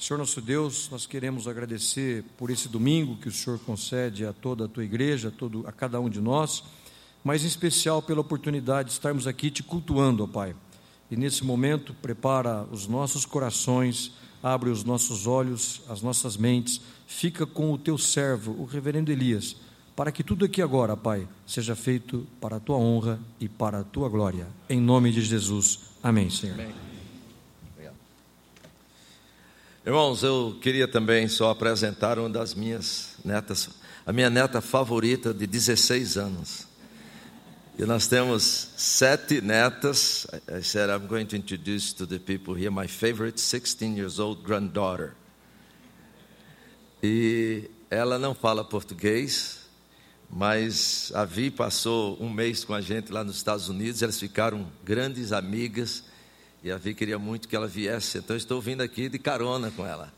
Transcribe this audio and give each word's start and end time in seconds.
Senhor 0.00 0.18
nosso 0.18 0.40
Deus, 0.40 0.88
nós 0.90 1.04
queremos 1.04 1.46
agradecer 1.46 2.24
por 2.38 2.48
esse 2.48 2.70
domingo 2.70 3.18
que 3.18 3.28
o 3.28 3.32
Senhor 3.32 3.58
concede 3.58 4.24
a 4.24 4.32
toda 4.32 4.64
a 4.64 4.68
tua 4.68 4.82
igreja, 4.82 5.28
a, 5.28 5.30
todo, 5.30 5.62
a 5.66 5.72
cada 5.72 6.00
um 6.00 6.08
de 6.08 6.22
nós, 6.22 6.64
mas 7.22 7.44
em 7.44 7.46
especial 7.46 8.00
pela 8.00 8.22
oportunidade 8.22 8.88
de 8.88 8.94
estarmos 8.94 9.26
aqui 9.26 9.50
te 9.50 9.62
cultuando, 9.62 10.24
ó 10.24 10.26
Pai. 10.26 10.56
E 11.10 11.16
nesse 11.16 11.44
momento, 11.44 11.92
prepara 11.92 12.66
os 12.72 12.86
nossos 12.86 13.26
corações, 13.26 14.12
abre 14.42 14.70
os 14.70 14.84
nossos 14.84 15.26
olhos, 15.26 15.82
as 15.86 16.00
nossas 16.00 16.34
mentes, 16.34 16.80
fica 17.06 17.44
com 17.44 17.70
o 17.70 17.76
teu 17.76 17.98
servo, 17.98 18.52
o 18.52 18.64
reverendo 18.64 19.12
Elias, 19.12 19.54
para 19.94 20.10
que 20.10 20.24
tudo 20.24 20.46
aqui 20.46 20.62
agora, 20.62 20.96
Pai, 20.96 21.28
seja 21.46 21.76
feito 21.76 22.26
para 22.40 22.56
a 22.56 22.60
tua 22.60 22.78
honra 22.78 23.20
e 23.38 23.50
para 23.50 23.80
a 23.80 23.84
tua 23.84 24.08
glória. 24.08 24.46
Em 24.66 24.80
nome 24.80 25.12
de 25.12 25.20
Jesus. 25.20 25.80
Amém, 26.02 26.30
Senhor. 26.30 26.54
Amém. 26.54 26.89
Irmãos, 29.84 30.22
eu 30.22 30.58
queria 30.60 30.86
também 30.86 31.26
só 31.26 31.48
apresentar 31.48 32.18
uma 32.18 32.28
das 32.28 32.54
minhas 32.54 33.14
netas, 33.24 33.70
a 34.04 34.12
minha 34.12 34.28
neta 34.28 34.60
favorita 34.60 35.32
de 35.32 35.46
16 35.46 36.18
anos. 36.18 36.68
E 37.78 37.86
nós 37.86 38.06
temos 38.06 38.72
sete 38.76 39.40
netas. 39.40 40.26
I 40.46 40.62
said, 40.62 40.90
I'm 40.90 41.06
going 41.06 41.24
to 41.28 41.36
introduce 41.36 41.94
to 41.94 42.06
the 42.06 42.18
people 42.18 42.54
here 42.54 42.70
my 42.70 42.86
favorite 42.86 43.40
16 43.40 43.96
years 43.96 44.18
old 44.18 44.42
granddaughter. 44.42 45.14
E 47.02 47.70
ela 47.90 48.18
não 48.18 48.34
fala 48.34 48.62
português, 48.62 49.60
mas 50.28 51.10
a 51.14 51.24
Vi 51.24 51.50
passou 51.50 52.18
um 52.20 52.28
mês 52.28 52.66
com 52.66 52.74
a 52.74 52.82
gente 52.82 53.10
lá 53.10 53.24
nos 53.24 53.36
Estados 53.36 53.70
Unidos. 53.70 54.02
Elas 54.02 54.20
ficaram 54.20 54.70
grandes 54.84 55.32
amigas 55.32 56.04
e 56.62 56.70
a 56.70 56.76
Vi 56.76 56.94
queria 56.94 57.18
muito 57.18 57.48
que 57.48 57.56
ela 57.56 57.66
viesse, 57.66 58.18
então 58.18 58.36
estou 58.36 58.60
vindo 58.60 58.82
aqui 58.82 59.08
de 59.08 59.18
carona 59.18 59.70
com 59.70 59.86
ela. 59.86 60.12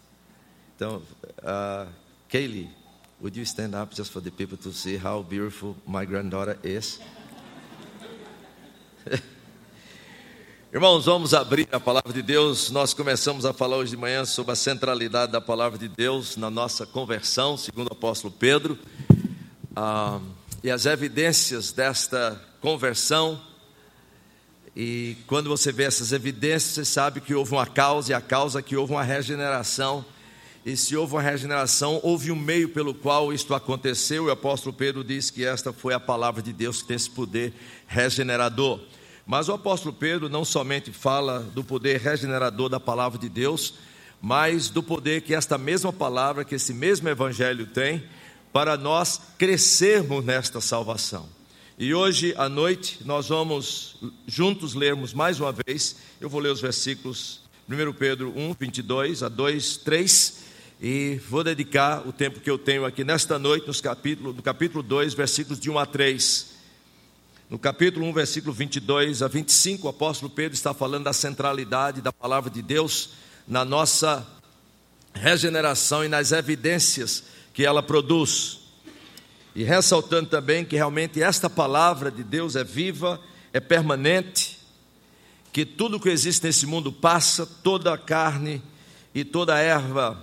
Então, 0.74 1.00
uh, 1.38 1.88
Kaylee, 2.28 2.68
would 3.20 3.38
you 3.38 3.44
stand 3.44 3.80
up 3.80 3.94
just 3.94 4.10
for 4.10 4.20
the 4.20 4.30
people 4.30 4.56
to 4.58 4.72
see 4.72 4.96
how 4.96 5.22
beautiful 5.22 5.76
my 5.86 6.04
granddaughter 6.04 6.58
is? 6.64 6.98
Irmãos, 10.72 11.04
vamos 11.04 11.34
abrir 11.34 11.68
a 11.70 11.78
palavra 11.78 12.12
de 12.12 12.22
Deus. 12.22 12.70
Nós 12.70 12.92
começamos 12.94 13.44
a 13.44 13.52
falar 13.52 13.76
hoje 13.76 13.90
de 13.90 13.96
manhã 13.96 14.24
sobre 14.24 14.52
a 14.52 14.56
centralidade 14.56 15.30
da 15.30 15.40
palavra 15.40 15.78
de 15.78 15.86
Deus 15.86 16.36
na 16.36 16.50
nossa 16.50 16.84
conversão, 16.86 17.56
segundo 17.56 17.88
o 17.88 17.92
apóstolo 17.92 18.32
Pedro, 18.36 18.78
ah, 19.76 20.18
e 20.64 20.70
as 20.70 20.86
evidências 20.86 21.72
desta 21.72 22.40
conversão 22.60 23.40
e 24.74 25.18
quando 25.26 25.50
você 25.50 25.70
vê 25.70 25.84
essas 25.84 26.12
evidências, 26.12 26.74
você 26.74 26.84
sabe 26.84 27.20
que 27.20 27.34
houve 27.34 27.52
uma 27.52 27.66
causa, 27.66 28.12
e 28.12 28.14
a 28.14 28.20
causa 28.20 28.60
é 28.60 28.62
que 28.62 28.76
houve 28.76 28.92
uma 28.92 29.02
regeneração. 29.02 30.04
E 30.64 30.76
se 30.76 30.96
houve 30.96 31.14
uma 31.14 31.22
regeneração, 31.22 32.00
houve 32.02 32.30
um 32.30 32.36
meio 32.36 32.68
pelo 32.68 32.94
qual 32.94 33.32
isto 33.32 33.54
aconteceu. 33.54 34.24
E 34.24 34.28
o 34.28 34.32
apóstolo 34.32 34.74
Pedro 34.74 35.04
diz 35.04 35.28
que 35.28 35.44
esta 35.44 35.72
foi 35.72 35.92
a 35.92 36.00
palavra 36.00 36.40
de 36.40 36.52
Deus 36.52 36.80
que 36.80 36.88
tem 36.88 36.96
esse 36.96 37.10
poder 37.10 37.52
regenerador. 37.86 38.80
Mas 39.26 39.48
o 39.48 39.52
apóstolo 39.52 39.92
Pedro 39.92 40.28
não 40.28 40.44
somente 40.44 40.92
fala 40.92 41.40
do 41.40 41.62
poder 41.62 42.00
regenerador 42.00 42.68
da 42.68 42.80
palavra 42.80 43.18
de 43.18 43.28
Deus, 43.28 43.74
mas 44.20 44.70
do 44.70 44.82
poder 44.82 45.22
que 45.22 45.34
esta 45.34 45.58
mesma 45.58 45.92
palavra, 45.92 46.44
que 46.44 46.54
esse 46.54 46.72
mesmo 46.72 47.08
evangelho 47.08 47.66
tem, 47.66 48.04
para 48.52 48.76
nós 48.76 49.20
crescermos 49.36 50.24
nesta 50.24 50.60
salvação. 50.60 51.28
E 51.84 51.92
hoje 51.92 52.32
à 52.38 52.48
noite 52.48 53.00
nós 53.04 53.30
vamos 53.30 53.96
juntos 54.24 54.72
lermos 54.72 55.12
mais 55.12 55.40
uma 55.40 55.52
vez. 55.66 55.96
Eu 56.20 56.28
vou 56.28 56.40
ler 56.40 56.50
os 56.50 56.60
versículos 56.60 57.40
1 57.68 57.92
Pedro 57.94 58.32
1, 58.36 58.54
22 58.54 59.24
a 59.24 59.28
2, 59.28 59.78
3. 59.78 60.44
E 60.80 61.20
vou 61.28 61.42
dedicar 61.42 62.06
o 62.06 62.12
tempo 62.12 62.38
que 62.38 62.48
eu 62.48 62.56
tenho 62.56 62.84
aqui 62.84 63.02
nesta 63.02 63.36
noite, 63.36 63.66
nos 63.66 63.80
capítulo, 63.80 64.32
no 64.32 64.40
capítulo 64.40 64.80
2, 64.80 65.12
versículos 65.14 65.58
de 65.58 65.68
1 65.68 65.78
a 65.80 65.84
3. 65.84 66.52
No 67.50 67.58
capítulo 67.58 68.06
1, 68.06 68.12
versículo 68.12 68.52
22 68.52 69.20
a 69.20 69.26
25, 69.26 69.88
o 69.88 69.90
apóstolo 69.90 70.30
Pedro 70.30 70.54
está 70.54 70.72
falando 70.72 71.02
da 71.02 71.12
centralidade 71.12 72.00
da 72.00 72.12
palavra 72.12 72.48
de 72.48 72.62
Deus 72.62 73.10
na 73.44 73.64
nossa 73.64 74.24
regeneração 75.12 76.04
e 76.04 76.08
nas 76.08 76.30
evidências 76.30 77.24
que 77.52 77.66
ela 77.66 77.82
produz. 77.82 78.61
E 79.54 79.64
ressaltando 79.64 80.30
também 80.30 80.64
que 80.64 80.76
realmente 80.76 81.22
esta 81.22 81.48
palavra 81.50 82.10
de 82.10 82.22
Deus 82.22 82.56
é 82.56 82.64
viva, 82.64 83.20
é 83.52 83.60
permanente, 83.60 84.58
que 85.52 85.66
tudo 85.66 86.00
que 86.00 86.08
existe 86.08 86.46
nesse 86.46 86.64
mundo 86.64 86.90
passa, 86.90 87.44
toda 87.44 87.92
a 87.92 87.98
carne 87.98 88.62
e 89.14 89.24
toda 89.24 89.54
a 89.54 89.58
erva, 89.58 90.22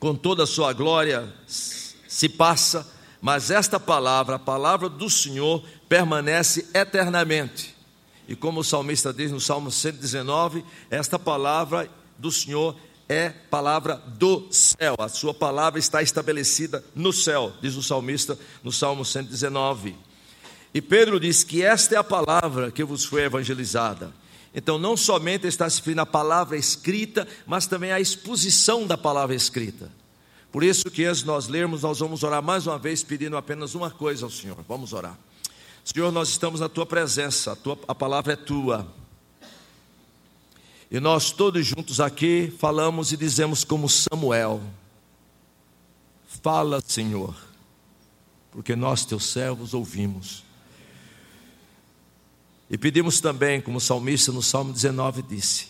com 0.00 0.14
toda 0.14 0.44
a 0.44 0.46
sua 0.46 0.72
glória, 0.72 1.30
se 1.46 2.28
passa, 2.28 2.90
mas 3.20 3.50
esta 3.50 3.78
palavra, 3.78 4.36
a 4.36 4.38
palavra 4.38 4.88
do 4.88 5.10
Senhor, 5.10 5.62
permanece 5.88 6.66
eternamente. 6.72 7.76
E 8.26 8.34
como 8.34 8.60
o 8.60 8.64
salmista 8.64 9.12
diz 9.12 9.30
no 9.30 9.40
Salmo 9.40 9.70
119, 9.70 10.64
esta 10.90 11.18
palavra 11.18 11.90
do 12.18 12.30
Senhor 12.30 12.76
é 13.08 13.30
palavra 13.30 13.96
do 13.96 14.46
céu, 14.50 14.94
a 14.98 15.08
sua 15.08 15.32
palavra 15.32 15.78
está 15.78 16.02
estabelecida 16.02 16.84
no 16.94 17.12
céu, 17.12 17.52
diz 17.62 17.74
o 17.74 17.82
salmista 17.82 18.38
no 18.62 18.70
Salmo 18.70 19.04
119. 19.04 19.96
E 20.74 20.82
Pedro 20.82 21.18
diz 21.18 21.42
que 21.42 21.62
esta 21.62 21.94
é 21.94 21.98
a 21.98 22.04
palavra 22.04 22.70
que 22.70 22.84
vos 22.84 23.04
foi 23.04 23.22
evangelizada. 23.22 24.12
Então, 24.54 24.78
não 24.78 24.96
somente 24.96 25.46
está 25.46 25.68
se 25.68 25.78
referindo 25.78 26.02
à 26.02 26.06
palavra 26.06 26.56
escrita, 26.56 27.26
mas 27.46 27.66
também 27.66 27.92
à 27.92 28.00
exposição 28.00 28.86
da 28.86 28.98
palavra 28.98 29.34
escrita. 29.34 29.90
Por 30.50 30.62
isso 30.62 30.90
que 30.90 31.04
antes 31.04 31.22
nós 31.24 31.48
lermos, 31.48 31.82
nós 31.82 31.98
vamos 32.00 32.22
orar 32.22 32.42
mais 32.42 32.66
uma 32.66 32.78
vez, 32.78 33.02
pedindo 33.02 33.36
apenas 33.36 33.74
uma 33.74 33.90
coisa 33.90 34.26
ao 34.26 34.30
Senhor. 34.30 34.56
Vamos 34.66 34.92
orar. 34.92 35.18
Senhor, 35.84 36.10
nós 36.12 36.28
estamos 36.28 36.60
na 36.60 36.68
tua 36.68 36.84
presença, 36.84 37.52
a, 37.52 37.56
tua, 37.56 37.78
a 37.86 37.94
palavra 37.94 38.34
é 38.34 38.36
tua. 38.36 38.86
E 40.90 40.98
nós 40.98 41.30
todos 41.30 41.66
juntos 41.66 42.00
aqui 42.00 42.52
falamos 42.58 43.12
e 43.12 43.16
dizemos 43.16 43.62
como 43.62 43.88
Samuel: 43.88 44.62
Fala, 46.42 46.80
Senhor, 46.80 47.36
porque 48.50 48.74
nós, 48.74 49.04
teus 49.04 49.26
servos, 49.26 49.74
ouvimos. 49.74 50.44
E 52.70 52.76
pedimos 52.76 53.20
também, 53.20 53.60
como 53.60 53.78
o 53.78 53.80
salmista 53.80 54.32
no 54.32 54.42
Salmo 54.42 54.72
19 54.72 55.22
disse: 55.22 55.68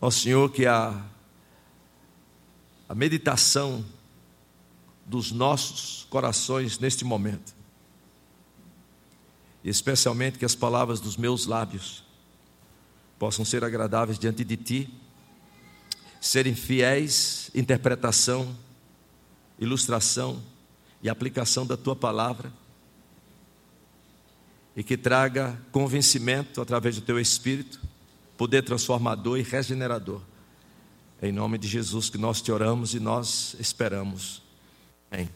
Ó 0.00 0.10
Senhor, 0.10 0.50
que 0.50 0.66
a, 0.66 1.02
a 2.86 2.94
meditação 2.94 3.84
dos 5.06 5.32
nossos 5.32 6.06
corações 6.10 6.78
neste 6.78 7.02
momento, 7.02 7.54
e 9.64 9.70
especialmente 9.70 10.38
que 10.38 10.44
as 10.44 10.54
palavras 10.54 11.00
dos 11.00 11.16
meus 11.16 11.46
lábios, 11.46 12.04
possam 13.18 13.44
ser 13.44 13.64
agradáveis 13.64 14.18
diante 14.18 14.44
de 14.44 14.56
Ti, 14.56 14.94
serem 16.20 16.54
fiéis 16.54 17.50
interpretação, 17.54 18.56
ilustração 19.58 20.42
e 21.02 21.08
aplicação 21.08 21.66
da 21.66 21.76
Tua 21.76 21.96
palavra, 21.96 22.52
e 24.76 24.82
que 24.84 24.96
traga 24.96 25.60
convencimento 25.72 26.60
através 26.60 26.94
do 26.94 27.02
Teu 27.02 27.18
Espírito, 27.18 27.80
poder 28.36 28.62
transformador 28.62 29.36
e 29.36 29.42
regenerador. 29.42 30.22
Em 31.20 31.32
nome 31.32 31.58
de 31.58 31.66
Jesus 31.66 32.08
que 32.08 32.16
nós 32.16 32.40
te 32.40 32.52
oramos 32.52 32.94
e 32.94 33.00
nós 33.00 33.56
esperamos. 33.58 34.40
Amém. 35.10 35.28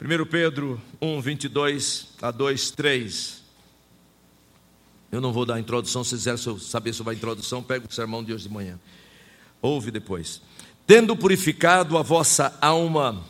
1 0.00 0.26
Pedro 0.26 0.82
1, 1.00 1.20
22 1.20 2.08
a 2.20 2.32
2, 2.32 2.70
3. 2.72 3.43
Eu 5.14 5.20
não 5.20 5.32
vou 5.32 5.46
dar 5.46 5.54
a 5.54 5.60
introdução, 5.60 6.02
se 6.02 6.16
quiser 6.16 6.36
saber 6.36 6.92
sobre 6.92 7.12
a 7.12 7.16
introdução, 7.16 7.62
pega 7.62 7.86
o 7.88 7.94
sermão 7.94 8.24
de 8.24 8.32
hoje 8.34 8.48
de 8.48 8.52
manhã. 8.52 8.80
Ouve 9.62 9.92
depois. 9.92 10.42
Tendo 10.88 11.16
purificado 11.16 11.96
a 11.96 12.02
vossa 12.02 12.58
alma, 12.60 13.24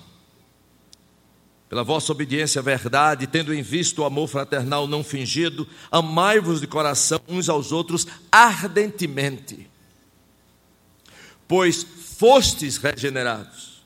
pela 1.68 1.84
vossa 1.84 2.10
obediência 2.10 2.60
à 2.60 2.62
verdade, 2.62 3.26
tendo 3.26 3.52
em 3.52 3.60
vista 3.60 4.00
o 4.00 4.04
amor 4.06 4.28
fraternal 4.28 4.86
não 4.86 5.04
fingido, 5.04 5.68
amai-vos 5.92 6.62
de 6.62 6.66
coração 6.66 7.20
uns 7.28 7.50
aos 7.50 7.70
outros 7.70 8.06
ardentemente, 8.32 9.68
pois 11.46 11.82
fostes 11.82 12.78
regenerados, 12.78 13.84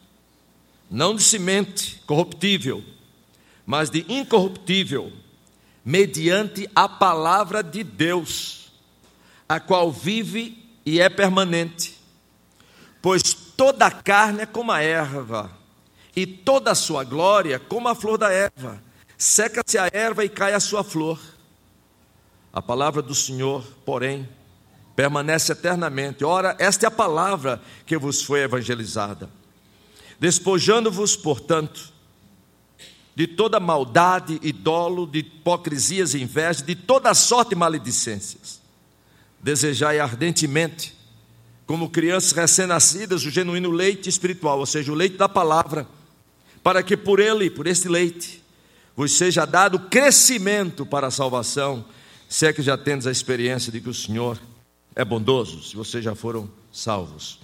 não 0.89 1.17
de 1.17 1.23
semente 1.25 2.01
corruptível, 2.07 2.85
mas 3.67 3.91
de 3.91 4.07
incorruptível 4.09 5.13
mediante 5.89 6.69
a 6.75 6.87
palavra 6.87 7.63
de 7.63 7.83
Deus, 7.83 8.71
a 9.49 9.59
qual 9.59 9.91
vive 9.91 10.63
e 10.85 11.01
é 11.01 11.09
permanente. 11.09 11.99
Pois 13.01 13.23
toda 13.33 13.87
a 13.87 13.91
carne 13.91 14.43
é 14.43 14.47
como 14.47 14.71
a 14.71 14.83
erva, 14.83 15.51
e 16.15 16.27
toda 16.27 16.73
a 16.73 16.75
sua 16.75 17.05
glória 17.05 17.59
como 17.59 17.89
a 17.89 17.95
flor 17.95 18.19
da 18.19 18.31
erva. 18.31 18.83
Seca-se 19.17 19.79
a 19.79 19.89
erva 19.91 20.23
e 20.27 20.29
cai 20.29 20.53
a 20.53 20.61
sua 20.61 20.85
flor. 20.85 21.19
A 22.53 22.61
palavra 22.61 23.01
do 23.01 23.15
Senhor, 23.15 23.65
porém, 23.87 24.29
permanece 24.95 25.53
eternamente. 25.53 26.23
Ora, 26.23 26.55
esta 26.59 26.85
é 26.85 26.89
a 26.89 26.91
palavra 26.91 27.63
que 27.87 27.97
vos 27.97 28.23
foi 28.23 28.43
evangelizada. 28.43 29.31
Despojando-vos, 30.21 31.17
portanto, 31.17 31.95
de 33.19 33.27
toda 33.27 33.59
maldade 33.59 34.39
e 34.45 34.53
dolo, 34.53 35.05
de 35.05 35.19
hipocrisias 35.19 36.15
e 36.15 36.23
inveja, 36.23 36.63
de 36.63 36.77
toda 36.77 37.13
sorte 37.15 37.49
de 37.49 37.57
maledicências. 37.57 38.61
Desejai 39.41 39.99
ardentemente, 39.99 40.97
como 41.67 41.91
crianças 41.91 42.31
recém-nascidas, 42.31 43.25
o 43.25 43.31
genuíno 43.31 43.73
leite 43.73 44.09
espiritual, 44.09 44.61
ou 44.61 44.67
seja, 44.67 44.93
o 44.93 44.95
leite 44.95 45.17
da 45.17 45.29
palavra, 45.29 45.85
para 46.63 46.81
que 46.81 46.97
por 46.97 47.19
ele, 47.19 47.51
por 47.51 47.67
este 47.67 47.89
leite, 47.89 48.41
vos 48.95 49.11
seja 49.11 49.45
dado 49.45 49.81
crescimento 49.81 50.87
para 50.87 51.09
a 51.09 51.11
salvação, 51.11 51.85
se 52.29 52.47
é 52.47 52.53
que 52.53 52.63
já 52.63 52.79
tendes 52.79 53.05
a 53.05 53.11
experiência 53.11 53.73
de 53.73 53.81
que 53.81 53.89
o 53.89 53.95
Senhor 53.95 54.41
é 54.95 55.05
bondoso, 55.05 55.65
se 55.65 55.75
vocês 55.75 56.05
já 56.05 56.15
foram 56.15 56.49
salvos. 56.71 57.41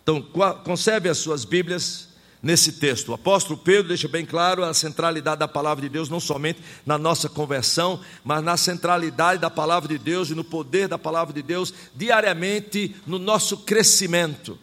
Então, 0.00 0.22
conserve 0.62 1.08
as 1.08 1.18
suas 1.18 1.44
Bíblias 1.44 2.09
nesse 2.42 2.72
texto. 2.72 3.10
O 3.10 3.14
apóstolo 3.14 3.58
Pedro 3.58 3.88
deixa 3.88 4.08
bem 4.08 4.24
claro 4.24 4.64
a 4.64 4.72
centralidade 4.72 5.38
da 5.38 5.48
palavra 5.48 5.82
de 5.82 5.88
Deus, 5.88 6.08
não 6.08 6.20
somente 6.20 6.60
na 6.84 6.96
nossa 6.96 7.28
conversão, 7.28 8.00
mas 8.24 8.42
na 8.42 8.56
centralidade 8.56 9.40
da 9.40 9.50
palavra 9.50 9.88
de 9.88 9.98
Deus 9.98 10.30
e 10.30 10.34
no 10.34 10.44
poder 10.44 10.88
da 10.88 10.98
palavra 10.98 11.34
de 11.34 11.42
Deus 11.42 11.72
diariamente 11.94 12.94
no 13.06 13.18
nosso 13.18 13.58
crescimento. 13.58 14.58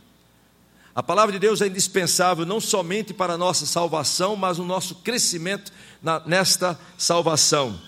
A 0.96 1.04
palavra 1.04 1.32
de 1.32 1.38
Deus 1.38 1.62
é 1.62 1.68
indispensável 1.68 2.44
não 2.44 2.60
somente 2.60 3.14
para 3.14 3.34
a 3.34 3.38
nossa 3.38 3.68
salvação, 3.68 4.36
mas 4.36 4.58
o 4.58 4.64
nosso 4.64 4.96
crescimento 4.96 5.72
na, 6.02 6.20
nesta 6.26 6.80
salvação. 6.98 7.80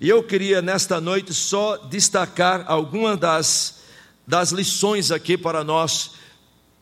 E 0.00 0.08
eu 0.08 0.22
queria 0.22 0.62
nesta 0.62 0.98
noite 0.98 1.34
só 1.34 1.76
destacar 1.76 2.64
algumas 2.66 3.18
das, 3.18 3.80
das 4.26 4.50
lições 4.50 5.10
aqui 5.10 5.36
para 5.36 5.62
nós 5.62 6.12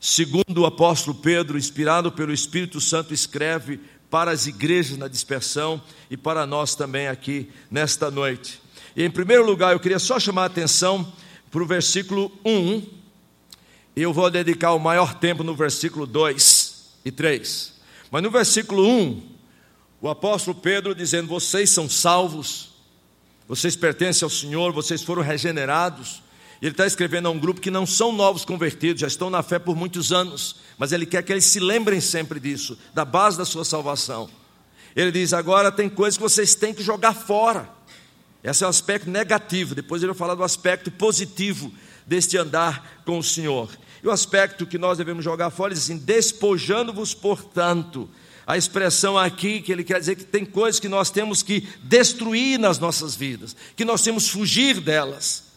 segundo 0.05 0.63
o 0.63 0.67
apóstolo 0.67 1.17
Pedro, 1.17 1.57
inspirado 1.57 2.11
pelo 2.11 2.33
Espírito 2.33 2.81
Santo, 2.81 3.15
escreve 3.15 3.79
para 4.11 4.33
as 4.33 4.49
igrejas 4.49 4.99
na 4.99 5.07
dispersão 5.07 5.81
e 6.11 6.17
para 6.17 6.45
nós 6.45 6.75
também 6.75 7.07
aqui 7.07 7.49
nesta 7.71 8.11
noite. 8.11 8.61
E 8.97 9.05
em 9.05 9.11
primeiro 9.11 9.47
lugar, 9.47 9.73
eu 9.73 9.79
queria 9.79 10.01
só 10.01 10.19
chamar 10.19 10.43
a 10.43 10.47
atenção 10.47 11.11
para 11.53 11.63
o 11.63 11.67
versículo 11.67 12.33
1. 12.45 12.83
Eu 13.95 14.13
vou 14.13 14.29
dedicar 14.29 14.73
o 14.73 14.81
maior 14.81 15.15
tempo 15.15 15.45
no 15.45 15.55
versículo 15.55 16.05
2 16.05 16.95
e 17.05 17.13
3. 17.13 17.73
Mas 18.11 18.23
no 18.25 18.31
versículo 18.31 18.85
1, 18.85 19.23
o 20.01 20.09
apóstolo 20.09 20.59
Pedro 20.59 20.97
dizendo: 20.97 21.29
Vocês 21.29 21.71
são 21.71 21.89
salvos, 21.89 22.71
vocês 23.47 23.77
pertencem 23.77 24.27
ao 24.27 24.31
Senhor, 24.31 24.73
vocês 24.73 25.01
foram 25.01 25.23
regenerados, 25.23 26.23
ele 26.63 26.71
está 26.71 26.87
escrevendo 26.87 27.27
a 27.27 27.31
um 27.31 27.39
grupo 27.41 27.61
que 27.61 27.73
não 27.73 27.85
são 27.85 28.13
novos 28.13 28.45
convertidos, 28.45 29.01
já 29.01 29.09
estão 29.09 29.29
na 29.29 29.43
fé 29.43 29.59
por 29.59 29.75
muitos 29.75 30.13
anos, 30.13 30.57
mas 30.79 30.93
ele 30.93 31.05
quer 31.05 31.21
que 31.25 31.33
eles 31.33 31.45
se 31.45 31.59
lembrem 31.59 32.01
sempre 32.01 32.39
disso, 32.39 32.79
da 32.95 33.05
base 33.05 33.37
da 33.37 33.45
sua 33.45 33.65
salvação. 33.65 34.31
Ele 34.95 35.11
diz: 35.11 35.33
agora 35.33 35.73
tem 35.73 35.89
coisas 35.89 36.17
que 36.17 36.23
vocês 36.23 36.55
têm 36.55 36.73
que 36.73 36.83
jogar 36.83 37.15
fora. 37.15 37.69
Esse 38.45 38.63
é 38.63 38.67
o 38.67 38.71
aspecto 38.71 39.11
negativo. 39.11 39.75
Depois 39.75 40.03
ele 40.03 40.13
vai 40.13 40.19
falar 40.19 40.37
do 40.37 40.45
aspecto 40.45 40.89
positivo 40.91 41.73
deste 42.07 42.39
andar 42.39 43.03
com 43.05 43.19
o 43.19 43.25
Senhor. 43.25 43.69
E 44.01 44.07
o 44.07 44.13
aspecto 44.13 44.65
que 44.65 44.79
nós 44.79 44.99
devemos 44.99 45.25
jogar 45.25 45.51
fora, 45.51 45.75
diz 45.75 45.83
assim: 45.83 45.99
despojando-vos, 45.99 47.13
portanto. 47.13 48.09
A 48.45 48.57
expressão 48.57 49.17
aqui 49.17 49.63
que 49.63 49.71
ele 49.71 49.85
quer 49.85 50.01
dizer 50.01 50.17
que 50.17 50.25
tem 50.25 50.45
coisas 50.45 50.81
que 50.81 50.89
nós 50.89 51.11
temos 51.11 51.45
que 51.45 51.67
destruir 51.83 52.59
nas 52.59 52.77
nossas 52.77 53.15
vidas, 53.15 53.57
que 53.77 53.85
nós 53.85 54.03
temos 54.03 54.25
que 54.25 54.33
fugir 54.33 54.81
delas. 54.81 55.52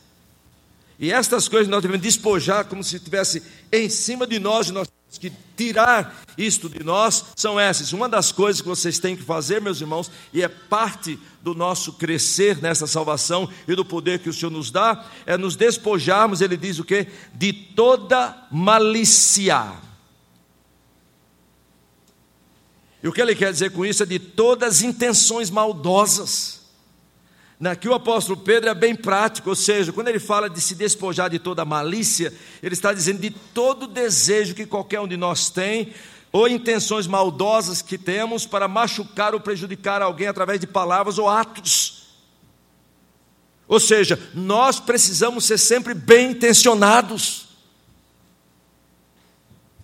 E 0.97 1.11
estas 1.11 1.47
coisas 1.47 1.67
nós 1.67 1.81
devemos 1.81 2.01
despojar 2.01 2.65
como 2.65 2.83
se 2.83 2.95
estivesse 2.95 3.43
em 3.71 3.89
cima 3.89 4.25
de 4.25 4.39
nós, 4.39 4.69
e 4.69 4.71
nós 4.71 4.87
temos 4.87 5.17
que 5.17 5.31
tirar 5.57 6.23
isto 6.37 6.69
de 6.69 6.83
nós, 6.83 7.25
são 7.35 7.59
essas. 7.59 7.93
Uma 7.93 8.07
das 8.07 8.31
coisas 8.31 8.61
que 8.61 8.67
vocês 8.67 8.97
têm 8.99 9.15
que 9.15 9.23
fazer, 9.23 9.61
meus 9.61 9.81
irmãos, 9.81 10.09
e 10.33 10.41
é 10.41 10.47
parte 10.47 11.19
do 11.41 11.53
nosso 11.53 11.93
crescer 11.93 12.61
nessa 12.61 12.87
salvação 12.87 13.49
e 13.67 13.75
do 13.75 13.83
poder 13.85 14.19
que 14.19 14.29
o 14.29 14.33
Senhor 14.33 14.51
nos 14.51 14.71
dá, 14.71 15.05
é 15.25 15.37
nos 15.37 15.55
despojarmos, 15.55 16.41
ele 16.41 16.57
diz 16.57 16.79
o 16.79 16.83
que? 16.83 17.07
De 17.33 17.51
toda 17.51 18.47
malícia. 18.49 19.73
E 23.03 23.07
o 23.07 23.11
que 23.11 23.21
ele 23.21 23.35
quer 23.35 23.51
dizer 23.51 23.71
com 23.71 23.85
isso 23.85 24.01
é 24.01 24.05
de 24.05 24.17
todas 24.17 24.77
as 24.77 24.81
intenções 24.81 25.51
maldosas. 25.51 26.64
Aqui 27.63 27.87
o 27.87 27.93
apóstolo 27.93 28.37
Pedro 28.37 28.69
é 28.69 28.73
bem 28.73 28.93
prático, 28.93 29.49
ou 29.49 29.55
seja, 29.55 29.93
quando 29.93 30.09
ele 30.09 30.19
fala 30.19 30.49
de 30.49 30.59
se 30.59 30.75
despojar 30.75 31.29
de 31.29 31.39
toda 31.39 31.63
malícia, 31.63 32.33
ele 32.61 32.73
está 32.73 32.91
dizendo 32.91 33.21
de 33.21 33.29
todo 33.29 33.87
desejo 33.87 34.53
que 34.53 34.65
qualquer 34.65 34.99
um 34.99 35.07
de 35.07 35.15
nós 35.15 35.49
tem, 35.49 35.93
ou 36.33 36.49
intenções 36.49 37.07
maldosas 37.07 37.81
que 37.81 37.97
temos 37.97 38.45
para 38.45 38.67
machucar 38.67 39.33
ou 39.33 39.39
prejudicar 39.39 40.01
alguém 40.01 40.27
através 40.27 40.59
de 40.59 40.67
palavras 40.67 41.17
ou 41.17 41.29
atos. 41.29 42.07
Ou 43.69 43.79
seja, 43.79 44.19
nós 44.33 44.77
precisamos 44.77 45.45
ser 45.45 45.57
sempre 45.57 45.93
bem 45.93 46.31
intencionados 46.31 47.47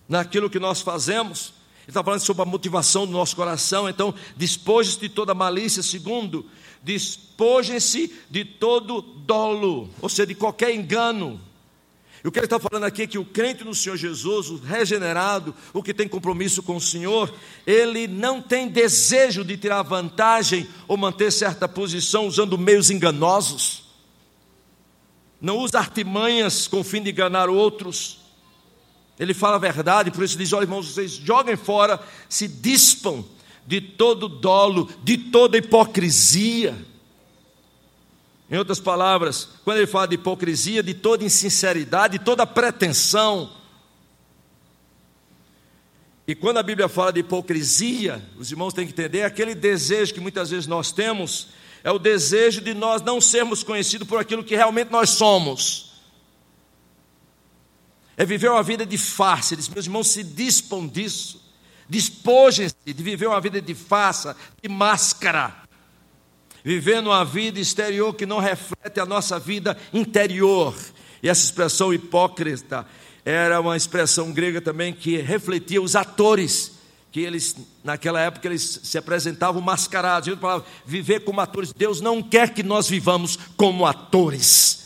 naquilo 0.10 0.50
que 0.50 0.60
nós 0.60 0.82
fazemos. 0.82 1.54
Ele 1.84 1.92
está 1.92 2.04
falando 2.04 2.20
sobre 2.20 2.44
a 2.44 2.46
motivação 2.46 3.08
do 3.08 3.14
nosso 3.14 3.34
coração, 3.34 3.88
então 3.88 4.14
despoje-se 4.36 5.00
de 5.00 5.08
toda 5.08 5.34
malícia, 5.34 5.82
segundo, 5.82 6.46
despojem-se 6.82 8.14
de 8.30 8.44
todo 8.44 9.02
dolo, 9.02 9.90
ou 10.02 10.10
seja, 10.10 10.28
de 10.28 10.36
qualquer 10.36 10.74
engano. 10.74 11.40
E 12.24 12.28
o 12.28 12.32
que 12.32 12.38
ele 12.38 12.46
está 12.46 12.60
falando 12.60 12.84
aqui 12.84 13.04
é 13.04 13.08
que 13.08 13.18
o 13.18 13.26
crente 13.26 13.64
no 13.64 13.74
Senhor 13.74 13.98
Jesus, 13.98 14.50
o 14.50 14.58
regenerado, 14.58 15.56
o 15.74 15.82
que 15.82 15.94
tem 15.94 16.08
compromisso 16.08 16.62
com 16.62 16.76
o 16.76 16.82
Senhor, 16.82 17.34
ele 17.66 18.08
não 18.08 18.42
tem 18.42 18.68
desejo 18.68 19.44
de 19.44 19.58
tirar 19.58 19.82
vantagem 19.82 20.68
ou 20.88 20.96
manter 20.98 21.32
certa 21.32 21.68
posição 21.68 22.28
usando 22.28 22.58
meios 22.60 22.92
enganosos. 22.92 23.84
Não 25.40 25.58
usa 25.58 25.80
artimanhas 25.80 26.68
com 26.68 26.82
o 26.82 26.84
fim 26.84 27.02
de 27.02 27.10
enganar 27.10 27.50
outros. 27.50 28.20
Ele 29.20 29.34
fala 29.34 29.56
a 29.56 29.60
verdade, 29.60 30.12
por 30.12 30.24
isso 30.24 30.38
diz: 30.38 30.54
olha, 30.54 30.66
irmãos, 30.66 30.94
vocês 30.94 31.14
joguem 31.14 31.56
fora, 31.56 32.00
se 32.30 32.48
dispam 32.48 33.26
de 33.66 33.80
todo 33.80 34.28
dolo, 34.28 34.90
de 35.04 35.18
toda 35.18 35.58
hipocrisia. 35.58 36.76
Em 38.50 38.58
outras 38.58 38.80
palavras, 38.80 39.48
quando 39.64 39.78
ele 39.78 39.88
fala 39.88 40.10
de 40.10 40.16
hipocrisia, 40.16 40.84
de 40.84 40.94
toda 40.94 41.24
insinceridade, 41.24 42.18
de 42.18 42.26
toda 42.26 42.46
pretensão. 42.46 43.50
E 46.28 46.36
quando 46.36 46.58
a 46.58 46.64
Bíblia 46.64 46.90
fala 46.90 47.14
de 47.14 47.22
hipocrisia, 47.22 48.22
os 48.38 48.52
irmãos 48.52 48.74
têm 48.74 48.86
que 48.86 48.92
entender, 48.92 49.20
é 49.20 49.26
aquele 49.26 49.56
desejo 49.56 50.14
que 50.14 50.20
muitas 50.20 50.50
vezes 50.50 50.68
nós 50.68 50.92
temos, 50.92 51.48
é 51.84 51.92
o 51.92 51.98
desejo 51.98 52.62
de 52.62 52.74
nós 52.74 53.02
não 53.02 53.20
sermos 53.20 53.64
conhecidos 53.64 54.08
por 54.08 54.20
aquilo 54.20 54.44
que 54.44 54.56
realmente 54.56 54.92
nós 54.92 55.12
somos. 55.12 55.94
É 58.18 58.26
viver 58.26 58.52
uma 58.52 58.62
vida 58.62 58.86
de 58.86 58.98
farsa, 58.98 59.56
meus 59.74 59.86
irmãos 59.86 60.08
se 60.10 60.24
dispam 60.24 60.88
disso. 60.88 61.41
Despojem-se 61.92 62.74
de 62.86 63.04
viver 63.04 63.28
uma 63.28 63.42
vida 63.42 63.62
de 63.62 63.76
farsa, 63.76 64.34
de 64.64 64.70
máscara. 64.70 65.54
Vivendo 66.64 67.08
uma 67.08 67.26
vida 67.26 67.60
exterior 67.60 68.14
que 68.14 68.26
não 68.26 68.40
reflete 68.40 68.98
a 68.98 69.06
nossa 69.06 69.38
vida 69.38 69.78
interior. 69.92 70.74
E 71.22 71.28
essa 71.28 71.44
expressão 71.44 71.94
hipócrita 71.94 72.88
era 73.26 73.60
uma 73.60 73.76
expressão 73.76 74.32
grega 74.32 74.62
também 74.62 74.94
que 74.94 75.18
refletia 75.18 75.82
os 75.82 75.94
atores 75.94 76.80
que 77.12 77.20
eles, 77.20 77.58
naquela 77.84 78.22
época, 78.22 78.48
eles 78.48 78.80
se 78.84 78.98
apresentavam 78.98 79.62
mascarados. 79.62 80.30
Eu 80.30 80.38
falava, 80.38 80.66
viver 80.86 81.20
como 81.26 81.42
atores. 81.42 81.74
Deus 81.74 82.00
não 82.00 82.24
quer 82.24 82.54
que 82.54 82.64
nós 82.64 82.88
vivamos 82.88 83.38
como 83.58 83.86
atores, 83.86 84.81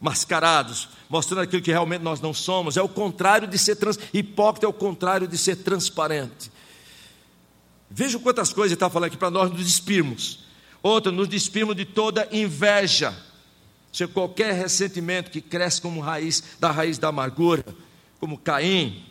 mascarados, 0.00 0.88
mostrando 1.08 1.42
aquilo 1.42 1.62
que 1.62 1.70
realmente 1.70 2.02
nós 2.02 2.20
não 2.20 2.34
somos. 2.34 2.76
É 2.76 2.82
o 2.82 2.88
contrário 2.88 3.48
de 3.48 3.58
ser 3.58 3.76
trans... 3.76 3.98
hipócrita, 4.12 4.66
é 4.66 4.68
o 4.68 4.72
contrário 4.72 5.26
de 5.26 5.38
ser 5.38 5.56
transparente. 5.56 6.52
Veja 7.90 8.18
quantas 8.18 8.52
coisas 8.52 8.72
ele 8.72 8.74
está 8.76 8.90
falando 8.90 9.08
aqui 9.08 9.16
para 9.16 9.30
nós 9.30 9.50
nos 9.50 9.64
despirmos. 9.64 10.40
Outra, 10.82 11.10
nos 11.10 11.28
despirmos 11.28 11.76
de 11.76 11.84
toda 11.84 12.28
inveja. 12.32 13.16
Se 13.92 14.06
qualquer 14.06 14.52
ressentimento 14.52 15.30
que 15.30 15.40
cresce 15.40 15.80
como 15.80 16.00
raiz 16.00 16.42
da 16.58 16.70
raiz 16.70 16.98
da 16.98 17.08
amargura, 17.08 17.64
como 18.18 18.36
Caim. 18.36 19.04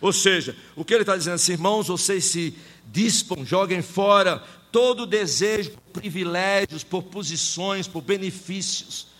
Ou 0.00 0.12
seja, 0.12 0.56
o 0.74 0.84
que 0.84 0.92
ele 0.92 1.02
está 1.02 1.16
dizendo 1.16 1.34
assim, 1.34 1.52
irmãos, 1.52 1.86
vocês 1.86 2.24
se 2.24 2.54
dispam, 2.92 3.46
joguem 3.46 3.80
fora 3.80 4.42
todo 4.72 5.06
desejo 5.06 5.70
por 5.70 6.00
privilégios, 6.00 6.82
por 6.82 7.04
posições, 7.04 7.86
por 7.86 8.02
benefícios 8.02 9.13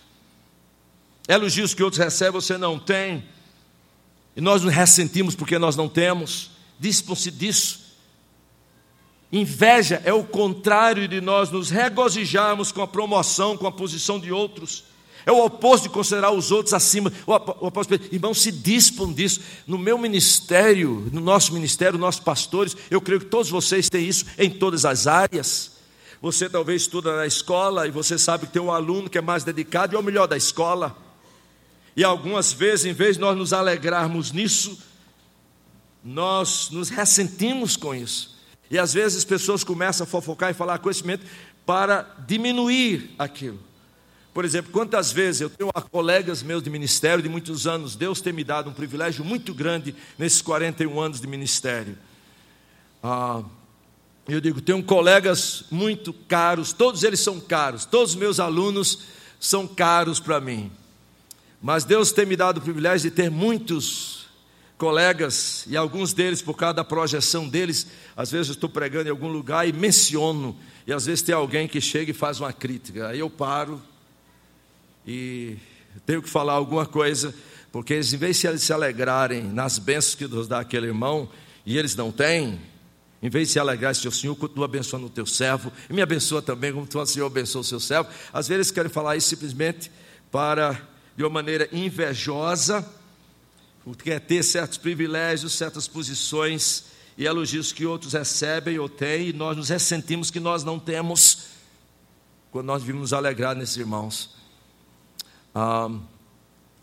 elogios 1.27 1.73
que 1.73 1.83
outros 1.83 2.03
recebem 2.03 2.39
você 2.39 2.57
não 2.57 2.77
tem, 2.77 3.23
e 4.35 4.41
nós 4.41 4.61
nos 4.61 4.73
ressentimos 4.73 5.35
porque 5.35 5.57
nós 5.57 5.75
não 5.75 5.87
temos, 5.87 6.51
dispam-se 6.79 7.31
disso. 7.31 7.85
Inveja 9.31 10.01
é 10.05 10.13
o 10.13 10.23
contrário 10.23 11.07
de 11.07 11.19
nós 11.21 11.49
nos 11.49 11.69
regozijarmos 11.69 12.71
com 12.71 12.81
a 12.81 12.87
promoção, 12.87 13.57
com 13.57 13.67
a 13.67 13.71
posição 13.71 14.19
de 14.19 14.31
outros. 14.31 14.83
É 15.25 15.31
o 15.31 15.43
oposto 15.43 15.83
de 15.83 15.89
considerar 15.89 16.31
os 16.31 16.51
outros 16.51 16.73
acima. 16.73 17.11
O 17.25 17.33
apóstolo 17.33 17.99
Pedro, 17.99 18.13
irmão, 18.13 18.33
se 18.33 18.51
dispam 18.51 19.11
disso. 19.11 19.41
No 19.65 19.77
meu 19.77 19.97
ministério, 19.97 21.09
no 21.11 21.19
nosso 21.19 21.51
ministério, 21.53 21.97
nossos 21.97 22.21
pastores, 22.21 22.77
eu 22.91 23.01
creio 23.01 23.21
que 23.21 23.25
todos 23.25 23.49
vocês 23.49 23.89
têm 23.89 24.07
isso 24.07 24.25
em 24.37 24.49
todas 24.49 24.85
as 24.85 25.07
áreas. 25.07 25.71
Você 26.21 26.47
talvez 26.47 26.83
estuda 26.83 27.15
na 27.15 27.25
escola 27.25 27.87
e 27.87 27.91
você 27.91 28.19
sabe 28.19 28.45
que 28.45 28.53
tem 28.53 28.61
um 28.61 28.71
aluno 28.71 29.09
que 29.09 29.17
é 29.17 29.21
mais 29.21 29.43
dedicado 29.43 29.93
e 29.93 29.95
é 29.95 29.99
o 29.99 30.03
melhor 30.03 30.27
da 30.27 30.37
escola. 30.37 31.04
E 31.95 32.03
algumas 32.03 32.51
vezes, 32.51 32.85
em 32.85 32.93
vez 32.93 33.15
de 33.15 33.21
nós 33.21 33.37
nos 33.37 33.53
alegrarmos 33.53 34.31
nisso, 34.31 34.77
nós 36.03 36.69
nos 36.69 36.89
ressentimos 36.89 37.77
com 37.77 37.95
isso. 37.95 38.35
E 38.69 38.77
às 38.77 38.93
vezes 38.93 39.19
as 39.19 39.25
pessoas 39.25 39.63
começam 39.63 40.03
a 40.03 40.07
fofocar 40.07 40.51
e 40.51 40.53
falar 40.53 40.79
conhecimento 40.79 41.25
para 41.65 42.03
diminuir 42.27 43.15
aquilo. 43.17 43.59
Por 44.33 44.43
exemplo, 44.43 44.71
quantas 44.71 45.13
vezes 45.13 45.41
eu 45.41 45.49
tenho 45.49 45.71
colegas 45.89 46.43
meus 46.43 46.61
de 46.61 46.69
ministério 46.69 47.23
de 47.23 47.29
muitos 47.29 47.65
anos, 47.65 47.95
Deus 47.95 48.19
tem 48.19 48.33
me 48.33 48.43
dado 48.43 48.69
um 48.69 48.73
privilégio 48.73 49.23
muito 49.23 49.53
grande 49.53 49.95
nesses 50.17 50.41
41 50.41 50.99
anos 50.99 51.21
de 51.21 51.27
ministério. 51.27 51.97
Ah, 53.01 53.41
eu 54.27 54.41
digo, 54.41 54.59
tenho 54.59 54.83
colegas 54.83 55.63
muito 55.71 56.11
caros, 56.11 56.73
todos 56.73 57.03
eles 57.03 57.21
são 57.21 57.39
caros, 57.39 57.85
todos 57.85 58.11
os 58.11 58.15
meus 58.17 58.39
alunos 58.39 59.03
são 59.39 59.65
caros 59.65 60.19
para 60.19 60.41
mim. 60.41 60.69
Mas 61.61 61.83
Deus 61.83 62.11
tem 62.11 62.25
me 62.25 62.35
dado 62.35 62.57
o 62.57 62.61
privilégio 62.61 63.09
de 63.09 63.15
ter 63.15 63.29
muitos 63.29 64.25
colegas, 64.77 65.63
e 65.67 65.77
alguns 65.77 66.13
deles, 66.13 66.41
por 66.41 66.55
causa 66.55 66.73
da 66.73 66.83
projeção 66.83 67.47
deles, 67.47 67.87
às 68.15 68.31
vezes 68.31 68.49
eu 68.49 68.53
estou 68.53 68.69
pregando 68.69 69.07
em 69.07 69.11
algum 69.11 69.29
lugar 69.29 69.67
e 69.67 69.71
menciono, 69.71 70.55
e 70.85 70.91
às 70.91 71.05
vezes 71.05 71.21
tem 71.21 71.33
alguém 71.33 71.67
que 71.67 71.79
chega 71.79 72.11
e 72.11 72.13
faz 72.13 72.39
uma 72.39 72.51
crítica, 72.51 73.07
aí 73.07 73.19
eu 73.19 73.29
paro 73.29 73.81
e 75.07 75.55
tenho 76.05 76.21
que 76.21 76.29
falar 76.29 76.53
alguma 76.53 76.85
coisa, 76.85 77.33
porque 77.71 77.93
eles, 77.93 78.11
em 78.11 78.17
vez 78.17 78.37
de 78.37 78.47
eles 78.47 78.63
se 78.63 78.73
alegrarem 78.73 79.43
nas 79.43 79.79
bênçãos 79.79 80.15
que 80.15 80.27
Deus 80.27 80.47
dá 80.47 80.59
àquele 80.59 80.87
irmão, 80.87 81.29
e 81.65 81.77
eles 81.77 81.95
não 81.95 82.11
têm, 82.11 82.59
em 83.23 83.29
vez 83.29 83.47
de 83.47 83.53
se 83.53 83.59
alegrar, 83.59 83.95
se 83.95 84.07
o 84.07 84.11
Senhor 84.11 84.35
continua 84.35 84.65
abençoando 84.65 85.07
o 85.07 85.09
teu 85.09 85.25
servo, 85.25 85.71
e 85.89 85.93
me 85.93 86.01
abençoa 86.01 86.41
também, 86.41 86.73
como 86.73 86.85
tu, 86.85 87.03
Senhor, 87.05 87.25
abençoa 87.25 87.61
o 87.61 87.63
seu 87.63 87.79
servo. 87.79 88.09
Às 88.31 88.47
vezes 88.47 88.67
eles 88.67 88.71
querem 88.71 88.91
falar 88.91 89.15
isso 89.15 89.29
simplesmente 89.29 89.89
para, 90.31 90.79
de 91.15 91.23
uma 91.23 91.29
maneira 91.29 91.69
invejosa, 91.71 92.85
quer 94.03 94.19
ter 94.19 94.43
certos 94.43 94.77
privilégios, 94.77 95.53
certas 95.53 95.87
posições 95.87 96.85
e 97.17 97.25
elogios 97.25 97.71
que 97.71 97.85
outros 97.85 98.13
recebem 98.13 98.77
ou 98.79 98.89
têm, 98.89 99.29
e 99.29 99.33
nós 99.33 99.55
nos 99.55 99.69
ressentimos 99.69 100.29
que 100.29 100.39
nós 100.39 100.63
não 100.63 100.79
temos, 100.79 101.47
quando 102.51 102.65
nós 102.65 102.83
vimos 102.83 103.01
nos 103.01 103.13
alegrar 103.13 103.55
nesses 103.55 103.77
irmãos. 103.77 104.31
Ah, 105.53 105.89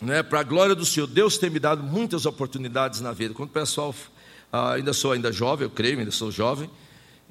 né, 0.00 0.22
para 0.22 0.40
a 0.40 0.42
glória 0.42 0.74
do 0.74 0.84
Senhor, 0.86 1.06
Deus 1.06 1.36
tem 1.36 1.50
me 1.50 1.58
dado 1.58 1.82
muitas 1.82 2.24
oportunidades 2.24 3.00
na 3.00 3.12
vida. 3.12 3.34
Quando 3.34 3.50
o 3.50 3.52
pessoal, 3.52 3.94
ah, 4.50 4.72
ainda 4.72 4.92
sou 4.92 5.12
ainda 5.12 5.30
jovem, 5.30 5.66
eu 5.66 5.70
creio, 5.70 5.98
ainda 5.98 6.10
sou 6.10 6.30
jovem, 6.30 6.70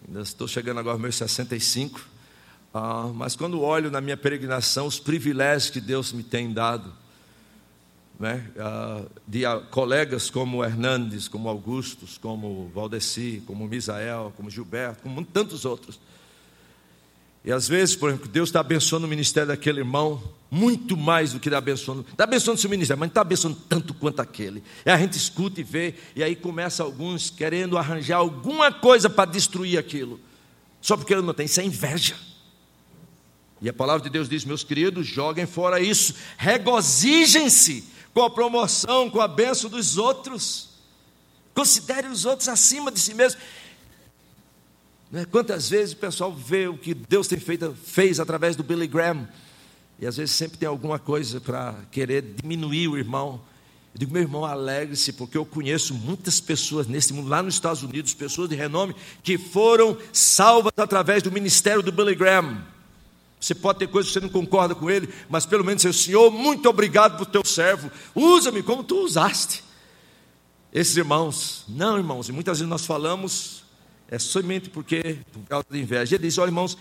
ainda 0.07 0.21
estou 0.21 0.47
chegando 0.47 0.79
agora 0.79 0.95
aos 0.95 1.01
meus 1.01 1.15
65, 1.15 2.10
ah, 2.73 3.11
mas 3.13 3.35
quando 3.35 3.61
olho 3.61 3.91
na 3.91 3.99
minha 3.99 4.15
peregrinação, 4.15 4.87
os 4.87 4.99
privilégios 4.99 5.69
que 5.69 5.81
Deus 5.81 6.13
me 6.13 6.23
tem 6.23 6.53
dado, 6.53 6.93
né, 8.17 8.49
ah, 8.57 9.03
de 9.27 9.45
ah, 9.45 9.59
colegas 9.71 10.29
como 10.29 10.63
Hernandes, 10.63 11.27
como 11.27 11.49
Augustos, 11.49 12.17
como 12.17 12.71
Valdeci, 12.73 13.43
como 13.45 13.67
Misael, 13.67 14.31
como 14.37 14.49
Gilberto, 14.49 15.03
como 15.03 15.25
tantos 15.25 15.65
outros. 15.65 15.99
E 17.43 17.51
às 17.51 17.67
vezes, 17.67 17.95
por 17.95 18.09
exemplo, 18.09 18.29
Deus 18.29 18.49
está 18.49 18.59
abençoando 18.59 19.07
o 19.07 19.09
ministério 19.09 19.47
daquele 19.47 19.79
irmão, 19.79 20.21
muito 20.49 20.95
mais 20.95 21.33
do 21.33 21.39
que 21.39 21.49
está 21.49 21.57
abençoando. 21.57 22.05
Está 22.09 22.23
abençoando 22.23 22.59
seu 22.59 22.69
ministério, 22.69 22.99
mas 22.99 23.07
não 23.07 23.11
está 23.11 23.21
abençoando 23.21 23.57
tanto 23.67 23.93
quanto 23.95 24.21
aquele. 24.21 24.63
E 24.85 24.91
a 24.91 24.97
gente 24.97 25.17
escuta 25.17 25.59
e 25.59 25.63
vê, 25.63 25.95
e 26.15 26.23
aí 26.23 26.35
começa 26.35 26.83
alguns 26.83 27.31
querendo 27.31 27.77
arranjar 27.77 28.17
alguma 28.17 28.71
coisa 28.71 29.09
para 29.09 29.29
destruir 29.29 29.79
aquilo. 29.79 30.19
Só 30.79 30.95
porque 30.95 31.13
ele 31.13 31.23
não 31.23 31.33
tem, 31.33 31.47
isso 31.47 31.59
é 31.59 31.65
inveja. 31.65 32.15
E 33.61 33.69
a 33.69 33.73
palavra 33.73 34.01
de 34.01 34.09
Deus 34.09 34.27
diz, 34.27 34.43
meus 34.43 34.63
queridos, 34.63 35.05
joguem 35.05 35.45
fora 35.45 35.79
isso, 35.79 36.15
regozijem-se 36.37 37.83
com 38.13 38.23
a 38.23 38.29
promoção, 38.29 39.09
com 39.09 39.21
a 39.21 39.27
benção 39.27 39.69
dos 39.69 39.97
outros. 39.97 40.69
Considere 41.53 42.07
os 42.07 42.25
outros 42.25 42.49
acima 42.49 42.91
de 42.91 42.99
si 42.99 43.13
mesmo. 43.13 43.39
Né? 45.11 45.25
Quantas 45.29 45.69
vezes 45.69 45.93
o 45.93 45.97
pessoal 45.97 46.33
vê 46.33 46.67
o 46.67 46.77
que 46.77 46.93
Deus 46.93 47.27
tem 47.27 47.39
feito, 47.39 47.75
fez 47.83 48.19
através 48.19 48.55
do 48.55 48.63
Billy 48.63 48.87
Graham, 48.87 49.27
e 49.99 50.07
às 50.07 50.17
vezes 50.17 50.33
sempre 50.33 50.57
tem 50.57 50.67
alguma 50.67 50.97
coisa 50.97 51.39
para 51.39 51.75
querer 51.91 52.23
diminuir 52.23 52.87
o 52.87 52.97
irmão. 52.97 53.39
Eu 53.93 53.99
digo, 53.99 54.13
meu 54.13 54.23
irmão, 54.23 54.43
alegre-se, 54.43 55.13
porque 55.13 55.37
eu 55.37 55.45
conheço 55.45 55.93
muitas 55.93 56.39
pessoas 56.39 56.87
nesse 56.87 57.13
mundo, 57.13 57.29
lá 57.29 57.43
nos 57.43 57.53
Estados 57.53 57.83
Unidos, 57.83 58.13
pessoas 58.15 58.49
de 58.49 58.55
renome, 58.55 58.95
que 59.21 59.37
foram 59.37 59.95
salvas 60.11 60.71
através 60.77 61.21
do 61.21 61.31
ministério 61.31 61.83
do 61.83 61.91
Billy 61.91 62.15
Graham. 62.15 62.65
Você 63.41 63.55
pode 63.55 63.79
ter 63.79 63.87
coisas 63.87 64.11
que 64.11 64.19
você 64.19 64.23
não 64.23 64.29
concorda 64.29 64.75
com 64.75 64.89
ele, 64.89 65.11
mas 65.27 65.45
pelo 65.45 65.65
menos 65.65 65.83
o 65.83 65.91
Senhor, 65.91 66.29
muito 66.29 66.69
obrigado 66.69 67.17
por 67.17 67.25
teu 67.25 67.43
servo, 67.43 67.91
usa-me 68.15 68.61
como 68.61 68.83
tu 68.83 69.03
usaste. 69.03 69.63
Esses 70.71 70.95
irmãos, 70.95 71.65
não 71.67 71.97
irmãos, 71.97 72.29
e 72.29 72.31
muitas 72.31 72.59
vezes 72.59 72.69
nós 72.69 72.85
falamos 72.85 73.61
é 74.11 74.19
somente 74.19 74.69
porque, 74.69 75.19
por 75.31 75.41
causa 75.43 75.65
da 75.69 75.77
inveja. 75.77 76.15
Ele 76.15 76.27
diz: 76.27 76.37
olha, 76.37 76.49
irmãos, 76.49 76.77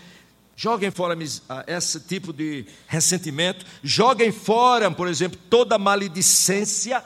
joguem 0.53 0.91
fora 0.91 1.17
esse 1.65 1.99
tipo 2.01 2.33
de 2.33 2.65
ressentimento, 2.87 3.65
joguem 3.81 4.33
fora, 4.33 4.91
por 4.91 5.07
exemplo, 5.07 5.39
toda 5.49 5.77
maledicência. 5.77 7.01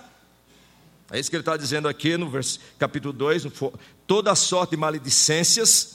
É 1.12 1.20
isso 1.20 1.30
que 1.30 1.36
ele 1.36 1.42
está 1.42 1.56
dizendo 1.56 1.88
aqui 1.88 2.18
no 2.18 2.32
capítulo 2.80 3.14
2, 3.14 3.46
toda 4.08 4.34
sorte 4.34 4.72
de 4.72 4.78
maledicências, 4.78 5.95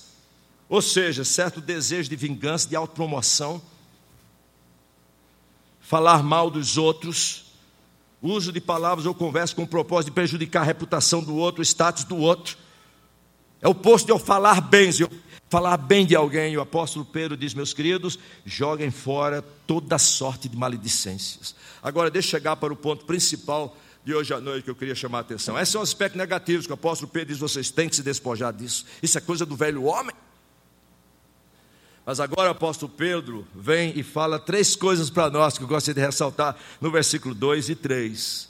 ou 0.70 0.80
seja, 0.80 1.24
certo 1.24 1.60
desejo 1.60 2.08
de 2.08 2.16
vingança, 2.16 2.68
de 2.68 2.76
autopromoção, 2.76 3.60
falar 5.80 6.22
mal 6.22 6.48
dos 6.48 6.78
outros, 6.78 7.52
uso 8.22 8.52
de 8.52 8.60
palavras 8.60 9.04
ou 9.04 9.12
conversa 9.12 9.54
com 9.54 9.64
o 9.64 9.68
propósito 9.68 10.10
de 10.10 10.14
prejudicar 10.14 10.62
a 10.62 10.64
reputação 10.64 11.22
do 11.22 11.34
outro, 11.34 11.60
o 11.60 11.64
status 11.64 12.04
do 12.04 12.16
outro 12.16 12.56
é 13.60 13.68
o 13.68 13.72
oposto 13.72 14.06
de 14.06 14.12
eu 14.12 14.18
falar 14.18 14.60
bem. 14.60 14.90
Eu 14.98 15.10
falar 15.48 15.76
bem 15.76 16.06
de 16.06 16.14
alguém, 16.14 16.56
o 16.56 16.60
apóstolo 16.60 17.04
Pedro 17.04 17.36
diz, 17.36 17.52
meus 17.52 17.74
queridos, 17.74 18.18
joguem 18.46 18.90
fora 18.90 19.42
toda 19.66 19.98
sorte 19.98 20.48
de 20.48 20.56
maledicências. 20.56 21.54
Agora, 21.82 22.10
deixa 22.10 22.28
eu 22.28 22.30
chegar 22.30 22.56
para 22.56 22.72
o 22.72 22.76
ponto 22.76 23.04
principal 23.04 23.76
de 24.04 24.14
hoje 24.14 24.32
à 24.32 24.40
noite 24.40 24.64
que 24.64 24.70
eu 24.70 24.76
queria 24.76 24.94
chamar 24.94 25.18
a 25.18 25.20
atenção. 25.22 25.58
Esses 25.58 25.72
são 25.72 25.82
os 25.82 25.90
aspectos 25.90 26.16
negativos 26.16 26.66
que 26.66 26.72
o 26.72 26.74
apóstolo 26.74 27.10
Pedro 27.10 27.28
diz: 27.28 27.38
vocês 27.38 27.70
têm 27.70 27.88
que 27.88 27.96
se 27.96 28.02
despojar 28.02 28.52
disso. 28.52 28.86
Isso 29.02 29.18
é 29.18 29.20
coisa 29.20 29.44
do 29.44 29.56
velho 29.56 29.84
homem. 29.84 30.14
Mas 32.10 32.18
agora 32.18 32.48
o 32.48 32.50
apóstolo 32.50 32.90
Pedro 32.90 33.46
vem 33.54 33.92
e 33.94 34.02
fala 34.02 34.36
três 34.36 34.74
coisas 34.74 35.08
para 35.08 35.30
nós 35.30 35.56
que 35.56 35.62
eu 35.62 35.68
gostaria 35.68 35.94
de 35.94 36.04
ressaltar 36.04 36.56
no 36.80 36.90
versículo 36.90 37.36
2 37.36 37.68
e 37.68 37.76
3. 37.76 38.48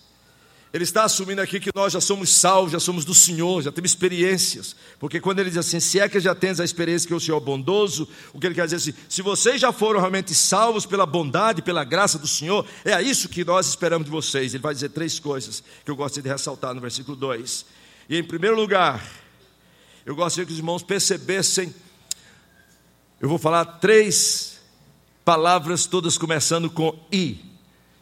Ele 0.72 0.82
está 0.82 1.04
assumindo 1.04 1.42
aqui 1.42 1.60
que 1.60 1.68
nós 1.74 1.92
já 1.92 2.00
somos 2.00 2.30
salvos, 2.30 2.72
já 2.72 2.80
somos 2.80 3.04
do 3.04 3.12
Senhor, 3.12 3.60
já 3.60 3.70
temos 3.70 3.90
experiências. 3.90 4.74
Porque 4.98 5.20
quando 5.20 5.40
ele 5.40 5.50
diz 5.50 5.58
assim, 5.58 5.78
se 5.78 6.00
é 6.00 6.08
que 6.08 6.18
já 6.20 6.34
tens 6.34 6.58
a 6.58 6.64
experiência 6.64 7.06
que 7.06 7.12
o 7.12 7.20
Senhor 7.20 7.36
é 7.36 7.44
bondoso, 7.44 8.08
o 8.32 8.40
que 8.40 8.46
ele 8.46 8.54
quer 8.54 8.64
dizer 8.64 8.76
assim, 8.76 8.94
se 9.06 9.20
vocês 9.20 9.60
já 9.60 9.70
foram 9.72 10.00
realmente 10.00 10.34
salvos 10.34 10.86
pela 10.86 11.04
bondade, 11.04 11.60
pela 11.60 11.84
graça 11.84 12.18
do 12.18 12.26
Senhor, 12.26 12.64
é 12.82 13.02
isso 13.02 13.28
que 13.28 13.44
nós 13.44 13.68
esperamos 13.68 14.06
de 14.06 14.10
vocês. 14.10 14.54
Ele 14.54 14.62
vai 14.62 14.72
dizer 14.72 14.88
três 14.88 15.20
coisas 15.20 15.62
que 15.84 15.90
eu 15.90 15.96
gostaria 15.96 16.22
de 16.22 16.28
ressaltar 16.30 16.72
no 16.72 16.80
versículo 16.80 17.14
2. 17.14 17.66
E 18.08 18.16
em 18.16 18.24
primeiro 18.24 18.56
lugar, 18.56 19.06
eu 20.06 20.16
gostaria 20.16 20.46
que 20.46 20.52
os 20.52 20.58
irmãos 20.58 20.82
percebessem, 20.82 21.74
eu 23.20 23.28
vou 23.28 23.38
falar 23.38 23.66
três 23.66 24.58
palavras, 25.22 25.84
todas 25.86 26.16
começando 26.16 26.70
com 26.70 26.98
I. 27.12 27.38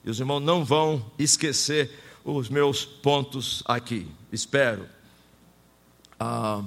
E 0.05 0.11
os 0.11 0.21
irmãos 0.21 0.39
não 0.39 0.65
vão 0.65 1.05
esquecer 1.19 1.91
os 2.25 2.49
meus 2.49 2.85
pontos 2.85 3.63
aqui. 3.67 4.07
Espero. 4.31 4.87
Ah, 6.21 6.63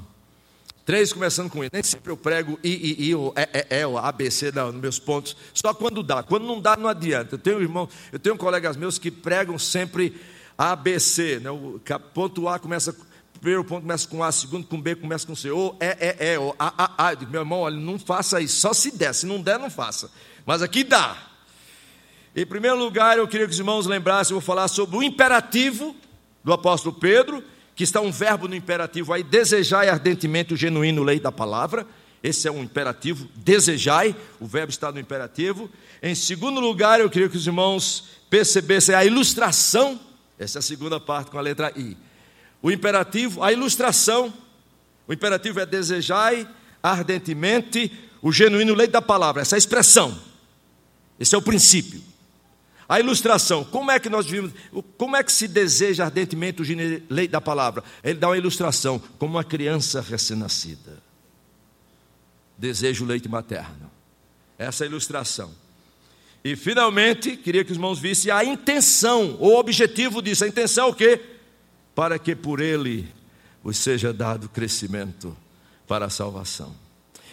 três 0.86 1.14
começando 1.14 1.50
com 1.50 1.64
I. 1.64 1.70
Nem 1.72 1.82
sempre 1.82 2.12
eu 2.12 2.18
prego 2.18 2.60
I, 2.62 2.70
I, 2.70 3.04
I, 3.08 3.16
ou 3.16 3.34
E, 3.38 3.42
E, 3.42 3.80
E, 3.80 3.86
ou 3.86 3.98
ABC 3.98 4.52
não, 4.52 4.74
nos 4.74 4.82
meus 4.82 5.00
pontos. 5.00 5.34
Só 5.54 5.74
quando 5.74 6.04
dá. 6.04 6.22
Quando 6.22 6.46
não 6.46 6.60
dá, 6.60 6.76
não 6.76 6.90
adianta. 6.90 7.36
Eu 7.36 7.40
tenho 7.40 7.62
irmão, 7.62 7.88
eu 8.12 8.20
tenho 8.20 8.36
colegas 8.38 8.76
meus 8.76 9.00
que 9.00 9.10
pregam 9.10 9.58
sempre 9.58 10.20
ABC. 10.58 11.40
Né? 11.40 11.50
O 11.50 11.80
ponto 12.14 12.50
A 12.50 12.60
começa 12.60 12.94
primeiro 13.42 13.64
ponto 13.64 13.82
começa 13.82 14.08
com 14.08 14.24
A, 14.24 14.32
segundo 14.32 14.68
com 14.68 14.80
B, 14.80 14.96
começa 14.96 15.26
com 15.26 15.36
C, 15.36 15.50
ou 15.50 15.76
E, 15.82 15.86
E, 15.86 16.34
E, 16.34 16.38
ou 16.38 16.56
A, 16.60 16.86
A, 16.86 17.08
A. 17.08 17.14
Eu 17.14 17.16
digo, 17.18 17.32
meu 17.32 17.42
irmão, 17.42 17.62
olha, 17.62 17.76
não 17.76 17.98
faça 17.98 18.40
isso, 18.40 18.60
só 18.60 18.72
se 18.72 18.92
der, 18.92 19.14
se 19.14 19.26
não 19.26 19.42
der, 19.42 19.58
não 19.58 19.70
faça. 19.70 20.12
Mas 20.46 20.62
aqui 20.62 20.84
dá. 20.84 21.18
Em 22.36 22.46
primeiro 22.46 22.78
lugar, 22.78 23.18
eu 23.18 23.28
queria 23.28 23.48
que 23.48 23.52
os 23.52 23.60
irmãos 23.60 23.88
lembrassem, 23.88 24.32
eu 24.34 24.40
vou 24.40 24.46
falar 24.46 24.68
sobre 24.68 24.96
o 24.96 25.02
imperativo 25.02 25.96
do 26.44 26.54
apóstolo 26.54 26.96
Pedro, 26.96 27.44
que 27.76 27.84
está 27.84 28.00
um 28.00 28.12
verbo 28.12 28.48
no 28.48 28.56
imperativo 28.56 29.12
aí, 29.12 29.24
desejar 29.24 29.90
ardentemente 29.90 30.54
o 30.54 30.58
genuíno 30.58 31.04
lei 31.04 31.20
da 31.20 31.32
palavra. 31.32 31.86
Esse 32.24 32.48
é 32.48 32.52
um 32.52 32.62
imperativo. 32.62 33.28
Desejai, 33.36 34.16
o 34.40 34.46
verbo 34.46 34.70
está 34.70 34.92
no 34.92 35.00
imperativo. 35.00 35.68
Em 36.02 36.14
segundo 36.14 36.62
lugar, 36.62 37.00
eu 37.00 37.10
queria 37.10 37.28
que 37.28 37.38
os 37.38 37.48
irmãos 37.48 38.04
percebessem 38.30 38.94
a 38.94 39.04
ilustração. 39.04 40.00
Essa 40.38 40.60
é 40.60 40.60
a 40.60 40.62
segunda 40.62 41.00
parte 41.00 41.32
com 41.32 41.40
a 41.40 41.42
letra 41.42 41.74
I. 41.76 41.98
O 42.62 42.72
imperativo, 42.72 43.44
a 43.44 43.52
ilustração. 43.52 44.34
O 45.08 45.14
imperativo 45.14 45.60
é 45.60 45.66
desejai 45.66 46.48
ardentemente 46.82 47.92
o 48.22 48.32
genuíno 48.32 48.74
leite 48.74 48.92
da 48.92 49.02
palavra. 49.02 49.42
Essa 49.42 49.56
é 49.56 49.58
expressão. 49.58 50.18
Esse 51.20 51.36
é 51.36 51.38
o 51.38 51.42
princípio. 51.42 52.02
A 52.88 53.00
ilustração, 53.00 53.64
como 53.64 53.90
é 53.90 54.00
que 54.00 54.10
nós 54.10 54.26
vimos, 54.26 54.52
como 54.98 55.16
é 55.16 55.24
que 55.24 55.32
se 55.32 55.48
deseja 55.48 56.04
ardentemente 56.04 56.62
o 56.62 56.66
leite 57.10 57.32
da 57.32 57.40
palavra? 57.40 57.84
Ele 58.04 58.20
dá 58.20 58.28
uma 58.28 58.38
ilustração, 58.38 59.02
como 59.18 59.36
uma 59.36 59.46
criança 59.46 60.02
recém-nascida. 60.02 61.02
Deseja 62.58 63.02
o 63.02 63.08
leite 63.08 63.30
materno. 63.30 63.90
Essa 64.58 64.84
é 64.84 64.88
a 64.88 64.90
ilustração. 64.90 65.52
E 66.44 66.56
finalmente, 66.56 67.38
queria 67.38 67.64
que 67.64 67.72
os 67.72 67.78
irmãos 67.78 67.98
vissem 67.98 68.30
a 68.30 68.44
intenção, 68.44 69.38
o 69.40 69.56
objetivo 69.56 70.22
disso. 70.22 70.44
A 70.44 70.48
intenção 70.48 70.88
é 70.88 70.90
o 70.90 70.94
quê? 70.94 71.20
Para 71.94 72.18
que 72.18 72.36
por 72.36 72.60
ele 72.60 73.08
vos 73.64 73.78
seja 73.78 74.14
dado 74.14 74.50
crescimento 74.50 75.36
para 75.88 76.06
a 76.06 76.10
salvação. 76.10 76.74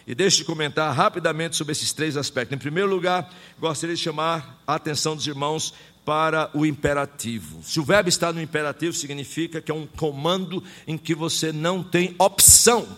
E 0.06 0.14
deixe 0.14 0.38
de 0.38 0.44
comentar 0.44 0.94
rapidamente 0.94 1.56
sobre 1.56 1.72
esses 1.72 1.92
três 1.92 2.16
aspectos. 2.16 2.56
Em 2.56 2.58
primeiro 2.58 2.88
lugar, 2.88 3.30
gostaria 3.58 3.94
de 3.94 4.02
chamar 4.02 4.62
a 4.66 4.74
atenção 4.74 5.14
dos 5.14 5.26
irmãos 5.26 5.74
para 6.04 6.50
o 6.54 6.64
imperativo. 6.64 7.62
Se 7.62 7.78
o 7.78 7.84
verbo 7.84 8.08
está 8.08 8.32
no 8.32 8.40
imperativo, 8.40 8.94
significa 8.94 9.60
que 9.60 9.70
é 9.70 9.74
um 9.74 9.86
comando 9.86 10.64
em 10.86 10.96
que 10.96 11.14
você 11.14 11.52
não 11.52 11.82
tem 11.82 12.14
opção. 12.18 12.88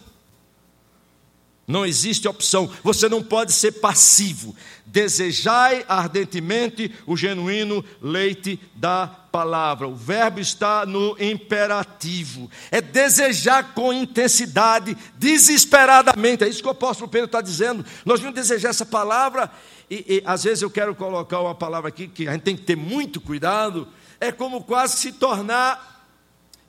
Não 1.70 1.86
existe 1.86 2.26
opção. 2.26 2.68
Você 2.82 3.08
não 3.08 3.22
pode 3.22 3.52
ser 3.52 3.72
passivo. 3.72 4.56
Desejai 4.84 5.84
ardentemente 5.88 6.92
o 7.06 7.16
genuíno 7.16 7.84
leite 8.02 8.58
da 8.74 9.06
palavra. 9.06 9.86
O 9.86 9.94
verbo 9.94 10.40
está 10.40 10.84
no 10.84 11.16
imperativo. 11.20 12.50
É 12.72 12.80
desejar 12.80 13.72
com 13.72 13.92
intensidade, 13.92 14.96
desesperadamente. 15.16 16.42
É 16.42 16.48
isso 16.48 16.60
que 16.60 16.66
o 16.66 16.72
apóstolo 16.72 17.08
Pedro 17.08 17.26
está 17.26 17.40
dizendo. 17.40 17.86
Nós 18.04 18.18
vamos 18.18 18.34
desejar 18.34 18.70
essa 18.70 18.84
palavra. 18.84 19.48
E, 19.88 20.16
e 20.16 20.22
às 20.26 20.42
vezes 20.42 20.62
eu 20.62 20.70
quero 20.70 20.92
colocar 20.92 21.38
uma 21.38 21.54
palavra 21.54 21.88
aqui 21.88 22.08
que 22.08 22.26
a 22.26 22.32
gente 22.32 22.42
tem 22.42 22.56
que 22.56 22.62
ter 22.62 22.76
muito 22.76 23.20
cuidado. 23.20 23.86
É 24.18 24.32
como 24.32 24.64
quase 24.64 24.96
se 24.96 25.12
tornar 25.12 26.04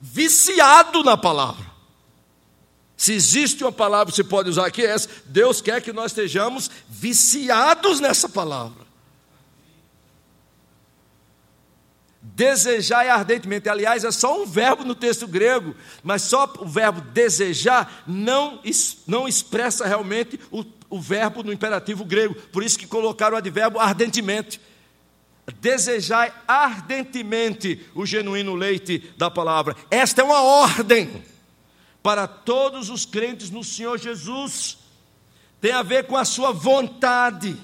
viciado 0.00 1.02
na 1.02 1.16
palavra. 1.16 1.71
Se 3.02 3.12
existe 3.14 3.64
uma 3.64 3.72
palavra 3.72 4.12
que 4.12 4.16
você 4.16 4.22
pode 4.22 4.48
usar 4.48 4.64
aqui, 4.64 4.80
é 4.80 4.90
essa. 4.90 5.08
Deus 5.26 5.60
quer 5.60 5.82
que 5.82 5.92
nós 5.92 6.12
estejamos 6.12 6.70
viciados 6.88 7.98
nessa 7.98 8.28
palavra. 8.28 8.86
Desejar 12.20 13.08
ardentemente. 13.08 13.68
Aliás, 13.68 14.04
é 14.04 14.12
só 14.12 14.40
um 14.40 14.46
verbo 14.46 14.84
no 14.84 14.94
texto 14.94 15.26
grego, 15.26 15.74
mas 16.00 16.22
só 16.22 16.48
o 16.60 16.64
verbo 16.64 17.00
desejar 17.00 18.04
não, 18.06 18.60
não 19.04 19.26
expressa 19.26 19.84
realmente 19.84 20.38
o, 20.48 20.64
o 20.88 21.00
verbo 21.00 21.42
no 21.42 21.52
imperativo 21.52 22.04
grego. 22.04 22.36
Por 22.52 22.62
isso 22.62 22.78
que 22.78 22.86
colocaram 22.86 23.34
o 23.34 23.38
advérbio 23.38 23.80
ardentemente. 23.80 24.60
Desejai 25.60 26.32
ardentemente 26.46 27.84
o 27.96 28.06
genuíno 28.06 28.54
leite 28.54 29.12
da 29.18 29.28
palavra. 29.28 29.74
Esta 29.90 30.20
é 30.20 30.24
uma 30.24 30.40
ordem 30.40 31.31
para 32.02 32.26
todos 32.26 32.90
os 32.90 33.06
crentes 33.06 33.50
no 33.50 33.62
Senhor 33.62 33.98
Jesus. 33.98 34.78
Tem 35.60 35.72
a 35.72 35.82
ver 35.82 36.06
com 36.06 36.16
a 36.16 36.24
sua 36.24 36.52
vontade. 36.52 37.56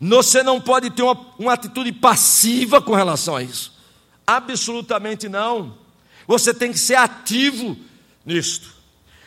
Você 0.00 0.42
não 0.42 0.60
pode 0.60 0.90
ter 0.90 1.02
uma, 1.02 1.34
uma 1.38 1.52
atitude 1.52 1.92
passiva 1.92 2.82
com 2.82 2.94
relação 2.94 3.36
a 3.36 3.42
isso. 3.42 3.78
Absolutamente 4.26 5.28
não. 5.28 5.78
Você 6.26 6.52
tem 6.52 6.72
que 6.72 6.78
ser 6.78 6.96
ativo 6.96 7.76
nisto. 8.24 8.74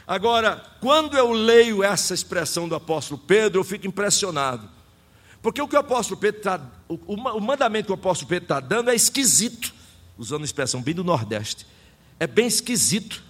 Agora, 0.06 0.62
quando 0.82 1.18
eu 1.18 1.32
leio 1.32 1.82
essa 1.82 2.14
expressão 2.14 2.68
do 2.68 2.76
apóstolo 2.76 3.22
Pedro, 3.26 3.62
eu 3.62 3.64
fico 3.64 3.88
impressionado. 3.88 4.70
Porque 5.42 5.62
o 5.62 5.68
que 5.68 5.76
o 5.76 5.80
apóstolo 5.80 6.20
Pedro 6.20 6.40
está. 6.40 6.62
O, 6.90 6.96
o 7.14 7.42
mandamento 7.42 7.86
que 7.86 7.92
o 7.92 7.96
apóstolo 7.96 8.28
Pedro 8.28 8.46
está 8.46 8.60
dando 8.60 8.90
é 8.90 8.96
esquisito, 8.96 9.74
usando 10.18 10.42
a 10.42 10.46
expressão 10.46 10.82
bem 10.82 10.94
do 10.94 11.04
Nordeste 11.04 11.66
é 12.24 12.28
bem 12.28 12.48
esquisito. 12.48 13.22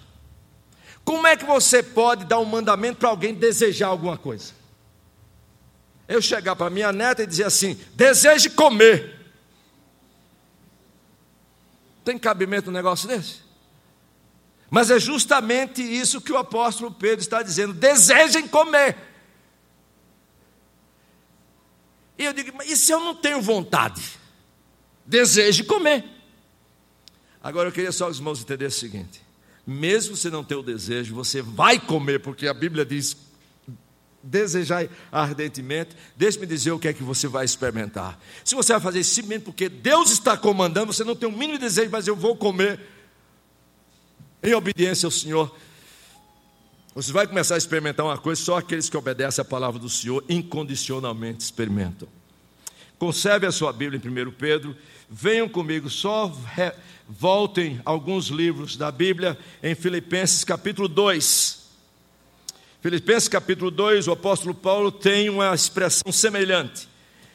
Como 1.04 1.26
é 1.26 1.36
que 1.36 1.44
você 1.44 1.82
pode 1.82 2.24
dar 2.24 2.38
um 2.38 2.44
mandamento 2.44 2.98
para 2.98 3.08
alguém 3.08 3.34
desejar 3.34 3.88
alguma 3.88 4.16
coisa? 4.16 4.52
Eu 6.06 6.22
chegar 6.22 6.54
para 6.54 6.70
minha 6.70 6.92
neta 6.92 7.24
e 7.24 7.26
dizer 7.26 7.44
assim: 7.44 7.78
deseje 7.94 8.48
comer. 8.50 9.20
Tem 12.04 12.16
cabimento 12.18 12.70
um 12.70 12.72
negócio 12.72 13.08
desse? 13.08 13.42
Mas 14.70 14.90
é 14.90 15.00
justamente 15.00 15.82
isso 15.82 16.20
que 16.20 16.32
o 16.32 16.38
apóstolo 16.38 16.92
Pedro 16.92 17.20
está 17.20 17.42
dizendo: 17.42 17.72
desejem 17.72 18.46
comer. 18.46 18.96
E 22.16 22.24
eu 22.24 22.32
digo, 22.32 22.56
mas 22.56 22.70
e 22.70 22.76
se 22.76 22.92
eu 22.92 23.00
não 23.00 23.16
tenho 23.16 23.42
vontade? 23.42 24.20
Deseje 25.04 25.64
comer. 25.64 26.13
Agora 27.44 27.68
eu 27.68 27.72
queria 27.72 27.92
só 27.92 28.08
os 28.08 28.16
irmãos 28.16 28.40
entenderem 28.40 28.68
o 28.68 28.72
seguinte: 28.72 29.20
mesmo 29.66 30.16
você 30.16 30.30
não 30.30 30.42
ter 30.42 30.54
o 30.54 30.62
desejo, 30.62 31.14
você 31.14 31.42
vai 31.42 31.78
comer, 31.78 32.20
porque 32.20 32.48
a 32.48 32.54
Bíblia 32.54 32.86
diz: 32.86 33.14
desejar 34.22 34.88
ardentemente. 35.12 35.94
Deixe-me 36.16 36.46
dizer 36.46 36.72
o 36.72 36.78
que 36.78 36.88
é 36.88 36.92
que 36.94 37.02
você 37.02 37.28
vai 37.28 37.44
experimentar. 37.44 38.18
Se 38.42 38.54
você 38.54 38.72
vai 38.72 38.80
fazer 38.80 39.04
simplesmente 39.04 39.44
porque 39.44 39.68
Deus 39.68 40.10
está 40.10 40.38
comandando, 40.38 40.90
você 40.90 41.04
não 41.04 41.14
tem 41.14 41.28
o 41.28 41.32
mínimo 41.32 41.58
desejo, 41.58 41.90
mas 41.90 42.08
eu 42.08 42.16
vou 42.16 42.34
comer 42.34 42.80
em 44.42 44.54
obediência 44.54 45.06
ao 45.06 45.10
Senhor. 45.10 45.54
Você 46.94 47.12
vai 47.12 47.26
começar 47.26 47.56
a 47.56 47.58
experimentar 47.58 48.06
uma 48.06 48.16
coisa, 48.16 48.40
só 48.40 48.56
aqueles 48.56 48.88
que 48.88 48.96
obedecem 48.96 49.42
à 49.42 49.44
palavra 49.44 49.78
do 49.78 49.90
Senhor 49.90 50.24
incondicionalmente 50.30 51.40
experimentam. 51.40 52.08
Conserve 52.98 53.46
a 53.46 53.52
sua 53.52 53.72
Bíblia 53.72 54.00
em 54.02 54.28
1 54.28 54.32
Pedro, 54.32 54.74
venham 55.10 55.48
comigo, 55.48 55.90
só 55.90 56.32
voltem 57.08 57.80
alguns 57.84 58.26
livros 58.26 58.76
da 58.76 58.90
Bíblia 58.90 59.38
em 59.62 59.74
Filipenses 59.74 60.44
capítulo 60.44 60.88
2. 60.88 61.64
Filipenses 62.80 63.28
capítulo 63.28 63.70
2, 63.70 64.08
o 64.08 64.12
apóstolo 64.12 64.54
Paulo 64.54 64.92
tem 64.92 65.30
uma 65.30 65.54
expressão 65.54 66.12
semelhante. 66.12 66.88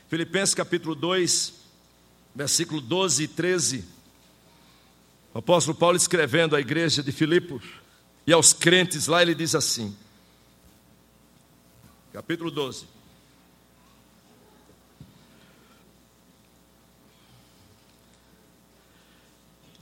Filipenses 0.08 0.53
capítulo 0.53 0.95
2, 0.95 1.53
versículo 2.36 2.82
12 2.82 3.23
e 3.23 3.27
13. 3.27 3.86
O 5.34 5.39
apóstolo 5.39 5.77
Paulo 5.77 5.97
escrevendo 5.97 6.55
à 6.55 6.60
igreja 6.60 7.01
de 7.03 7.12
Filipos 7.12 7.63
e 8.25 8.34
aos 8.34 8.53
crentes 8.53 9.08
lá, 9.08 9.21
ele 9.21 9.34
diz 9.34 9.55
assim: 9.55 9.95
capítulo 12.13 12.51
12. 12.51 12.86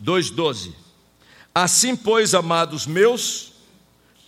2,12. 0.07 0.71
Assim, 1.53 1.95
pois, 1.95 2.33
amados 2.33 2.87
meus, 2.87 3.51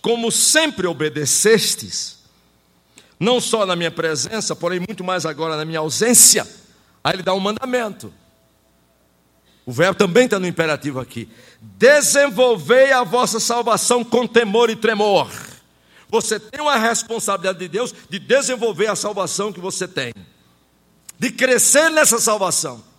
como 0.02 0.30
sempre 0.30 0.86
obedecestes, 0.86 2.18
não 3.18 3.40
só 3.40 3.64
na 3.64 3.74
minha 3.74 3.90
presença, 3.90 4.54
porém 4.54 4.80
muito 4.80 5.02
mais 5.02 5.24
agora 5.24 5.56
na 5.56 5.64
minha 5.64 5.78
ausência, 5.78 6.46
aí 7.02 7.14
ele 7.14 7.22
dá 7.22 7.32
um 7.32 7.40
mandamento. 7.40 8.12
O 9.64 9.72
verbo 9.72 9.94
também 9.94 10.24
está 10.24 10.38
no 10.38 10.46
imperativo 10.46 11.00
aqui. 11.00 11.28
Desenvolvei 11.60 12.92
a 12.92 13.04
vossa 13.04 13.38
salvação 13.38 14.02
com 14.02 14.26
temor 14.26 14.68
e 14.68 14.76
tremor. 14.76 15.30
Você 16.08 16.40
tem 16.40 16.60
uma 16.60 16.76
responsabilidade 16.76 17.58
de 17.58 17.68
Deus 17.68 17.94
de 18.08 18.18
desenvolver 18.18 18.88
a 18.88 18.96
salvação 18.96 19.52
que 19.52 19.60
você 19.60 19.86
tem, 19.86 20.12
de 21.18 21.30
crescer 21.30 21.88
nessa 21.90 22.18
salvação. 22.18 22.89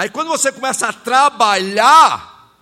Aí 0.00 0.08
quando 0.08 0.28
você 0.28 0.50
começa 0.50 0.88
a 0.88 0.94
trabalhar, 0.94 2.58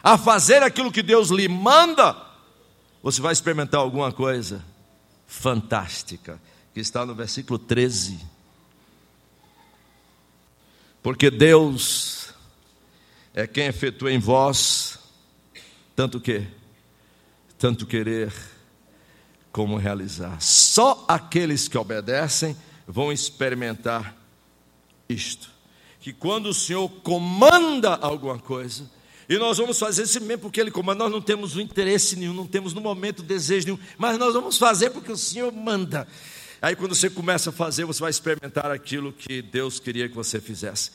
a 0.00 0.16
fazer 0.16 0.62
aquilo 0.62 0.92
que 0.92 1.02
Deus 1.02 1.30
lhe 1.30 1.48
manda, 1.48 2.16
você 3.02 3.20
vai 3.20 3.32
experimentar 3.32 3.80
alguma 3.80 4.12
coisa 4.12 4.64
fantástica, 5.26 6.40
que 6.72 6.78
está 6.78 7.04
no 7.04 7.12
versículo 7.12 7.58
13. 7.58 8.20
Porque 11.02 11.28
Deus 11.28 12.32
é 13.34 13.44
quem 13.44 13.66
efetua 13.66 14.12
em 14.12 14.20
vós 14.20 14.96
tanto 15.96 16.20
que, 16.20 16.46
tanto 17.58 17.84
querer 17.84 18.32
como 19.50 19.76
realizar. 19.76 20.40
Só 20.40 21.04
aqueles 21.08 21.66
que 21.66 21.76
obedecem 21.76 22.56
vão 22.86 23.12
experimentar 23.12 24.14
isto 25.08 25.57
que 26.00 26.12
quando 26.12 26.46
o 26.46 26.54
Senhor 26.54 26.88
comanda 27.02 27.94
alguma 27.96 28.38
coisa, 28.38 28.88
E 29.28 29.36
nós 29.36 29.58
vamos 29.58 29.78
fazer 29.78 30.04
isso 30.04 30.20
mesmo 30.22 30.42
porque 30.42 30.58
Ele 30.58 30.70
comanda. 30.70 31.04
Nós 31.04 31.12
não 31.12 31.20
temos 31.20 31.54
o 31.54 31.60
interesse 31.60 32.16
nenhum, 32.16 32.32
não 32.32 32.46
temos 32.46 32.72
no 32.72 32.80
momento 32.80 33.22
desejo 33.22 33.66
nenhum, 33.66 33.78
mas 33.98 34.18
nós 34.18 34.32
vamos 34.32 34.56
fazer 34.56 34.90
porque 34.90 35.12
o 35.12 35.16
Senhor 35.16 35.52
manda. 35.52 36.08
Aí 36.62 36.74
quando 36.74 36.94
você 36.94 37.10
começa 37.10 37.50
a 37.50 37.52
fazer, 37.52 37.84
você 37.84 38.00
vai 38.00 38.10
experimentar 38.10 38.70
aquilo 38.70 39.12
que 39.12 39.42
Deus 39.42 39.78
queria 39.78 40.08
que 40.08 40.14
você 40.14 40.40
fizesse. 40.40 40.92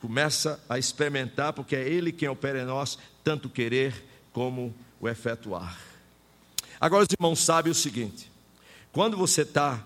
Começa 0.00 0.60
a 0.68 0.78
experimentar, 0.78 1.52
porque 1.52 1.76
é 1.76 1.88
Ele 1.88 2.10
quem 2.10 2.28
opera 2.28 2.60
em 2.60 2.66
nós, 2.66 2.98
tanto 3.22 3.48
querer 3.48 3.94
como 4.32 4.74
o 5.00 5.08
efetuar. 5.08 5.78
Agora 6.80 7.04
os 7.04 7.08
irmãos 7.16 7.38
sabem 7.38 7.70
o 7.70 7.74
seguinte: 7.74 8.30
quando 8.90 9.16
você 9.16 9.42
está 9.42 9.84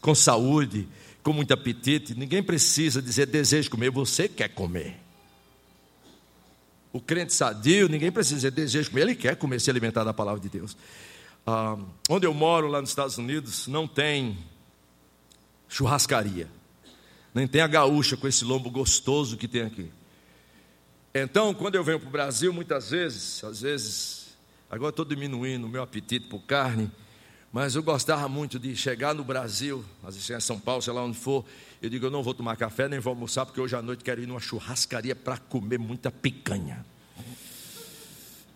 com 0.00 0.14
saúde, 0.14 0.88
com 1.24 1.32
muito 1.32 1.54
apetite, 1.54 2.14
ninguém 2.14 2.42
precisa 2.42 3.00
dizer 3.00 3.26
desejo 3.26 3.70
comer, 3.70 3.90
você 3.90 4.28
quer 4.28 4.48
comer. 4.48 5.00
O 6.92 7.00
crente 7.00 7.32
sadio, 7.32 7.88
ninguém 7.88 8.12
precisa 8.12 8.36
dizer 8.36 8.50
desejo 8.50 8.90
comer, 8.90 9.02
ele 9.02 9.14
quer 9.14 9.34
comer, 9.34 9.58
se 9.58 9.70
alimentar 9.70 10.04
da 10.04 10.12
palavra 10.12 10.40
de 10.40 10.50
Deus. 10.50 10.76
Ah, 11.46 11.78
onde 12.10 12.26
eu 12.26 12.34
moro, 12.34 12.68
lá 12.68 12.80
nos 12.80 12.90
Estados 12.90 13.16
Unidos, 13.16 13.66
não 13.66 13.88
tem 13.88 14.36
churrascaria, 15.66 16.46
nem 17.34 17.48
tem 17.48 17.62
a 17.62 17.66
gaúcha 17.66 18.18
com 18.18 18.28
esse 18.28 18.44
lombo 18.44 18.70
gostoso 18.70 19.38
que 19.38 19.48
tem 19.48 19.62
aqui. 19.62 19.90
Então, 21.14 21.54
quando 21.54 21.76
eu 21.76 21.82
venho 21.82 21.98
para 21.98 22.08
o 22.08 22.12
Brasil, 22.12 22.52
muitas 22.52 22.90
vezes, 22.90 23.42
às 23.42 23.62
vezes, 23.62 24.36
agora 24.70 24.90
estou 24.90 25.06
diminuindo 25.06 25.66
o 25.66 25.70
meu 25.70 25.82
apetite 25.82 26.26
por 26.26 26.40
carne, 26.42 26.90
mas 27.54 27.76
eu 27.76 27.84
gostava 27.84 28.28
muito 28.28 28.58
de 28.58 28.74
chegar 28.74 29.14
no 29.14 29.22
Brasil, 29.22 29.84
às 30.02 30.16
vezes 30.16 30.28
em 30.28 30.40
São 30.40 30.58
Paulo, 30.58 30.82
sei 30.82 30.92
lá 30.92 31.04
onde 31.04 31.16
for. 31.16 31.44
Eu 31.80 31.88
digo, 31.88 32.04
eu 32.04 32.10
não 32.10 32.20
vou 32.20 32.34
tomar 32.34 32.56
café, 32.56 32.88
nem 32.88 32.98
vou 32.98 33.12
almoçar, 33.12 33.46
porque 33.46 33.60
hoje 33.60 33.76
à 33.76 33.80
noite 33.80 34.02
quero 34.02 34.20
ir 34.20 34.26
numa 34.26 34.40
churrascaria 34.40 35.14
para 35.14 35.38
comer 35.38 35.78
muita 35.78 36.10
picanha. 36.10 36.84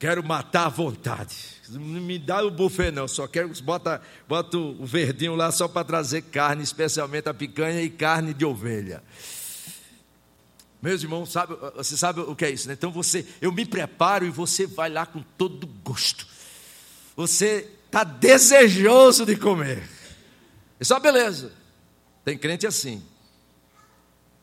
Quero 0.01 0.25
matar 0.25 0.67
à 0.67 0.69
vontade. 0.69 1.37
Não 1.69 1.81
me 1.81 2.19
dá 2.19 2.45
o 2.45 2.51
buffet, 2.51 2.91
não. 2.91 3.07
Só 3.07 3.29
quero 3.29 3.53
bota, 3.63 4.03
bota 4.27 4.59
o 4.59 4.85
verdinho 4.85 5.37
lá 5.37 5.53
só 5.53 5.69
para 5.69 5.85
trazer 5.85 6.23
carne, 6.23 6.65
especialmente 6.65 7.29
a 7.29 7.35
picanha 7.35 7.81
e 7.81 7.91
carne 7.91 8.35
de 8.35 8.45
ovelha. 8.45 9.01
Meus 10.83 11.05
irmãos, 11.05 11.31
sabe, 11.31 11.55
você 11.77 11.97
sabe 11.97 12.19
o 12.23 12.35
que 12.35 12.45
é 12.45 12.51
isso, 12.51 12.67
né? 12.67 12.75
Então 12.75 12.91
você, 12.91 13.25
eu 13.41 13.53
me 13.53 13.65
preparo 13.65 14.27
e 14.27 14.31
você 14.31 14.67
vai 14.67 14.91
lá 14.91 15.07
com 15.07 15.23
todo 15.37 15.69
gosto. 15.85 16.27
Você 17.15 17.78
está 17.89 18.05
desejoso 18.05 19.25
de 19.25 19.35
comer. 19.35 19.89
Isso 20.79 20.93
é 20.93 20.97
uma 20.97 21.03
beleza. 21.03 21.53
Tem 22.25 22.37
crente 22.37 22.67
assim. 22.67 23.03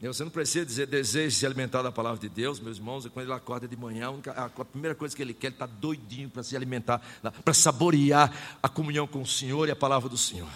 Você 0.02 0.24
não 0.24 0.30
precisa 0.30 0.66
dizer 0.66 0.86
desejo 0.86 1.36
se 1.36 1.46
alimentar 1.46 1.82
da 1.82 1.92
palavra 1.92 2.20
de 2.20 2.30
Deus, 2.30 2.60
meus 2.60 2.78
irmãos. 2.78 3.08
Quando 3.08 3.26
ele 3.26 3.34
acorda 3.34 3.68
de 3.68 3.76
manhã, 3.76 4.14
a 4.36 4.66
primeira 4.66 4.94
coisa 4.94 5.16
que 5.16 5.22
ele 5.22 5.34
quer, 5.34 5.48
ele 5.48 5.56
está 5.56 5.66
doidinho 5.66 6.30
para 6.30 6.44
se 6.44 6.56
alimentar, 6.56 7.02
para 7.44 7.54
saborear 7.54 8.58
a 8.62 8.70
comunhão 8.70 9.08
com 9.08 9.22
o 9.22 9.26
Senhor 9.26 9.68
e 9.68 9.72
a 9.72 9.76
palavra 9.76 10.08
do 10.10 10.18
Senhor. 10.18 10.52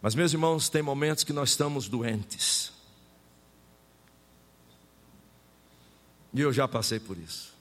Mas, 0.00 0.16
meus 0.16 0.32
irmãos, 0.32 0.68
tem 0.68 0.82
momentos 0.82 1.22
que 1.22 1.32
nós 1.32 1.50
estamos 1.50 1.88
doentes. 1.88 2.72
E 6.34 6.40
eu 6.40 6.52
já 6.52 6.66
passei 6.66 6.98
por 6.98 7.16
isso. 7.16 7.52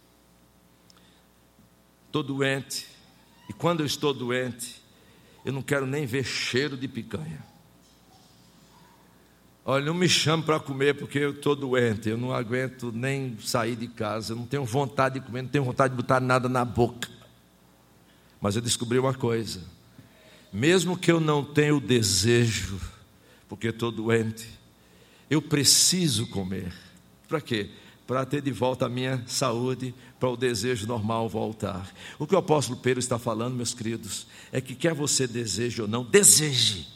Estou 2.08 2.24
doente, 2.24 2.88
e 3.52 3.54
quando 3.54 3.82
eu 3.82 3.86
estou 3.86 4.14
doente, 4.14 4.82
eu 5.44 5.52
não 5.52 5.62
quero 5.62 5.86
nem 5.86 6.06
ver 6.06 6.24
cheiro 6.24 6.78
de 6.78 6.88
picanha. 6.88 7.46
Olha, 9.66 9.84
não 9.84 9.94
me 9.94 10.08
chame 10.08 10.42
para 10.42 10.58
comer 10.58 10.96
porque 10.96 11.20
eu 11.20 11.32
estou 11.32 11.54
doente, 11.54 12.08
eu 12.08 12.18
não 12.18 12.32
aguento 12.32 12.94
nem 12.94 13.38
sair 13.42 13.76
de 13.76 13.90
casa, 13.90 14.32
eu 14.32 14.38
não 14.38 14.46
tenho 14.46 14.64
vontade 14.64 15.20
de 15.20 15.26
comer, 15.26 15.42
não 15.42 15.50
tenho 15.50 15.66
vontade 15.66 15.94
de 15.94 15.98
botar 16.02 16.22
nada 16.22 16.48
na 16.48 16.64
boca. 16.64 17.10
Mas 18.40 18.56
eu 18.56 18.62
descobri 18.62 18.98
uma 18.98 19.14
coisa: 19.14 19.62
mesmo 20.54 20.98
que 20.98 21.12
eu 21.12 21.20
não 21.20 21.44
tenha 21.44 21.76
o 21.76 21.82
desejo, 21.82 22.80
porque 23.50 23.68
estou 23.68 23.92
doente, 23.92 24.48
eu 25.30 25.42
preciso 25.42 26.26
comer. 26.28 26.74
Para 27.28 27.42
quê? 27.42 27.70
Para 28.12 28.26
ter 28.26 28.42
de 28.42 28.52
volta 28.52 28.88
a 28.88 28.90
minha 28.90 29.24
saúde, 29.26 29.96
para 30.20 30.28
o 30.28 30.36
desejo 30.36 30.86
normal 30.86 31.30
voltar. 31.30 31.90
O 32.20 32.28
que 32.28 32.36
o 32.36 32.38
apóstolo 32.38 32.78
Pedro 32.78 33.00
está 33.00 33.18
falando, 33.18 33.56
meus 33.56 33.74
queridos, 33.74 34.28
é 34.52 34.60
que 34.60 34.76
quer 34.76 34.94
você 34.94 35.26
deseje 35.26 35.82
ou 35.82 35.88
não, 35.88 36.04
deseje. 36.04 36.90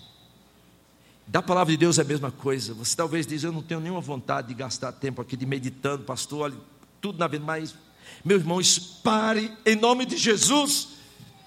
Da 1.25 1.41
palavra 1.41 1.71
de 1.71 1.77
Deus 1.77 1.97
é 1.97 2.01
a 2.01 2.03
mesma 2.03 2.31
coisa. 2.31 2.73
Você 2.73 2.97
talvez 2.97 3.25
diz, 3.25 3.45
eu 3.45 3.53
não 3.53 3.61
tenho 3.61 3.79
nenhuma 3.79 4.01
vontade 4.01 4.49
de 4.49 4.55
gastar 4.55 4.91
tempo 4.91 5.21
aqui 5.21 5.37
de 5.37 5.45
meditando, 5.45 6.03
pastor, 6.03 6.41
olha, 6.41 6.57
tudo 6.99 7.17
na 7.17 7.29
vida, 7.29 7.45
mas, 7.45 7.73
meu 8.21 8.35
irmão, 8.35 8.59
pare 9.01 9.49
em 9.65 9.77
nome 9.77 10.05
de 10.05 10.17
Jesus 10.17 10.89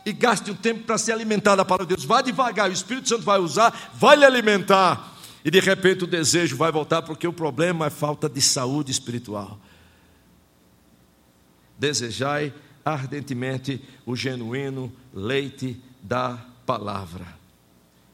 e 0.03 0.15
gaste 0.15 0.51
um 0.51 0.55
tempo 0.55 0.85
para 0.85 0.97
se 0.97 1.13
alimentar 1.13 1.57
da 1.57 1.65
palavra 1.67 1.85
de 1.85 1.95
Deus. 1.95 2.07
Vá 2.07 2.23
devagar, 2.23 2.71
o 2.71 2.73
Espírito 2.73 3.07
Santo 3.07 3.23
vai 3.23 3.39
usar, 3.39 3.93
vai 3.93 4.17
lhe 4.17 4.25
alimentar. 4.25 5.18
E 5.45 5.51
de 5.51 5.61
repente 5.61 6.05
o 6.05 6.07
desejo 6.07 6.57
vai 6.57 6.73
voltar, 6.73 7.03
porque 7.03 7.27
o 7.27 7.33
problema 7.33 7.87
é 7.87 7.91
falta 7.91 8.29
de 8.29 8.41
saúde 8.41 8.91
espiritual. 8.91 9.59
Desejai 11.79 12.53
ardentemente 12.85 13.81
o 14.05 14.17
genuíno 14.17 14.93
leite 15.13 15.81
da 16.03 16.45
palavra. 16.67 17.39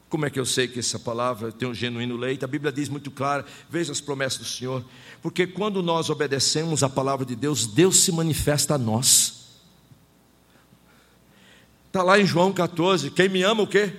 Como 0.07 0.25
é 0.25 0.29
que 0.29 0.39
eu 0.39 0.45
sei 0.45 0.67
que 0.67 0.79
essa 0.79 0.99
palavra 0.99 1.51
tem 1.51 1.67
um 1.67 1.73
genuíno 1.73 2.15
leite? 2.15 2.45
A 2.45 2.47
Bíblia 2.47 2.71
diz 2.71 2.87
muito 2.87 3.09
claro, 3.09 3.43
veja 3.69 3.91
as 3.91 3.99
promessas 3.99 4.39
do 4.39 4.45
Senhor, 4.45 4.85
porque 5.21 5.47
quando 5.47 5.81
nós 5.81 6.09
obedecemos 6.09 6.83
a 6.83 6.89
palavra 6.89 7.25
de 7.25 7.35
Deus, 7.35 7.65
Deus 7.65 7.97
se 7.97 8.11
manifesta 8.11 8.75
a 8.75 8.77
nós. 8.77 9.45
Está 11.87 12.03
lá 12.03 12.19
em 12.19 12.25
João 12.25 12.53
14, 12.53 13.09
quem 13.11 13.27
me 13.27 13.41
ama 13.41 13.63
o 13.63 13.67
quê? 13.67 13.93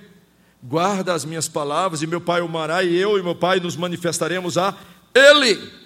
Guarda 0.61 1.13
as 1.13 1.25
minhas 1.25 1.47
palavras, 1.47 2.01
e 2.01 2.07
meu 2.07 2.21
Pai 2.21 2.41
o 2.41 2.45
amará, 2.45 2.83
e 2.83 2.95
eu 2.95 3.17
e 3.17 3.23
meu 3.23 3.35
Pai 3.35 3.59
nos 3.59 3.75
manifestaremos 3.75 4.57
a 4.57 4.75
Ele. 5.13 5.77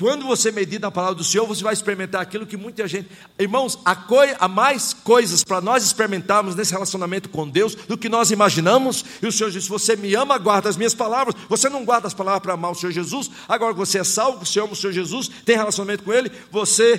Quando 0.00 0.24
você 0.24 0.50
medita 0.50 0.86
a 0.86 0.90
palavra 0.90 1.16
do 1.16 1.22
Senhor, 1.22 1.46
você 1.46 1.62
vai 1.62 1.74
experimentar 1.74 2.22
aquilo 2.22 2.46
que 2.46 2.56
muita 2.56 2.88
gente. 2.88 3.10
Irmãos, 3.38 3.78
há, 3.84 3.94
há 4.38 4.48
mais 4.48 4.94
coisas 4.94 5.44
para 5.44 5.60
nós 5.60 5.84
experimentarmos 5.84 6.54
nesse 6.54 6.72
relacionamento 6.72 7.28
com 7.28 7.46
Deus 7.46 7.74
do 7.74 7.98
que 7.98 8.08
nós 8.08 8.30
imaginamos. 8.30 9.04
E 9.20 9.26
o 9.26 9.32
Senhor 9.32 9.50
disse: 9.50 9.68
Você 9.68 9.96
me 9.96 10.14
ama, 10.14 10.38
guarda 10.38 10.70
as 10.70 10.76
minhas 10.78 10.94
palavras. 10.94 11.34
Você 11.50 11.68
não 11.68 11.84
guarda 11.84 12.06
as 12.06 12.14
palavras 12.14 12.42
para 12.42 12.54
amar 12.54 12.70
o 12.70 12.74
Senhor 12.74 12.92
Jesus. 12.92 13.30
Agora 13.46 13.74
que 13.74 13.78
você 13.78 13.98
é 13.98 14.04
salvo, 14.04 14.46
você 14.46 14.58
ama 14.58 14.72
o 14.72 14.76
Senhor 14.76 14.92
Jesus, 14.94 15.28
tem 15.44 15.54
relacionamento 15.54 16.02
com 16.02 16.14
Ele, 16.14 16.32
você 16.50 16.98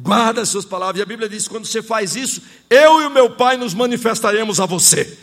Guarda 0.00 0.42
as 0.42 0.48
suas 0.48 0.64
palavras. 0.64 1.00
E 1.00 1.02
a 1.02 1.06
Bíblia 1.06 1.28
diz: 1.28 1.48
quando 1.48 1.66
você 1.66 1.82
faz 1.82 2.14
isso, 2.14 2.42
eu 2.70 3.02
e 3.02 3.06
o 3.06 3.10
meu 3.10 3.30
Pai 3.30 3.56
nos 3.56 3.74
manifestaremos 3.74 4.60
a 4.60 4.66
você. 4.66 5.18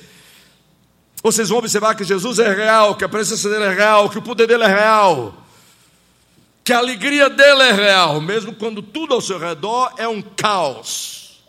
Vocês 1.23 1.49
vão 1.49 1.59
observar 1.59 1.95
que 1.95 2.03
Jesus 2.03 2.39
é 2.39 2.53
real, 2.53 2.95
que 2.95 3.03
a 3.03 3.09
presença 3.09 3.49
dele 3.49 3.63
é 3.63 3.73
real, 3.73 4.09
que 4.09 4.17
o 4.17 4.21
poder 4.21 4.47
dele 4.47 4.63
é 4.63 4.67
real, 4.67 5.33
que 6.63 6.73
a 6.73 6.77
alegria 6.77 7.29
dele 7.29 7.63
é 7.63 7.71
real, 7.71 8.19
mesmo 8.21 8.53
quando 8.53 8.81
tudo 8.81 9.13
ao 9.13 9.21
seu 9.21 9.39
redor 9.39 9.93
é 9.97 10.07
um 10.07 10.21
caos. 10.21 11.41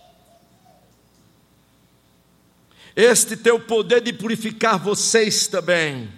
Este 2.94 3.36
tem 3.36 3.52
o 3.52 3.60
poder 3.60 4.00
de 4.00 4.12
purificar 4.12 4.78
vocês 4.78 5.46
também, 5.46 6.08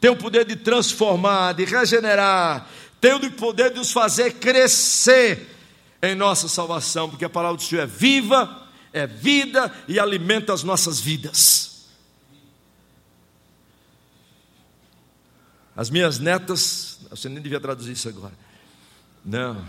tem 0.00 0.10
o 0.10 0.16
poder 0.16 0.44
de 0.44 0.56
transformar, 0.56 1.52
de 1.52 1.64
regenerar, 1.64 2.66
tem 3.00 3.14
o 3.14 3.30
poder 3.30 3.72
de 3.72 3.78
os 3.78 3.92
fazer 3.92 4.32
crescer 4.32 5.53
em 6.12 6.14
nossa 6.14 6.48
salvação, 6.48 7.08
porque 7.08 7.24
a 7.24 7.30
palavra 7.30 7.56
do 7.56 7.62
Senhor 7.62 7.82
é 7.82 7.86
viva, 7.86 8.68
é 8.92 9.06
vida 9.06 9.72
e 9.88 9.98
alimenta 9.98 10.52
as 10.52 10.62
nossas 10.62 11.00
vidas. 11.00 11.88
As 15.76 15.90
minhas 15.90 16.18
netas, 16.18 17.00
você 17.10 17.28
nem 17.28 17.42
devia 17.42 17.58
traduzir 17.60 17.92
isso 17.92 18.08
agora. 18.08 18.34
Não. 19.24 19.64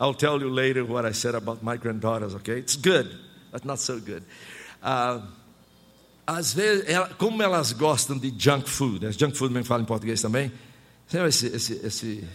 I'll 0.00 0.14
tell 0.14 0.40
you 0.40 0.48
later 0.48 0.84
what 0.84 1.08
I 1.08 1.12
said 1.12 1.34
about 1.34 1.64
my 1.64 1.76
granddaughters, 1.76 2.34
okay? 2.34 2.58
It's 2.58 2.76
good, 2.76 3.18
but 3.50 3.64
not 3.64 3.80
so 3.80 3.98
good. 3.98 4.22
Uh, 4.82 5.22
às 6.26 6.52
vezes, 6.52 6.84
ela, 6.86 7.08
como 7.14 7.42
elas 7.42 7.72
gostam 7.72 8.18
de 8.18 8.32
junk 8.38 8.68
food, 8.68 9.04
né? 9.04 9.12
junk 9.12 9.36
food, 9.36 9.52
me 9.52 9.64
fala 9.64 9.82
em 9.82 9.86
português 9.86 10.20
também. 10.20 10.52
Esse, 11.10 11.46
esse, 11.46 11.72
esse 11.82 12.28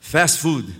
fast 0.00 0.38
food? 0.38 0.72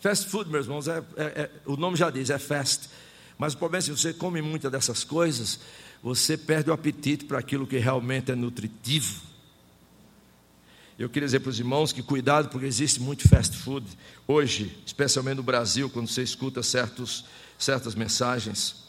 Fast 0.00 0.28
food, 0.28 0.50
meus 0.50 0.66
irmãos, 0.66 0.88
é, 0.88 0.98
é, 1.16 1.22
é, 1.24 1.50
o 1.66 1.76
nome 1.76 1.96
já 1.96 2.10
diz, 2.10 2.30
é 2.30 2.38
fast. 2.38 2.88
Mas 3.36 3.52
o 3.52 3.58
problema 3.58 3.78
é 3.78 3.86
que 3.86 3.94
se 3.94 4.02
você 4.02 4.14
come 4.14 4.40
muitas 4.40 4.72
dessas 4.72 5.04
coisas, 5.04 5.60
você 6.02 6.36
perde 6.36 6.70
o 6.70 6.72
apetite 6.72 7.26
para 7.26 7.38
aquilo 7.38 7.66
que 7.66 7.76
realmente 7.76 8.32
é 8.32 8.34
nutritivo. 8.34 9.20
Eu 10.98 11.08
queria 11.08 11.26
dizer 11.26 11.40
para 11.40 11.50
os 11.50 11.58
irmãos 11.58 11.92
que 11.92 12.02
cuidado, 12.02 12.48
porque 12.48 12.66
existe 12.66 13.00
muito 13.00 13.28
fast 13.28 13.56
food 13.56 13.86
hoje, 14.26 14.78
especialmente 14.84 15.36
no 15.36 15.42
Brasil, 15.42 15.88
quando 15.88 16.08
você 16.08 16.22
escuta 16.22 16.62
certos, 16.62 17.24
certas 17.58 17.94
mensagens 17.94 18.84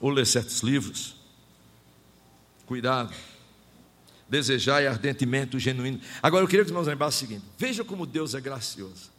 ou 0.00 0.10
lê 0.10 0.24
certos 0.24 0.60
livros. 0.60 1.16
Cuidado. 2.66 3.12
Desejai 4.28 4.86
ardentemente 4.86 5.56
o 5.56 5.60
genuíno. 5.60 6.00
Agora 6.22 6.44
eu 6.44 6.48
queria 6.48 6.64
que 6.64 6.70
os 6.70 6.72
irmãos 6.72 6.86
lembrassem 6.86 7.26
o 7.26 7.28
seguinte: 7.28 7.46
veja 7.58 7.84
como 7.84 8.06
Deus 8.06 8.34
é 8.34 8.40
gracioso. 8.40 9.15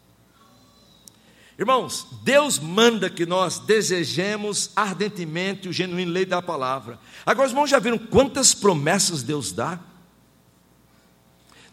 Irmãos, 1.57 2.05
Deus 2.23 2.59
manda 2.59 3.09
que 3.09 3.25
nós 3.25 3.57
desejemos 3.57 4.69
ardentemente 4.75 5.67
o 5.67 5.73
genuíno 5.73 6.11
lei 6.11 6.25
da 6.25 6.41
palavra. 6.41 6.99
Agora, 7.25 7.47
os 7.47 7.51
irmãos 7.51 7.69
já 7.69 7.79
viram 7.79 7.97
quantas 7.97 8.53
promessas 8.53 9.23
Deus 9.23 9.51
dá? 9.51 9.79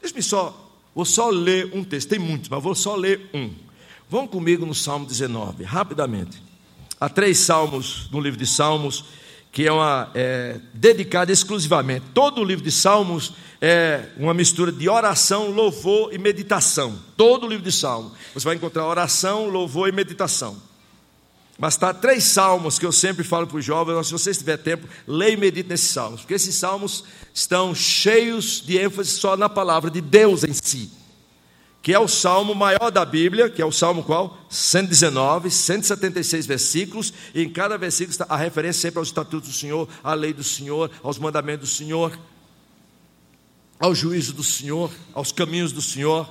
Deixa-me 0.01 0.23
só, 0.23 0.73
vou 0.95 1.05
só 1.05 1.29
ler 1.29 1.71
um 1.75 1.85
texto, 1.85 2.09
tem 2.09 2.19
muitos, 2.19 2.49
mas 2.49 2.63
vou 2.63 2.75
só 2.75 2.97
ler 2.97 3.29
um. 3.35 3.55
Vão 4.09 4.27
comigo 4.27 4.65
no 4.65 4.75
Salmo 4.75 5.05
19, 5.05 5.65
rapidamente. 5.65 6.43
Há 6.99 7.09
três 7.09 7.39
salmos 7.39 8.09
no 8.11 8.21
livro 8.21 8.39
de 8.39 8.47
Salmos 8.47 9.05
que 9.55 9.69
é, 9.69 9.73
uma, 9.73 10.11
é 10.17 10.59
dedicada 10.75 11.31
exclusivamente. 11.31 12.07
Todo 12.13 12.41
o 12.41 12.45
livro 12.45 12.65
de 12.65 12.73
Salmos 12.73 13.35
é 13.63 14.09
uma 14.17 14.35
mistura 14.35 14.73
de 14.73 14.89
oração, 14.89 15.49
louvor 15.53 16.13
e 16.13 16.19
meditação. 16.19 16.99
Todo 17.17 17.47
o 17.47 17.49
livro 17.49 17.65
de 17.65 17.71
Salmos. 17.71 18.15
Você 18.35 18.45
vai 18.45 18.57
encontrar 18.57 18.85
oração, 18.85 19.49
louvor 19.49 19.89
e 19.89 19.93
meditação. 19.93 20.61
Mas 21.57 21.75
está 21.75 21.95
três 21.95 22.25
salmos 22.25 22.81
que 22.81 22.85
eu 22.85 22.91
sempre 22.91 23.23
falo 23.23 23.47
para 23.47 23.59
os 23.59 23.65
jovens, 23.65 24.09
se 24.09 24.13
vocês 24.13 24.37
tiver 24.37 24.57
tempo, 24.57 24.89
leia 25.07 25.35
e 25.35 25.37
medite 25.37 25.69
nesses 25.69 25.91
salmos, 25.91 26.23
porque 26.23 26.35
esses 26.35 26.57
salmos 26.57 27.05
estão 27.33 27.73
cheios 27.73 28.61
de 28.61 28.77
ênfase 28.77 29.11
só 29.11 29.37
na 29.37 29.49
palavra 29.49 29.89
de 29.89 30.01
Deus 30.01 30.43
em 30.43 30.53
si 30.53 30.91
que 31.85 31.93
é 31.93 31.99
o 31.99 32.09
salmo 32.09 32.55
maior 32.55 32.91
da 32.91 33.05
Bíblia, 33.05 33.51
que 33.51 33.61
é 33.61 33.65
o 33.65 33.71
salmo 33.71 34.03
qual? 34.03 34.39
119, 34.49 35.51
176 35.51 36.47
versículos, 36.47 37.13
e 37.35 37.43
em 37.43 37.51
cada 37.51 37.77
versículo 37.77 38.11
está 38.11 38.25
a 38.27 38.39
referência 38.39 38.81
sempre 38.81 39.01
aos 39.01 39.09
estatutos 39.09 39.51
do 39.51 39.55
Senhor, 39.55 39.87
à 40.03 40.15
lei 40.15 40.33
do 40.33 40.43
Senhor, 40.43 40.91
aos 41.03 41.19
mandamentos 41.19 41.69
do 41.69 41.77
Senhor, 41.77 42.19
ao 43.79 43.95
juízo 43.95 44.33
do 44.33 44.43
Senhor, 44.43 44.91
aos 45.13 45.31
caminhos 45.31 45.73
do 45.73 45.83
Senhor. 45.83 46.27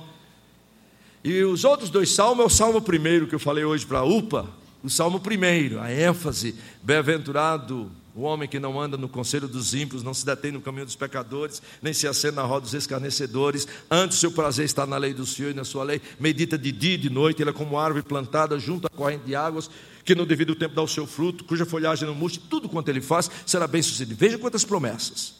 E 1.22 1.44
os 1.44 1.64
outros 1.64 1.88
dois 1.88 2.10
salmos 2.10 2.42
é 2.42 2.46
o 2.46 2.50
salmo 2.50 2.82
primeiro 2.82 3.28
que 3.28 3.34
eu 3.36 3.38
falei 3.38 3.64
hoje 3.64 3.86
para 3.86 4.00
a 4.00 4.04
UPA, 4.04 4.48
o 4.82 4.90
salmo 4.90 5.20
primeiro, 5.20 5.80
a 5.80 5.88
ênfase, 5.88 6.56
bem-aventurado 6.82 7.92
o 8.14 8.22
homem 8.22 8.48
que 8.48 8.60
não 8.60 8.80
anda 8.80 8.96
no 8.96 9.08
conselho 9.08 9.48
dos 9.48 9.74
ímpios, 9.74 10.04
não 10.04 10.14
se 10.14 10.24
detém 10.24 10.52
no 10.52 10.60
caminho 10.60 10.86
dos 10.86 10.94
pecadores, 10.94 11.60
nem 11.82 11.92
se 11.92 12.06
acena 12.06 12.42
na 12.42 12.46
roda 12.46 12.60
dos 12.60 12.72
escarnecedores. 12.72 13.66
Antes, 13.90 14.18
seu 14.18 14.30
prazer 14.30 14.64
está 14.64 14.86
na 14.86 14.96
lei 14.96 15.12
do 15.12 15.26
Senhor 15.26 15.50
e 15.50 15.54
na 15.54 15.64
sua 15.64 15.82
lei. 15.82 16.00
Medita 16.20 16.56
de 16.56 16.70
dia 16.70 16.94
e 16.94 16.96
de 16.96 17.10
noite. 17.10 17.42
Ele 17.42 17.50
é 17.50 17.52
como 17.52 17.76
árvore 17.76 18.04
plantada 18.04 18.56
junto 18.56 18.86
à 18.86 18.90
corrente 18.90 19.24
de 19.24 19.34
águas, 19.34 19.68
que 20.04 20.14
no 20.14 20.24
devido 20.24 20.54
tempo 20.54 20.76
dá 20.76 20.82
o 20.82 20.86
seu 20.86 21.08
fruto, 21.08 21.42
cuja 21.42 21.66
folhagem 21.66 22.06
não 22.06 22.14
murcha. 22.14 22.40
Tudo 22.48 22.68
quanto 22.68 22.88
ele 22.88 23.00
faz 23.00 23.28
será 23.44 23.66
bem 23.66 23.82
sucedido. 23.82 24.16
Veja 24.16 24.38
quantas 24.38 24.64
promessas. 24.64 25.34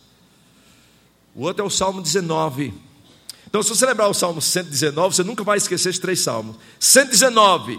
O 1.33 1.43
outro 1.43 1.63
é 1.63 1.67
o 1.67 1.71
Salmo 1.71 2.03
19. 2.03 2.75
Então, 3.47 3.63
se 3.63 3.69
você 3.69 3.87
lembrar 3.87 4.09
o 4.09 4.15
Salmo 4.15 4.43
119, 4.43 5.15
você 5.15 5.23
nunca 5.23 5.45
vai 5.45 5.59
esquecer 5.59 5.91
esses 5.91 6.01
três 6.01 6.19
salmos. 6.21 6.57
119, 6.81 7.79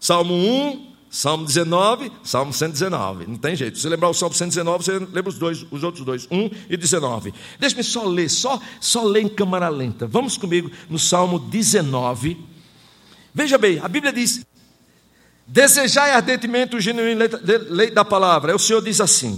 Salmo 0.00 0.34
1, 0.34 0.91
Salmo 1.12 1.44
19, 1.44 2.10
Salmo 2.24 2.54
119. 2.54 3.26
Não 3.26 3.36
tem 3.36 3.54
jeito. 3.54 3.78
Se 3.78 3.86
lembrar 3.86 4.08
o 4.08 4.14
Salmo 4.14 4.34
119, 4.34 4.82
você 4.82 4.98
lembra 4.98 5.28
os 5.28 5.36
dois, 5.36 5.66
os 5.70 5.82
outros 5.82 6.06
dois, 6.06 6.26
1 6.30 6.50
e 6.70 6.76
19. 6.76 7.34
Deixe-me 7.60 7.84
só 7.84 8.04
ler, 8.04 8.30
só, 8.30 8.58
só 8.80 9.04
ler 9.04 9.20
em 9.20 9.28
câmara 9.28 9.68
lenta. 9.68 10.06
Vamos 10.06 10.38
comigo 10.38 10.70
no 10.88 10.98
Salmo 10.98 11.38
19. 11.38 12.42
Veja 13.34 13.58
bem, 13.58 13.78
a 13.80 13.88
Bíblia 13.88 14.10
diz: 14.10 14.42
Desejai 15.46 16.12
ardentemente 16.12 16.76
o 16.76 16.80
genuíno 16.80 17.20
lei 17.68 17.90
da 17.90 18.06
palavra. 18.06 18.56
O 18.56 18.58
Senhor 18.58 18.80
diz 18.80 18.98
assim: 18.98 19.32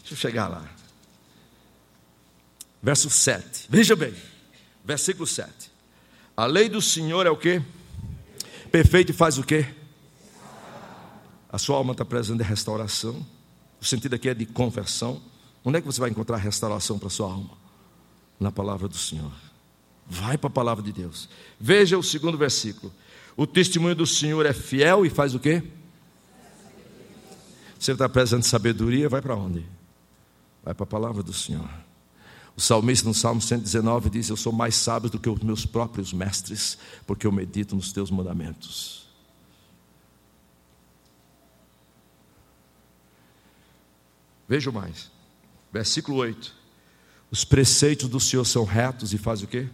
Deixa 0.00 0.12
eu 0.12 0.16
chegar 0.18 0.46
lá. 0.46 0.62
Verso 2.82 3.08
7. 3.08 3.64
Veja 3.70 3.96
bem, 3.96 4.12
versículo 4.84 5.26
7. 5.26 5.48
A 6.36 6.44
lei 6.44 6.68
do 6.68 6.82
Senhor 6.82 7.26
é 7.26 7.30
o 7.30 7.36
que? 7.36 7.62
Perfeito 8.70 9.12
e 9.12 9.14
faz 9.14 9.38
o 9.38 9.42
que? 9.42 9.77
A 11.50 11.58
sua 11.58 11.76
alma 11.76 11.92
está 11.92 12.04
precisando 12.04 12.38
de 12.38 12.44
restauração. 12.44 13.26
O 13.80 13.84
sentido 13.84 14.14
aqui 14.14 14.28
é 14.28 14.34
de 14.34 14.44
conversão. 14.46 15.20
Onde 15.64 15.78
é 15.78 15.80
que 15.80 15.86
você 15.86 16.00
vai 16.00 16.10
encontrar 16.10 16.36
restauração 16.36 16.98
para 16.98 17.08
a 17.08 17.10
sua 17.10 17.30
alma? 17.30 17.50
Na 18.38 18.52
palavra 18.52 18.86
do 18.86 18.96
Senhor. 18.96 19.32
Vai 20.06 20.38
para 20.38 20.48
a 20.48 20.52
palavra 20.52 20.82
de 20.82 20.92
Deus. 20.92 21.28
Veja 21.58 21.98
o 21.98 22.02
segundo 22.02 22.36
versículo. 22.38 22.92
O 23.36 23.46
testemunho 23.46 23.94
do 23.94 24.06
Senhor 24.06 24.44
é 24.46 24.52
fiel 24.52 25.04
e 25.04 25.10
faz 25.10 25.34
o 25.34 25.38
quê? 25.38 25.62
Você 27.78 27.92
está 27.92 28.08
precisando 28.08 28.42
de 28.42 28.48
sabedoria, 28.48 29.08
vai 29.08 29.22
para 29.22 29.36
onde? 29.36 29.64
Vai 30.64 30.74
para 30.74 30.84
a 30.84 30.86
palavra 30.86 31.22
do 31.22 31.32
Senhor. 31.32 31.68
O 32.56 32.60
salmista 32.60 33.06
no 33.06 33.14
Salmo 33.14 33.40
119 33.40 34.10
diz: 34.10 34.28
Eu 34.28 34.36
sou 34.36 34.52
mais 34.52 34.74
sábio 34.74 35.08
do 35.08 35.18
que 35.18 35.28
os 35.28 35.38
meus 35.40 35.64
próprios 35.64 36.12
mestres, 36.12 36.76
porque 37.06 37.24
eu 37.24 37.30
medito 37.30 37.76
nos 37.76 37.92
teus 37.92 38.10
mandamentos. 38.10 39.07
Veja 44.48 44.72
mais. 44.72 45.10
Versículo 45.70 46.16
8. 46.18 46.56
Os 47.30 47.44
preceitos 47.44 48.08
do 48.08 48.18
Senhor 48.18 48.44
são 48.44 48.64
retos 48.64 49.12
e 49.12 49.18
faz 49.18 49.42
o 49.42 49.46
quê? 49.46 49.68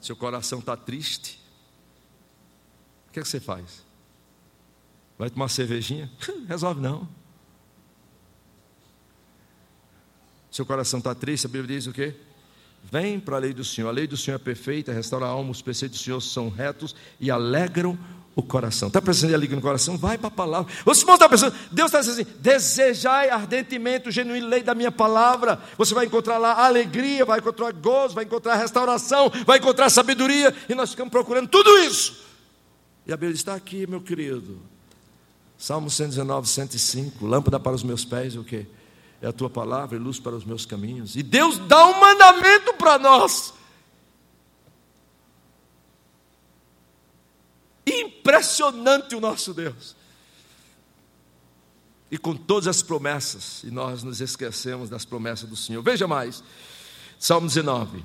Seu 0.00 0.16
coração 0.16 0.58
está 0.58 0.76
triste. 0.76 1.40
O 3.08 3.12
que, 3.12 3.20
é 3.20 3.22
que 3.22 3.28
você 3.28 3.38
faz? 3.38 3.84
Vai 5.16 5.30
tomar 5.30 5.48
cervejinha? 5.48 6.10
Resolve 6.48 6.80
não. 6.80 7.08
Seu 10.50 10.66
coração 10.66 10.98
está 10.98 11.14
triste, 11.14 11.46
a 11.46 11.48
Bíblia 11.48 11.76
diz 11.76 11.86
o 11.86 11.92
quê? 11.92 12.16
Vem 12.82 13.20
para 13.20 13.36
a 13.36 13.38
lei 13.38 13.52
do 13.52 13.62
Senhor. 13.62 13.88
A 13.88 13.92
lei 13.92 14.06
do 14.06 14.16
Senhor 14.16 14.36
é 14.36 14.38
perfeita, 14.38 14.92
restaura 14.92 15.26
a 15.26 15.28
alma, 15.28 15.50
os 15.50 15.62
preceitos 15.62 16.00
do 16.00 16.02
Senhor 16.02 16.20
são 16.20 16.48
retos 16.48 16.96
e 17.20 17.30
alegram 17.30 17.96
o 18.34 18.42
coração. 18.42 18.88
Está 18.88 19.02
precisando 19.02 19.30
de 19.30 19.34
alegria 19.34 19.56
no 19.56 19.62
coração? 19.62 19.96
Vai 19.96 20.16
para 20.16 20.28
a 20.28 20.30
palavra. 20.30 20.72
Você 20.84 21.04
está 21.04 21.28
pensando, 21.28 21.54
Deus 21.70 21.88
está 21.88 22.00
dizendo 22.00 22.20
assim: 22.20 22.38
desejai 22.40 23.28
ardentemente 23.30 24.08
o 24.08 24.12
genuíno 24.12 24.46
lei 24.46 24.62
da 24.62 24.74
minha 24.74 24.92
palavra. 24.92 25.60
Você 25.76 25.94
vai 25.94 26.06
encontrar 26.06 26.38
lá 26.38 26.64
alegria, 26.64 27.24
vai 27.24 27.40
encontrar 27.40 27.72
gozo, 27.72 28.14
vai 28.14 28.24
encontrar 28.24 28.56
restauração, 28.56 29.30
vai 29.44 29.58
encontrar 29.58 29.90
sabedoria. 29.90 30.54
E 30.68 30.74
nós 30.74 30.90
ficamos 30.90 31.10
procurando 31.10 31.48
tudo 31.48 31.76
isso. 31.78 32.24
E 33.06 33.12
a 33.12 33.16
Bíblia 33.16 33.34
está 33.34 33.54
aqui, 33.54 33.86
meu 33.86 34.00
querido. 34.00 34.60
Salmo 35.58 35.90
119, 35.90 36.48
105. 36.48 37.26
Lâmpada 37.26 37.58
para 37.58 37.72
os 37.72 37.82
meus 37.82 38.04
pés, 38.04 38.36
o 38.36 38.44
quê? 38.44 38.66
É 39.20 39.26
a 39.26 39.32
tua 39.32 39.50
palavra 39.50 39.96
e 39.96 39.98
luz 39.98 40.18
para 40.18 40.34
os 40.34 40.44
meus 40.44 40.64
caminhos. 40.64 41.16
E 41.16 41.22
Deus 41.22 41.58
dá 41.58 41.86
um 41.86 42.00
mandamento 42.00 42.72
para 42.74 42.98
nós. 42.98 43.52
Impressionante 48.30 49.16
o 49.16 49.20
nosso 49.20 49.52
Deus. 49.52 49.96
E 52.10 52.16
com 52.16 52.34
todas 52.36 52.68
as 52.68 52.82
promessas, 52.82 53.62
e 53.64 53.70
nós 53.70 54.04
nos 54.04 54.20
esquecemos 54.20 54.88
das 54.88 55.04
promessas 55.04 55.48
do 55.48 55.56
Senhor. 55.56 55.82
Veja 55.82 56.06
mais, 56.06 56.42
Salmo 57.18 57.48
19, 57.48 58.04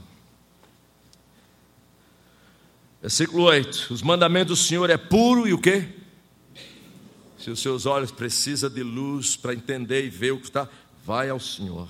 versículo 3.02 3.44
8: 3.44 3.94
Os 3.94 4.02
mandamentos 4.02 4.60
do 4.60 4.64
Senhor 4.64 4.90
é 4.90 4.98
puro 4.98 5.48
e 5.48 5.54
o 5.54 5.60
que? 5.60 5.88
Se 7.38 7.52
os 7.52 7.62
seus 7.62 7.86
olhos 7.86 8.12
precisam 8.12 8.70
de 8.70 8.82
luz 8.82 9.36
para 9.36 9.54
entender 9.54 10.06
e 10.06 10.10
ver 10.10 10.32
o 10.32 10.40
que 10.40 10.48
está, 10.48 10.68
vai 11.06 11.30
ao 11.30 11.40
Senhor. 11.40 11.88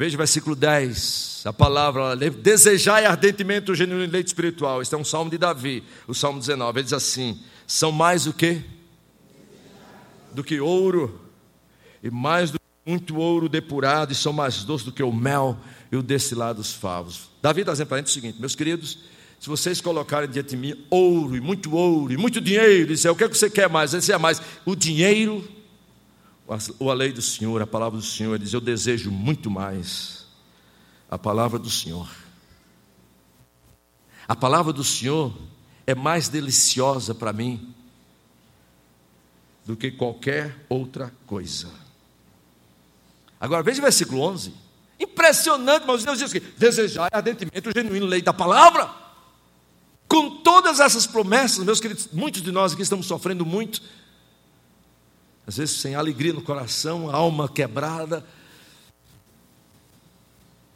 Veja 0.00 0.14
o 0.14 0.16
versículo 0.16 0.56
10, 0.56 1.42
a 1.44 1.52
palavra, 1.52 2.16
desejai 2.16 3.04
ardentemente 3.04 3.70
o 3.70 3.74
genuíno 3.74 4.10
leite 4.10 4.28
espiritual. 4.28 4.80
Este 4.80 4.94
é 4.94 4.96
um 4.96 5.04
salmo 5.04 5.30
de 5.30 5.36
Davi, 5.36 5.84
o 6.08 6.14
salmo 6.14 6.38
19. 6.38 6.78
Ele 6.78 6.84
diz 6.84 6.94
assim: 6.94 7.38
são 7.66 7.92
mais 7.92 8.24
do 8.24 8.32
que? 8.32 8.62
Do 10.32 10.42
que 10.42 10.58
ouro, 10.58 11.20
e 12.02 12.10
mais 12.10 12.50
do 12.50 12.58
que 12.58 12.90
muito 12.90 13.18
ouro 13.18 13.46
depurado, 13.46 14.10
e 14.12 14.14
são 14.14 14.32
mais 14.32 14.64
doces 14.64 14.86
do 14.86 14.90
que 14.90 15.02
o 15.02 15.12
mel 15.12 15.58
e 15.92 15.96
o 15.98 16.02
destilado 16.02 16.62
dos 16.62 16.72
favos. 16.72 17.28
Davi 17.42 17.60
está 17.60 17.72
dizendo 17.72 17.88
para 17.88 17.96
a 17.96 18.00
gente 18.00 18.08
o 18.08 18.14
seguinte, 18.14 18.40
meus 18.40 18.54
queridos, 18.54 19.00
se 19.38 19.50
vocês 19.50 19.82
colocarem 19.82 20.30
diante 20.30 20.48
de 20.48 20.56
mim 20.56 20.82
ouro, 20.88 21.36
e 21.36 21.42
muito 21.42 21.76
ouro, 21.76 22.10
e 22.10 22.16
muito 22.16 22.40
dinheiro, 22.40 22.90
e 22.90 22.94
disser, 22.94 23.12
o 23.12 23.14
que, 23.14 23.24
é 23.24 23.28
que 23.28 23.36
você 23.36 23.50
quer 23.50 23.68
mais? 23.68 23.92
Ele 23.92 24.10
é 24.10 24.16
mais, 24.16 24.40
o 24.64 24.74
dinheiro 24.74 25.46
ou 26.78 26.90
a 26.90 26.94
lei 26.94 27.12
do 27.12 27.22
Senhor, 27.22 27.62
a 27.62 27.66
palavra 27.66 27.98
do 27.98 28.04
Senhor, 28.04 28.38
diz: 28.38 28.52
Eu 28.52 28.60
desejo 28.60 29.10
muito 29.10 29.50
mais 29.50 30.26
a 31.08 31.18
palavra 31.18 31.58
do 31.58 31.70
Senhor. 31.70 32.08
A 34.26 34.34
palavra 34.34 34.72
do 34.72 34.82
Senhor 34.84 35.32
é 35.86 35.94
mais 35.94 36.28
deliciosa 36.28 37.14
para 37.14 37.32
mim 37.32 37.74
do 39.64 39.76
que 39.76 39.90
qualquer 39.90 40.64
outra 40.68 41.12
coisa. 41.26 41.68
Agora 43.40 43.62
veja 43.62 43.80
o 43.80 43.82
versículo 43.82 44.20
11. 44.22 44.52
Impressionante, 44.98 45.86
mas 45.86 46.04
Deus 46.04 46.18
diz 46.18 46.32
que 46.32 46.40
desejar 46.40 47.08
ardentemente 47.12 47.68
o 47.68 47.72
genuíno 47.74 48.06
lei 48.06 48.22
da 48.22 48.32
palavra. 48.32 48.90
Com 50.06 50.42
todas 50.42 50.80
essas 50.80 51.06
promessas, 51.06 51.64
meus 51.64 51.80
queridos, 51.80 52.08
muitos 52.12 52.42
de 52.42 52.50
nós 52.50 52.72
aqui 52.72 52.82
estamos 52.82 53.06
sofrendo 53.06 53.46
muito 53.46 53.80
às 55.50 55.56
vezes 55.56 55.80
sem 55.80 55.96
alegria 55.96 56.32
no 56.32 56.40
coração, 56.40 57.10
alma 57.10 57.48
quebrada. 57.48 58.24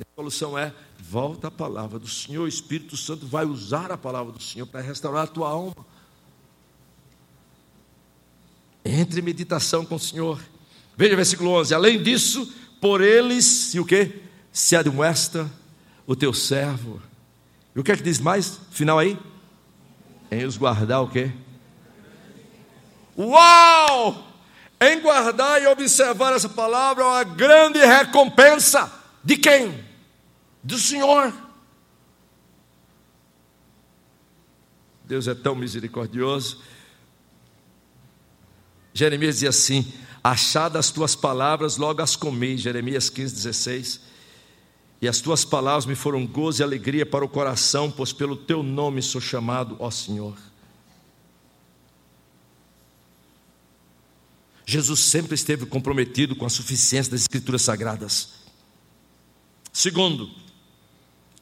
A 0.00 0.04
solução 0.16 0.58
é: 0.58 0.74
volta 0.98 1.46
à 1.46 1.50
palavra 1.50 1.96
do 1.96 2.08
Senhor. 2.08 2.42
O 2.42 2.48
Espírito 2.48 2.96
Santo 2.96 3.24
vai 3.24 3.44
usar 3.44 3.92
a 3.92 3.96
palavra 3.96 4.32
do 4.32 4.42
Senhor 4.42 4.66
para 4.66 4.80
restaurar 4.80 5.22
a 5.22 5.26
tua 5.28 5.48
alma. 5.48 5.86
Entre 8.84 9.20
em 9.20 9.22
meditação 9.22 9.86
com 9.86 9.94
o 9.94 10.00
Senhor. 10.00 10.40
Veja 10.96 11.12
o 11.12 11.16
versículo 11.16 11.50
11. 11.50 11.72
Além 11.72 12.02
disso, 12.02 12.52
por 12.80 13.00
eles, 13.00 13.44
se 13.44 13.78
o 13.78 13.84
que? 13.84 14.22
Se 14.50 14.74
admoesta 14.74 15.48
o 16.04 16.16
teu 16.16 16.34
servo. 16.34 17.00
E 17.76 17.78
o 17.78 17.84
que 17.84 17.92
é 17.92 17.96
que 17.96 18.02
diz 18.02 18.18
mais? 18.18 18.58
Final 18.72 18.98
aí? 18.98 19.16
Em 20.32 20.44
os 20.44 20.56
guardar 20.56 21.00
o 21.00 21.08
quê? 21.08 21.30
Uau! 23.16 24.33
Em 24.86 25.00
guardar 25.00 25.62
e 25.62 25.66
observar 25.66 26.34
essa 26.34 26.48
palavra 26.48 27.06
uma 27.06 27.24
grande 27.24 27.78
recompensa. 27.78 28.92
De 29.22 29.36
quem? 29.36 29.82
Do 30.62 30.78
Senhor. 30.78 31.32
Deus 35.04 35.26
é 35.26 35.34
tão 35.34 35.54
misericordioso. 35.54 36.62
Jeremias 38.92 39.36
dizia 39.36 39.48
assim: 39.48 39.92
Achadas 40.22 40.86
as 40.86 40.90
tuas 40.92 41.14
palavras, 41.14 41.76
logo 41.76 42.02
as 42.02 42.16
comi. 42.16 42.56
Jeremias 42.56 43.08
15, 43.08 43.34
16. 43.34 44.00
E 45.00 45.08
as 45.08 45.20
tuas 45.20 45.44
palavras 45.44 45.84
me 45.84 45.94
foram 45.94 46.26
gozo 46.26 46.62
e 46.62 46.64
alegria 46.64 47.04
para 47.04 47.24
o 47.24 47.28
coração, 47.28 47.90
pois 47.90 48.12
pelo 48.12 48.36
teu 48.36 48.62
nome 48.62 49.02
sou 49.02 49.20
chamado, 49.20 49.76
ó 49.78 49.90
Senhor. 49.90 50.34
Jesus 54.66 55.00
sempre 55.00 55.34
esteve 55.34 55.66
comprometido 55.66 56.34
com 56.34 56.46
a 56.46 56.50
suficiência 56.50 57.12
das 57.12 57.22
Escrituras 57.22 57.62
Sagradas. 57.62 58.30
Segundo, 59.72 60.30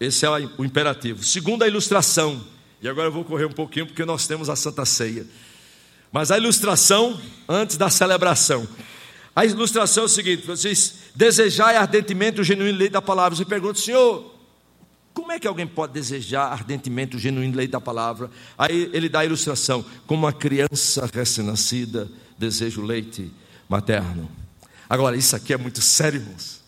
esse 0.00 0.26
é 0.26 0.30
o 0.30 0.64
imperativo. 0.64 1.22
Segundo, 1.22 1.62
a 1.62 1.68
ilustração. 1.68 2.44
E 2.80 2.88
agora 2.88 3.08
eu 3.08 3.12
vou 3.12 3.24
correr 3.24 3.44
um 3.44 3.52
pouquinho 3.52 3.87
porque 3.87 4.04
nós 4.04 4.26
temos 4.26 4.50
a 4.50 4.56
Santa 4.56 4.85
Ceia. 4.85 5.26
Mas 6.11 6.30
a 6.30 6.38
ilustração 6.38 7.20
antes 7.48 7.76
da 7.76 7.88
celebração. 7.88 8.66
A 9.35 9.46
ilustração 9.46 10.02
é 10.02 10.06
o 10.06 10.08
seguinte: 10.08 10.44
vocês 10.44 10.94
desejai 11.14 11.76
ardentemente 11.76 12.40
o 12.40 12.44
genuíno 12.44 12.76
leite 12.76 12.92
da 12.92 13.00
palavra. 13.00 13.37
Você 13.37 13.44
pergunta, 13.44 13.78
Senhor, 13.78 14.35
como 15.14 15.30
é 15.30 15.38
que 15.38 15.46
alguém 15.46 15.66
pode 15.66 15.92
desejar 15.92 16.50
ardentemente 16.50 17.16
o 17.16 17.18
genuíno 17.18 17.56
leite 17.56 17.70
da 17.70 17.80
palavra? 17.80 18.30
Aí 18.58 18.90
ele 18.92 19.08
dá 19.08 19.20
a 19.20 19.24
ilustração: 19.24 19.85
como 20.06 20.24
uma 20.24 20.32
criança 20.32 21.08
recém-nascida 21.12 22.11
deseja 22.42 22.81
o 22.81 22.85
leite 22.85 23.33
materno. 23.68 24.28
Agora, 24.88 25.16
isso 25.16 25.37
aqui 25.37 25.52
é 25.52 25.57
muito 25.57 25.81
sério, 25.81 26.20
irmãos. 26.20 26.61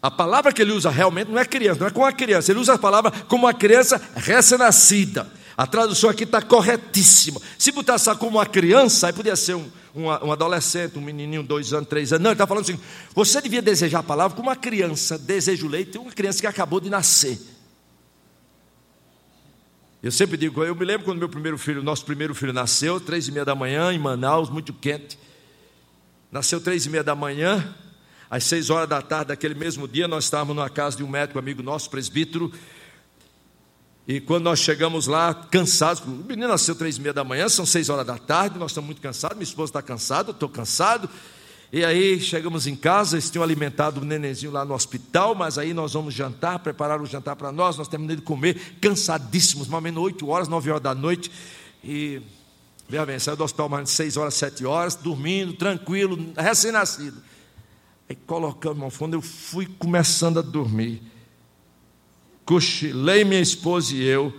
A 0.00 0.10
palavra 0.10 0.52
que 0.52 0.62
ele 0.62 0.70
usa 0.70 0.88
realmente 0.88 1.28
não 1.28 1.38
é 1.38 1.44
criança, 1.44 1.80
não 1.80 1.88
é 1.88 1.90
como 1.90 2.06
a 2.06 2.12
criança, 2.12 2.52
ele 2.52 2.60
usa 2.60 2.74
a 2.74 2.78
palavra 2.78 3.10
como 3.28 3.44
uma 3.44 3.52
criança 3.52 4.00
recém-nascida. 4.14 5.28
A 5.56 5.66
tradução 5.66 6.08
aqui 6.08 6.22
está 6.22 6.40
corretíssima. 6.40 7.40
Se 7.58 7.72
botasse 7.72 8.14
como 8.14 8.38
uma 8.38 8.46
criança, 8.46 9.08
aí 9.08 9.12
podia 9.12 9.34
ser 9.34 9.54
um, 9.54 9.68
um, 9.92 10.04
um, 10.04 10.30
adolescente, 10.30 10.96
um 10.96 11.02
menininho, 11.02 11.42
dois 11.42 11.72
anos, 11.72 11.88
três 11.88 12.12
anos. 12.12 12.22
Não, 12.22 12.30
ele 12.30 12.34
está 12.36 12.46
falando 12.46 12.62
assim: 12.62 12.78
você 13.12 13.40
devia 13.42 13.60
desejar 13.60 13.98
a 13.98 14.02
palavra 14.04 14.36
como 14.36 14.48
uma 14.48 14.54
criança 14.54 15.18
deseja 15.18 15.66
o 15.66 15.68
leite, 15.68 15.98
uma 15.98 16.12
criança 16.12 16.40
que 16.40 16.46
acabou 16.46 16.78
de 16.78 16.88
nascer. 16.88 17.36
Eu 20.00 20.12
sempre 20.12 20.36
digo, 20.36 20.62
eu 20.62 20.76
me 20.76 20.84
lembro 20.84 21.04
quando 21.04 21.18
meu 21.18 21.28
primeiro 21.28 21.58
filho, 21.58 21.82
nosso 21.82 22.04
primeiro 22.04 22.32
filho 22.32 22.52
nasceu, 22.52 23.00
três 23.00 23.26
e 23.26 23.32
meia 23.32 23.44
da 23.44 23.54
manhã, 23.54 23.92
em 23.92 23.98
Manaus, 23.98 24.48
muito 24.48 24.72
quente. 24.72 25.18
Nasceu 26.30 26.60
três 26.60 26.86
e 26.86 26.88
meia 26.90 27.02
da 27.02 27.16
manhã, 27.16 27.74
às 28.30 28.44
seis 28.44 28.70
horas 28.70 28.88
da 28.88 29.02
tarde 29.02 29.28
daquele 29.28 29.54
mesmo 29.54 29.88
dia, 29.88 30.06
nós 30.06 30.24
estávamos 30.24 30.54
na 30.54 30.70
casa 30.70 30.96
de 30.96 31.02
um 31.02 31.08
médico 31.08 31.38
amigo 31.38 31.64
nosso, 31.64 31.90
presbítero, 31.90 32.52
e 34.06 34.20
quando 34.20 34.44
nós 34.44 34.60
chegamos 34.60 35.06
lá, 35.06 35.34
cansados, 35.34 36.02
o 36.02 36.08
menino 36.08 36.48
nasceu 36.48 36.76
três 36.76 36.96
e 36.96 37.00
meia 37.00 37.12
da 37.12 37.24
manhã, 37.24 37.48
são 37.48 37.66
seis 37.66 37.90
horas 37.90 38.06
da 38.06 38.16
tarde, 38.16 38.56
nós 38.58 38.70
estamos 38.70 38.86
muito 38.86 39.02
cansados, 39.02 39.36
minha 39.36 39.44
esposa 39.44 39.70
está 39.70 39.82
cansada, 39.82 40.30
eu 40.30 40.32
estou 40.32 40.48
cansado. 40.48 41.10
E 41.72 41.84
aí 41.84 42.18
chegamos 42.20 42.66
em 42.66 42.74
casa, 42.74 43.16
eles 43.16 43.30
tinham 43.30 43.44
alimentado 43.44 44.00
o 44.00 44.04
nenenzinho 44.04 44.50
lá 44.50 44.64
no 44.64 44.74
hospital, 44.74 45.34
mas 45.34 45.58
aí 45.58 45.74
nós 45.74 45.92
vamos 45.92 46.14
jantar, 46.14 46.58
preparar 46.60 47.00
o 47.00 47.06
jantar 47.06 47.36
para 47.36 47.52
nós, 47.52 47.76
nós 47.76 47.88
terminamos 47.88 48.20
de 48.20 48.26
comer, 48.26 48.78
cansadíssimos, 48.80 49.68
mais 49.68 49.74
ou 49.74 49.82
menos 49.82 50.02
8 50.02 50.28
horas, 50.28 50.48
9 50.48 50.70
horas 50.70 50.82
da 50.82 50.94
noite. 50.94 51.30
E, 51.84 52.22
veja 52.88 53.04
bem, 53.04 53.18
saiu 53.18 53.36
do 53.36 53.44
hospital 53.44 53.68
mais 53.68 53.84
de 53.84 53.90
6 53.90 54.16
horas, 54.16 54.34
7 54.34 54.64
horas, 54.64 54.94
dormindo, 54.94 55.52
tranquilo, 55.52 56.32
recém-nascido. 56.36 57.20
Aí 58.08 58.16
colocamos 58.16 58.78
no 58.78 58.88
fundo, 58.88 59.16
eu 59.16 59.20
fui 59.20 59.66
começando 59.66 60.38
a 60.38 60.42
dormir 60.42 61.02
cochilei 62.48 63.24
minha 63.24 63.42
esposa 63.42 63.94
e 63.94 64.02
eu, 64.02 64.32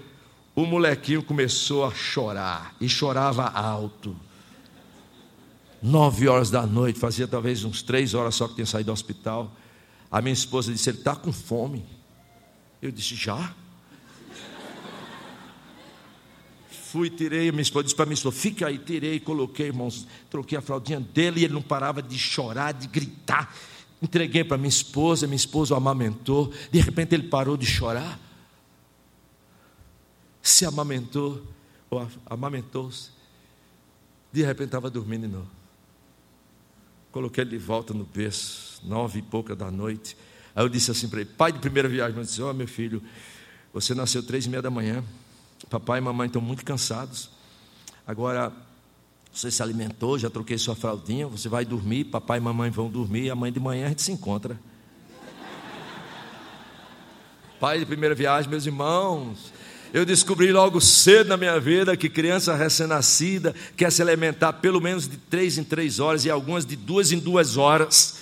o 0.56 0.66
molequinho 0.66 1.22
começou 1.22 1.86
a 1.86 1.94
chorar, 1.94 2.76
e 2.82 2.90
chorava 2.90 3.46
alto. 3.46 4.16
Nove 5.82 6.28
horas 6.28 6.50
da 6.50 6.66
noite, 6.66 7.00
fazia 7.00 7.28
talvez 7.28 7.64
uns 7.64 7.82
três 7.82 8.14
horas 8.14 8.36
só 8.36 8.48
que 8.48 8.56
tinha 8.56 8.66
saído 8.66 8.88
do 8.88 8.94
hospital. 8.94 9.56
A 10.12 10.22
minha 10.22 10.34
esposa 10.34 10.72
disse: 10.72 10.90
Ele 10.90 10.98
está 10.98 11.16
com 11.16 11.32
fome. 11.32 11.86
Eu 12.82 12.92
disse: 12.92 13.16
Já? 13.16 13.56
Fui, 16.70 17.10
tirei, 17.10 17.52
minha 17.52 17.62
esposa 17.62 17.84
disse 17.84 17.96
para 17.96 18.06
mim: 18.06 18.16
Fica 18.16 18.68
aí, 18.68 18.78
tirei, 18.78 19.20
coloquei, 19.20 19.68
irmãos, 19.68 20.06
troquei 20.30 20.58
a 20.58 20.62
fraldinha 20.62 21.00
dele 21.00 21.42
e 21.42 21.44
ele 21.46 21.54
não 21.54 21.62
parava 21.62 22.02
de 22.02 22.18
chorar, 22.18 22.74
de 22.74 22.88
gritar. 22.88 23.56
Entreguei 24.02 24.44
para 24.44 24.58
minha 24.58 24.70
esposa, 24.70 25.28
minha 25.28 25.36
esposa 25.36 25.74
o 25.74 25.78
amamentou. 25.78 26.52
De 26.72 26.80
repente 26.80 27.14
ele 27.14 27.28
parou 27.28 27.56
de 27.56 27.66
chorar. 27.66 28.20
Se 30.42 30.66
amamentou, 30.66 31.46
ou 31.90 32.08
amamentou-se. 32.26 33.12
De 34.32 34.42
repente 34.42 34.68
estava 34.68 34.90
dormindo 34.90 35.28
de 35.28 35.34
novo. 35.34 35.59
Coloquei 37.12 37.44
ele 37.44 37.52
de 37.52 37.58
volta 37.58 37.94
no 37.94 38.04
berço, 38.04 38.82
nove 38.84 39.20
e 39.20 39.22
pouca 39.22 39.56
da 39.56 39.72
noite. 39.72 40.16
Aí 40.56 40.64
eu 40.64 40.70
disse 40.70 40.92
assim 40.92 41.08
para 41.08 41.22
ele, 41.22 41.30
pai 41.30 41.52
de 41.52 41.60
primeira 41.60 41.90
viagem, 41.90 42.18
eu 42.18 42.24
disse, 42.24 42.42
ó 42.42 42.52
oh, 42.52 42.54
meu 42.54 42.68
filho, 42.68 43.02
você 43.74 43.96
nasceu 43.96 44.22
três 44.22 44.46
e 44.46 44.50
meia 44.50 44.62
da 44.62 44.70
manhã. 44.70 45.04
Papai 45.70 46.00
e 46.00 46.02
mamãe 46.02 46.28
estão 46.28 46.42
muito 46.42 46.64
cansados. 46.64 47.30
Agora 48.06 48.52
você 49.32 49.52
se 49.52 49.62
alimentou, 49.62 50.18
já 50.18 50.30
troquei 50.30 50.58
sua 50.58 50.76
fraldinha, 50.76 51.28
você 51.28 51.48
vai 51.48 51.64
dormir, 51.64 52.06
papai 52.06 52.40
e 52.40 52.42
mamãe 52.42 52.70
vão 52.70 52.90
dormir, 52.90 53.30
amanhã 53.30 53.54
de 53.54 53.60
manhã 53.60 53.86
a 53.86 53.90
gente 53.90 54.02
se 54.02 54.12
encontra. 54.12 54.60
Pai 57.60 57.80
de 57.80 57.86
primeira 57.86 58.16
viagem, 58.16 58.50
meus 58.50 58.66
irmãos, 58.66 59.54
eu 59.94 60.06
descobri 60.06 60.52
logo 60.52 60.80
cedo 60.80 61.30
na 61.30 61.38
minha 61.38 61.60
vida 61.60 61.98
que 61.98 62.10
criança 62.10 62.56
recém-nascida 62.56 63.56
quer 63.76 63.92
se 63.92 64.02
alimentar 64.02 64.54
pelo 64.54 64.80
menos 64.80 65.08
de 65.08 65.18
três 65.18 65.58
em 65.58 65.64
três 65.64 66.00
horas 66.00 66.26
e 66.26 66.30
algumas 66.30 66.66
de 66.66 66.76
duas 66.76 67.12
em 67.12 67.20
duas 67.20 67.58
horas. 67.58 68.20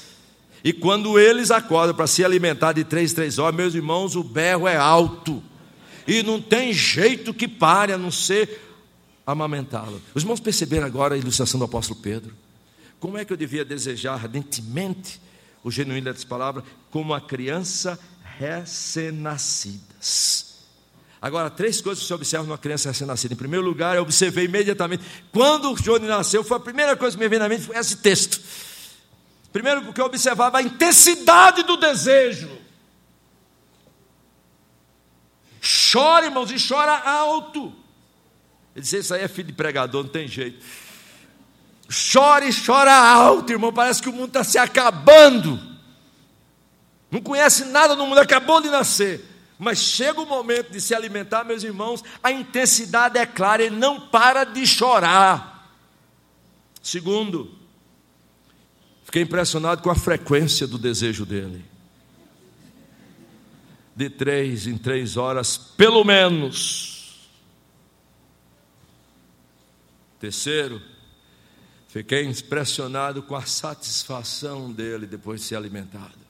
E 0.64 0.72
quando 0.72 1.20
eles 1.20 1.52
acordam 1.52 1.96
para 1.96 2.08
se 2.08 2.24
alimentar 2.24 2.74
de 2.74 2.84
três 2.84 3.12
em 3.12 3.16
três 3.16 3.38
horas, 3.38 3.56
meus 3.56 3.76
irmãos, 3.76 4.16
o 4.16 4.24
berro 4.24 4.68
é 4.68 4.78
alto. 4.78 5.44
E 6.08 6.24
não 6.24 6.42
tem 6.42 6.72
jeito 6.72 7.34
que 7.34 7.48
pare 7.48 7.92
a 7.92 7.98
não 7.98 8.12
ser 8.12 8.62
amamentá-lo. 9.26 10.02
Os 10.16 10.24
irmãos 10.24 10.40
perceberam 10.40 10.88
agora 10.88 11.16
a 11.16 11.18
ilustração 11.18 11.60
do 11.60 11.66
apóstolo 11.66 12.00
Pedro? 12.02 12.34
Como 13.00 13.18
é 13.18 13.26
que 13.26 13.34
eu 13.34 13.38
devia 13.38 13.66
desejar 13.66 14.14
ardentemente 14.14 15.22
o 15.64 15.70
genuíno 15.70 16.12
dessa 16.12 16.26
palavra? 16.26 16.64
Como 16.90 17.14
a 17.14 17.20
criança 17.20 18.00
recém-nascidas. 18.38 20.47
Agora, 21.22 21.50
três 21.50 21.82
coisas 21.82 22.04
que 22.04 22.08
você 22.08 22.14
observa 22.14 22.46
numa 22.46 22.58
criança 22.58 22.90
recém-nascida. 22.90 23.34
Em 23.34 23.38
primeiro 23.38 23.66
lugar, 23.66 23.96
eu 23.96 24.04
observei 24.04 24.46
imediatamente, 24.46 25.04
quando 25.32 25.72
o 25.72 25.76
Johnny 25.76 26.08
nasceu, 26.08 26.44
foi 26.44 26.58
a 26.58 26.60
primeira 26.60 26.96
coisa 26.96 27.18
que 27.18 27.24
me 27.24 27.28
veio 27.28 27.42
na 27.42 27.50
mente, 27.50 27.64
foi 27.64 27.76
esse 27.76 27.98
texto. 27.98 28.40
Primeiro, 29.52 29.82
porque 29.82 30.00
eu 30.00 30.06
observava 30.06 30.60
a 30.60 30.62
intensidade 30.62 31.64
do 31.64 31.78
desejo. 31.78 32.50
Chora, 35.92 36.28
irmãos, 36.28 36.52
e 36.52 36.56
chora 36.68 36.96
alto. 36.98 37.74
Ele 38.76 38.84
disse: 38.84 39.00
Isso 39.00 39.14
aí 39.14 39.24
é 39.24 39.28
filho 39.28 39.48
de 39.48 39.54
pregador, 39.54 40.04
não 40.04 40.10
tem 40.10 40.28
jeito. 40.28 40.64
Chora 42.14 42.46
e 42.46 42.52
chora 42.54 42.94
alto, 42.94 43.52
irmão. 43.52 43.74
Parece 43.74 44.02
que 44.02 44.10
o 44.10 44.14
mundo 44.14 44.28
está 44.28 44.44
se 44.44 44.58
acabando. 44.58 45.60
Não 47.10 47.22
conhece 47.22 47.66
nada 47.66 47.96
no 47.96 48.06
mundo, 48.06 48.20
acabou 48.20 48.62
de 48.62 48.70
nascer. 48.70 49.26
Mas 49.58 49.80
chega 49.80 50.22
o 50.22 50.26
momento 50.26 50.72
de 50.72 50.80
se 50.80 50.94
alimentar, 50.94 51.44
meus 51.44 51.64
irmãos, 51.64 52.04
a 52.22 52.32
intensidade 52.32 53.18
é 53.18 53.26
clara, 53.26 53.64
ele 53.64 53.76
não 53.76 54.00
para 54.00 54.44
de 54.44 54.66
chorar. 54.66 55.72
Segundo, 56.82 57.52
fiquei 59.04 59.24
impressionado 59.24 59.82
com 59.82 59.90
a 59.90 59.96
frequência 59.96 60.68
do 60.68 60.78
desejo 60.78 61.26
dele. 61.26 61.66
De 63.96 64.10
três 64.10 64.68
em 64.68 64.78
três 64.78 65.18
horas, 65.18 65.58
pelo 65.58 66.04
menos 66.04 66.98
Terceiro, 70.20 70.82
fiquei 71.88 72.24
impressionado 72.24 73.22
com 73.22 73.36
a 73.36 73.46
satisfação 73.46 74.72
dele 74.72 75.06
depois 75.06 75.42
de 75.42 75.48
ser 75.48 75.56
alimentado. 75.56 76.27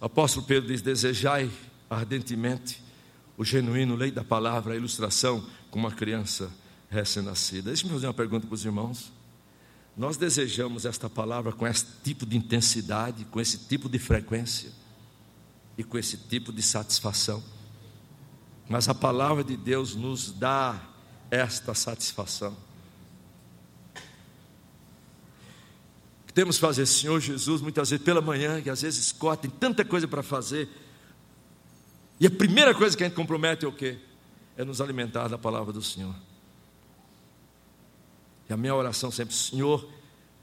Apóstolo 0.00 0.46
Pedro 0.46 0.68
diz: 0.68 0.82
Desejai 0.82 1.50
ardentemente 1.88 2.82
o 3.36 3.44
genuíno 3.44 3.94
lei 3.94 4.10
da 4.10 4.24
palavra, 4.24 4.74
a 4.74 4.76
ilustração 4.76 5.44
como 5.70 5.86
uma 5.86 5.94
criança 5.94 6.50
recém-nascida. 6.90 7.70
Deixa 7.70 7.86
eu 7.86 7.90
fazer 7.90 8.06
uma 8.06 8.14
pergunta 8.14 8.46
para 8.46 8.54
os 8.54 8.64
irmãos. 8.64 9.12
Nós 9.96 10.16
desejamos 10.16 10.84
esta 10.84 11.10
palavra 11.10 11.52
com 11.52 11.66
esse 11.66 11.84
tipo 12.04 12.24
de 12.24 12.36
intensidade, 12.36 13.24
com 13.26 13.40
esse 13.40 13.58
tipo 13.58 13.88
de 13.88 13.98
frequência 13.98 14.70
e 15.76 15.82
com 15.82 15.98
esse 15.98 16.16
tipo 16.16 16.52
de 16.52 16.62
satisfação. 16.62 17.42
Mas 18.68 18.88
a 18.88 18.94
palavra 18.94 19.42
de 19.42 19.56
Deus 19.56 19.94
nos 19.94 20.30
dá 20.30 20.80
esta 21.30 21.74
satisfação. 21.74 22.56
Que 26.44 26.60
fazer, 26.60 26.86
Senhor 26.86 27.20
Jesus, 27.20 27.60
muitas 27.60 27.90
vezes 27.90 28.04
pela 28.04 28.20
manhã, 28.20 28.60
que 28.60 28.70
às 28.70 28.82
vezes 28.82 29.06
escota, 29.06 29.42
tem 29.42 29.50
tanta 29.50 29.84
coisa 29.84 30.06
para 30.06 30.22
fazer. 30.22 30.68
E 32.20 32.26
a 32.26 32.30
primeira 32.30 32.74
coisa 32.74 32.96
que 32.96 33.02
a 33.02 33.06
gente 33.06 33.16
compromete 33.16 33.64
é 33.64 33.68
o 33.68 33.72
quê? 33.72 33.98
É 34.56 34.64
nos 34.64 34.80
alimentar 34.80 35.28
da 35.28 35.38
palavra 35.38 35.72
do 35.72 35.82
Senhor. 35.82 36.14
E 38.48 38.52
a 38.52 38.56
minha 38.56 38.74
oração 38.74 39.10
sempre, 39.10 39.34
Senhor, 39.34 39.88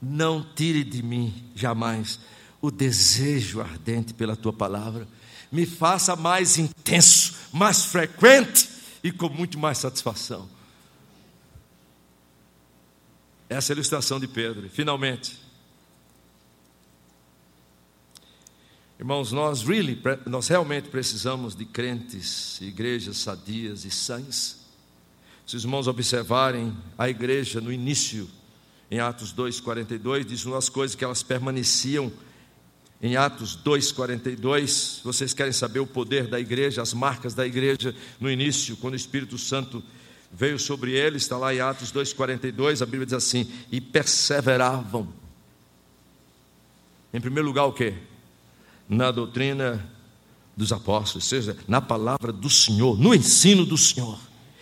não 0.02 0.44
tire 0.44 0.84
de 0.84 1.02
mim 1.02 1.52
jamais 1.56 2.20
o 2.62 2.70
desejo 2.70 3.62
ardente 3.62 4.14
pela 4.14 4.36
tua 4.36 4.54
palavra. 4.54 5.08
Me 5.52 5.66
faça 5.66 6.16
mais 6.16 6.58
intenso, 6.58 7.36
mais 7.52 7.86
frequente 7.86 8.70
e 9.04 9.12
com 9.12 9.30
muito 9.30 9.58
mais 9.58 9.78
satisfação. 9.78 10.50
Essa 13.50 13.72
é 13.72 13.74
a 13.74 13.76
ilustração 13.76 14.20
de 14.20 14.28
Pedro. 14.28 14.70
Finalmente, 14.70 15.40
Irmãos, 18.98 19.34
nós, 19.34 19.62
really, 19.62 20.02
nós 20.26 20.48
realmente 20.48 20.88
precisamos 20.88 21.54
de 21.54 21.66
crentes, 21.66 22.62
igrejas 22.62 23.18
sadias 23.18 23.84
e 23.84 23.92
sãs. 23.92 24.66
Se 25.46 25.58
os 25.58 25.66
irmãos 25.66 25.88
observarem 25.88 26.76
a 26.98 27.10
igreja 27.10 27.60
no 27.60 27.74
início, 27.74 28.30
em 28.90 29.00
Atos 29.00 29.34
2,42, 29.34 30.24
diz 30.24 30.46
umas 30.46 30.70
coisas 30.70 30.96
que 30.96 31.04
elas 31.04 31.22
permaneciam 31.22 32.10
em 33.02 33.18
Atos 33.18 33.60
2,42. 33.66 35.02
Vocês 35.04 35.34
querem 35.34 35.52
saber 35.52 35.80
o 35.80 35.88
poder 35.88 36.28
da 36.28 36.40
igreja, 36.40 36.82
as 36.82 36.94
marcas 36.94 37.34
da 37.34 37.46
igreja 37.46 37.94
no 38.18 38.32
início, 38.32 38.78
quando 38.78 38.94
o 38.94 38.98
Espírito 38.98 39.38
Santo 39.38 39.84
veio 40.32 40.58
sobre 40.58 40.94
eles, 40.94 41.24
está 41.24 41.38
lá 41.38 41.54
em 41.54 41.60
Atos 41.60 41.92
2,42, 41.92 42.82
a 42.82 42.86
Bíblia 42.86 43.06
diz 43.06 43.14
assim: 43.14 43.52
e 43.70 43.82
perseveravam. 43.82 45.14
Em 47.14 47.20
primeiro 47.20 47.48
lugar, 47.48 47.66
o 47.66 47.74
que? 47.74 47.94
Na 48.88 49.12
doutrina 49.12 49.90
dos 50.56 50.72
apóstolos, 50.72 51.26
seja, 51.26 51.58
na 51.68 51.82
palavra 51.82 52.32
do 52.32 52.50
Senhor, 52.50 52.98
no 52.98 53.14
ensino 53.14 53.66
do 53.66 53.78
Senhor. 53.78 54.18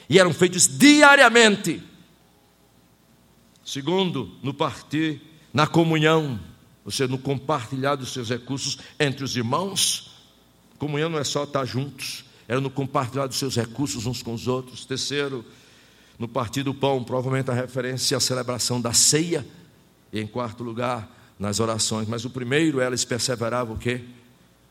E 0.10 0.20
eram 0.20 0.34
feitos 0.34 0.68
diariamente. 0.68 1.82
Segundo, 3.64 4.32
no 4.42 4.54
partir, 4.54 5.22
na 5.54 5.68
comunhão, 5.68 6.40
ou 6.84 6.92
seja, 6.92 7.08
no 7.08 7.18
compartilhar 7.18 7.96
dos 7.96 8.12
seus 8.12 8.30
recursos 8.30 8.78
entre 9.00 9.24
os 9.24 9.36
irmãos. 9.36 10.12
Comunhão 10.78 11.10
não 11.10 11.20
é 11.20 11.24
só 11.24 11.44
estar 11.44 11.64
juntos, 11.64 12.26
era 12.48 12.60
no 12.60 12.70
compartilhar 12.70 13.28
dos 13.28 13.38
seus 13.38 13.56
recursos 13.56 14.06
uns 14.06 14.22
com 14.22 14.34
os 14.34 14.48
outros. 14.48 14.86
Terceiro, 14.86 15.46
no 16.20 16.28
partir 16.28 16.64
do 16.64 16.74
pão, 16.74 17.04
provavelmente 17.04 17.50
a 17.50 17.54
referência 17.54 18.18
à 18.18 18.20
celebração 18.20 18.82
da 18.82 18.92
ceia. 18.92 19.48
E 20.12 20.20
em 20.20 20.28
quarto 20.28 20.64
lugar, 20.64 21.10
nas 21.38 21.60
orações, 21.60 22.08
mas 22.08 22.26
o 22.26 22.30
primeiro 22.30 22.80
elas 22.80 23.04
perseveravam 23.04 23.76
o 23.76 23.80
quê? 23.80 24.02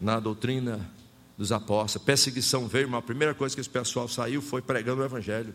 Na 0.01 0.19
doutrina 0.21 0.91
dos 1.37 1.53
apóstolos. 1.53 2.05
Perseguição 2.05 2.69
veio, 2.69 2.89
mas 2.89 2.99
a 2.99 3.03
primeira 3.03 3.35
coisa 3.35 3.55
que 3.55 3.61
esse 3.61 3.71
pessoal 3.71 4.09
saiu 4.09 4.41
foi 4.41 4.63
pregando 4.63 5.03
o 5.03 5.05
evangelho. 5.05 5.55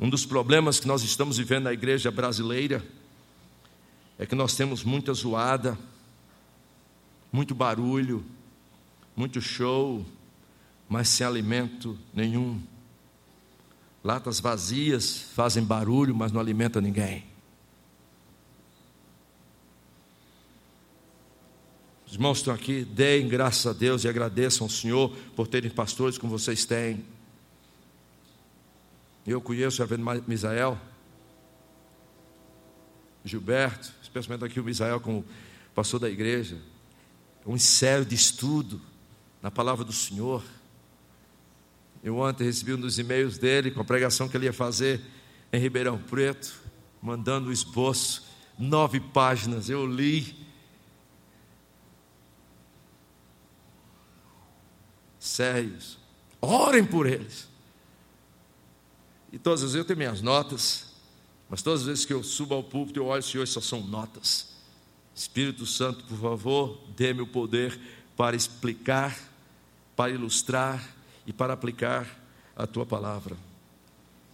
Um 0.00 0.10
dos 0.10 0.26
problemas 0.26 0.80
que 0.80 0.88
nós 0.88 1.02
estamos 1.02 1.38
vivendo 1.38 1.64
na 1.64 1.72
igreja 1.72 2.10
brasileira 2.10 2.84
é 4.18 4.26
que 4.26 4.34
nós 4.34 4.54
temos 4.54 4.82
muita 4.82 5.12
zoada, 5.14 5.78
muito 7.30 7.54
barulho, 7.54 8.24
muito 9.14 9.40
show, 9.40 10.04
mas 10.88 11.08
sem 11.08 11.26
alimento 11.26 11.98
nenhum. 12.12 12.60
Latas 14.02 14.40
vazias 14.40 15.26
fazem 15.34 15.62
barulho, 15.62 16.14
mas 16.14 16.32
não 16.32 16.40
alimentam 16.40 16.82
ninguém. 16.82 17.31
Os 22.12 22.16
irmãos 22.16 22.38
estão 22.40 22.52
aqui, 22.52 22.84
deem 22.84 23.26
graças 23.26 23.66
a 23.66 23.72
Deus 23.72 24.04
e 24.04 24.08
agradeçam 24.08 24.66
ao 24.66 24.68
Senhor 24.68 25.16
por 25.34 25.48
terem 25.48 25.70
pastores 25.70 26.18
como 26.18 26.38
vocês 26.38 26.66
têm. 26.66 27.02
Eu 29.26 29.40
conheço 29.40 29.80
o 29.80 29.86
reverendo 29.86 30.22
Misael, 30.28 30.78
Gilberto, 33.24 33.90
especialmente 34.02 34.44
aqui 34.44 34.60
o 34.60 34.62
Misael 34.62 35.00
como 35.00 35.24
pastor 35.74 36.00
da 36.00 36.10
igreja. 36.10 36.58
Um 37.46 37.58
sério 37.58 38.04
de 38.04 38.14
estudo 38.14 38.78
na 39.40 39.50
palavra 39.50 39.82
do 39.82 39.92
Senhor. 39.94 40.44
Eu 42.04 42.18
ontem 42.18 42.44
recebi 42.44 42.74
um 42.74 42.80
dos 42.80 42.98
e-mails 42.98 43.38
dele 43.38 43.70
com 43.70 43.80
a 43.80 43.84
pregação 43.86 44.28
que 44.28 44.36
ele 44.36 44.44
ia 44.44 44.52
fazer 44.52 45.00
em 45.50 45.58
Ribeirão 45.58 45.96
Preto, 45.96 46.60
mandando 47.00 47.48
o 47.48 47.52
esboço, 47.52 48.28
nove 48.58 49.00
páginas. 49.00 49.70
Eu 49.70 49.86
li 49.86 50.42
sérios. 55.32 55.98
Orem 56.40 56.84
por 56.84 57.06
eles. 57.06 57.48
E 59.32 59.38
todas 59.38 59.60
as 59.60 59.72
vezes 59.72 59.76
eu 59.76 59.84
tenho 59.84 59.98
minhas 59.98 60.20
notas, 60.20 60.92
mas 61.48 61.62
todas 61.62 61.80
as 61.80 61.86
vezes 61.86 62.04
que 62.04 62.12
eu 62.12 62.22
subo 62.22 62.54
ao 62.54 62.62
púlpito, 62.62 63.00
eu 63.00 63.06
olho, 63.06 63.22
Senhor, 63.22 63.46
só 63.46 63.60
são 63.60 63.80
notas. 63.80 64.52
Espírito 65.14 65.66
Santo, 65.66 66.04
por 66.04 66.18
favor, 66.18 66.80
dê-me 66.96 67.20
o 67.20 67.26
poder 67.26 67.78
para 68.16 68.36
explicar, 68.36 69.18
para 69.94 70.12
ilustrar 70.12 70.82
e 71.26 71.32
para 71.32 71.52
aplicar 71.52 72.06
a 72.56 72.66
tua 72.66 72.84
palavra. 72.84 73.36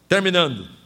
Terminando. 0.09 0.78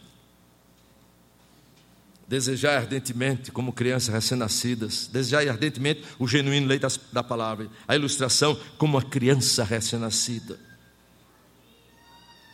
Desejar 2.33 2.79
ardentemente, 2.79 3.51
como 3.51 3.71
crianças 3.71 4.11
recém-nascidas, 4.11 5.05
desejar 5.05 5.47
ardentemente 5.47 6.03
o 6.17 6.27
genuíno 6.27 6.65
leite 6.65 6.87
da 7.11 7.21
palavra, 7.21 7.69
a 7.87 7.95
ilustração 7.95 8.59
como 8.75 8.97
uma 8.97 9.03
criança 9.03 9.63
recém-nascida. 9.63 10.59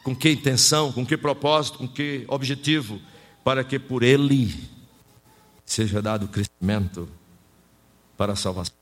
Com 0.03 0.13
que 0.13 0.29
intenção, 0.29 0.91
com 0.91 1.05
que 1.05 1.15
propósito, 1.15 1.77
com 1.77 1.87
que 1.87 2.25
objetivo? 2.27 2.99
Para 3.41 3.63
que 3.63 3.79
por 3.79 4.03
ele 4.03 4.69
seja 5.65 6.01
dado 6.01 6.27
crescimento 6.27 7.07
para 8.17 8.33
a 8.33 8.35
salvação. 8.35 8.75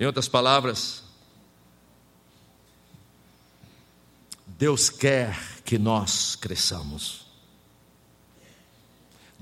Em 0.00 0.04
outras 0.04 0.26
palavras, 0.26 1.04
Deus 4.58 4.90
quer 4.90 5.38
que 5.64 5.78
nós 5.78 6.34
cresçamos. 6.34 7.21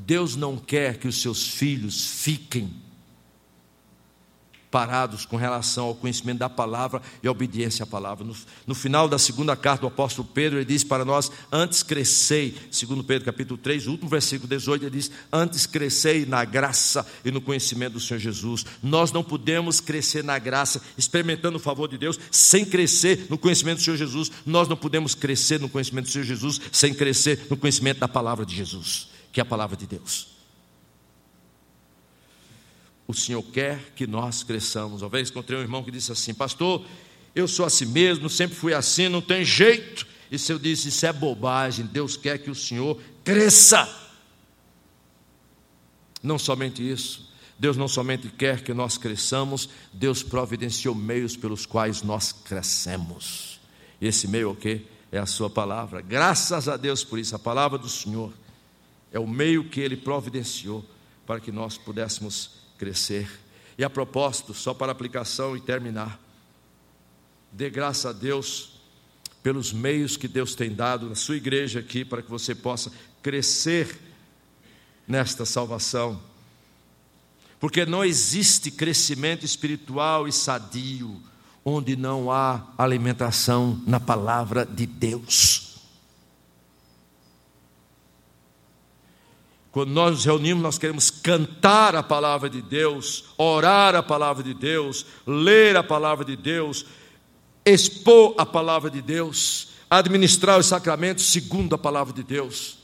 Deus 0.07 0.37
não 0.37 0.57
quer 0.57 0.99
que 0.99 1.09
os 1.09 1.21
seus 1.21 1.49
filhos 1.49 2.07
fiquem 2.07 2.71
parados 4.71 5.27
com 5.27 5.37
relação 5.37 5.87
ao 5.87 5.95
conhecimento 5.95 6.39
da 6.39 6.49
palavra 6.49 7.03
e 7.23 7.29
à 7.29 7.31
obediência 7.31 7.83
à 7.83 7.87
palavra. 7.87 8.25
No, 8.25 8.37
no, 8.67 8.75
final 8.75 9.09
da 9.09 9.19
segunda 9.19 9.57
carta 9.57 9.83
do 9.83 9.89
apóstolo 9.89 10.29
Pedro, 10.33 10.59
ele 10.59 10.65
diz 10.65 10.85
para 10.85 11.05
nós: 11.05 11.31
Antes 11.51 11.83
crescei, 11.83 12.57
segundo 12.71 13.03
Pedro 13.03 13.27
capítulo 13.27 13.59
3, 13.59 13.87
o 13.87 13.93
último 13.93 14.09
versículo 14.09 14.49
18, 14.49 14.85
ele 14.85 14.97
diz: 14.97 15.11
Antes 15.33 15.67
crescei 15.67 16.25
na 16.25 16.45
graça 16.45 17.05
e 17.25 17.31
no 17.31 17.41
conhecimento 17.41 17.95
do 17.95 18.01
Senhor 18.01 18.21
Jesus. 18.21 18.65
Nós 18.83 19.11
não 19.11 19.25
podemos 19.25 19.81
crescer 19.81 20.23
na 20.23 20.39
graça, 20.39 20.81
experimentando 20.97 21.57
o 21.57 21.61
favor 21.61 21.89
de 21.89 21.99
Deus, 21.99 22.19
sem 22.31 22.65
crescer 22.65 23.27
no 23.29 23.37
conhecimento 23.37 23.79
do 23.79 23.85
Senhor 23.85 23.97
Jesus. 23.97 24.31
Nós 24.47 24.69
não 24.69 24.77
podemos 24.77 25.15
crescer 25.15 25.59
no 25.59 25.69
conhecimento 25.69 26.07
do 26.07 26.13
Senhor 26.13 26.25
Jesus, 26.25 26.61
sem 26.71 26.95
crescer 26.95 27.47
no 27.51 27.57
conhecimento 27.57 27.99
da 27.99 28.09
palavra 28.09 28.47
de 28.47 28.55
Jesus 28.55 29.10
que 29.33 29.41
é 29.41 29.43
a 29.43 29.47
palavra 29.47 29.77
de 29.77 29.87
Deus. 29.87 30.29
O 33.07 33.15
Senhor 33.15 33.43
quer 33.43 33.93
que 33.97 34.07
nós 34.07 34.43
cresçamos. 34.43 35.03
Uma 35.03 35.09
vez 35.09 35.31
encontrei 35.31 35.59
um 35.59 35.63
irmão 35.63 35.83
que 35.83 35.91
disse 35.91 36.13
assim: 36.13 36.33
Pastor, 36.33 36.85
eu 37.35 37.49
sou 37.49 37.67
assim 37.67 37.87
mesmo, 37.87 38.29
sempre 38.29 38.57
fui 38.57 38.73
assim, 38.73 39.09
não 39.09 39.21
tem 39.21 39.45
jeito. 39.45 40.07
E 40.31 40.39
se 40.39 40.53
eu 40.53 40.59
disse: 40.59 40.89
Isso 40.89 41.05
é 41.07 41.13
bobagem, 41.13 41.87
Deus 41.87 42.17
quer 42.17 42.39
que 42.39 42.51
o 42.51 42.55
Senhor 42.55 43.01
cresça. 43.25 43.89
Não 46.23 46.39
somente 46.39 46.89
isso, 46.89 47.33
Deus 47.59 47.77
não 47.77 47.89
somente 47.89 48.29
quer 48.29 48.63
que 48.63 48.73
nós 48.73 48.97
cresçamos, 48.97 49.69
Deus 49.93 50.23
providenciou 50.23 50.95
meios 50.95 51.37
pelos 51.37 51.67
quais 51.67 52.03
nós 52.03 52.31
crescemos. 52.33 53.59
E 54.01 54.07
esse 54.07 54.29
meio 54.29 54.49
é 54.49 54.53
o 54.53 54.55
que? 54.55 54.87
É 55.11 55.19
a 55.19 55.27
Sua 55.27 55.51
palavra. 55.51 56.01
Graças 56.01 56.69
a 56.69 56.77
Deus 56.77 57.03
por 57.03 57.19
isso, 57.19 57.35
a 57.35 57.39
palavra 57.39 57.77
do 57.77 57.89
Senhor 57.89 58.33
é 59.13 59.19
o 59.19 59.27
meio 59.27 59.65
que 59.65 59.81
Ele 59.81 59.97
providenciou 59.97 60.85
para 61.27 61.41
que 61.41 61.53
nós 61.53 61.77
pudéssemos 61.77 62.51
crescer. 62.79 63.31
E 63.77 63.85
a 63.85 63.91
propósito, 63.91 64.53
só 64.55 64.75
para 64.75 64.93
aplicação 64.93 65.57
e 65.57 65.61
terminar, 65.61 66.21
dê 67.53 67.71
graça 67.71 68.11
a 68.11 68.13
Deus 68.13 68.81
pelos 69.43 69.73
meios 69.73 70.17
que 70.17 70.29
Deus 70.29 70.55
tem 70.55 70.75
dado 70.75 71.09
na 71.09 71.15
sua 71.15 71.37
igreja 71.37 71.81
aqui 71.81 72.05
para 72.05 72.23
que 72.23 72.31
você 72.31 72.55
possa 72.55 72.93
crescer 73.23 73.99
nesta 75.07 75.45
salvação. 75.45 76.21
Porque 77.59 77.85
não 77.85 78.05
existe 78.05 78.71
crescimento 78.71 79.45
espiritual 79.45 80.27
e 80.27 80.33
sadio 80.33 81.21
onde 81.65 81.97
não 81.97 82.31
há 82.31 82.73
alimentação 82.79 83.81
na 83.87 84.01
palavra 84.01 84.65
de 84.65 84.87
Deus. 84.87 85.70
Quando 89.73 89.91
nós 89.91 90.11
nos 90.11 90.25
reunimos, 90.25 90.63
nós 90.63 90.79
queremos 90.79 91.11
cantar 91.11 91.95
a 91.95 92.03
palavra 92.03 92.51
de 92.51 92.61
Deus, 92.61 93.27
orar 93.39 93.95
a 93.95 94.03
palavra 94.03 94.43
de 94.43 94.53
Deus, 94.53 95.07
ler 95.27 95.77
a 95.77 95.83
palavra 95.83 96.25
de 96.25 96.37
Deus, 96.37 96.85
expor 97.65 98.35
a 98.37 98.45
palavra 98.45 98.91
de 98.91 99.01
Deus, 99.01 99.69
administrar 99.89 100.59
os 100.59 100.67
sacramentos 100.67 101.27
segundo 101.27 101.75
a 101.75 101.79
palavra 101.79 102.13
de 102.13 102.25
Deus. 102.25 102.79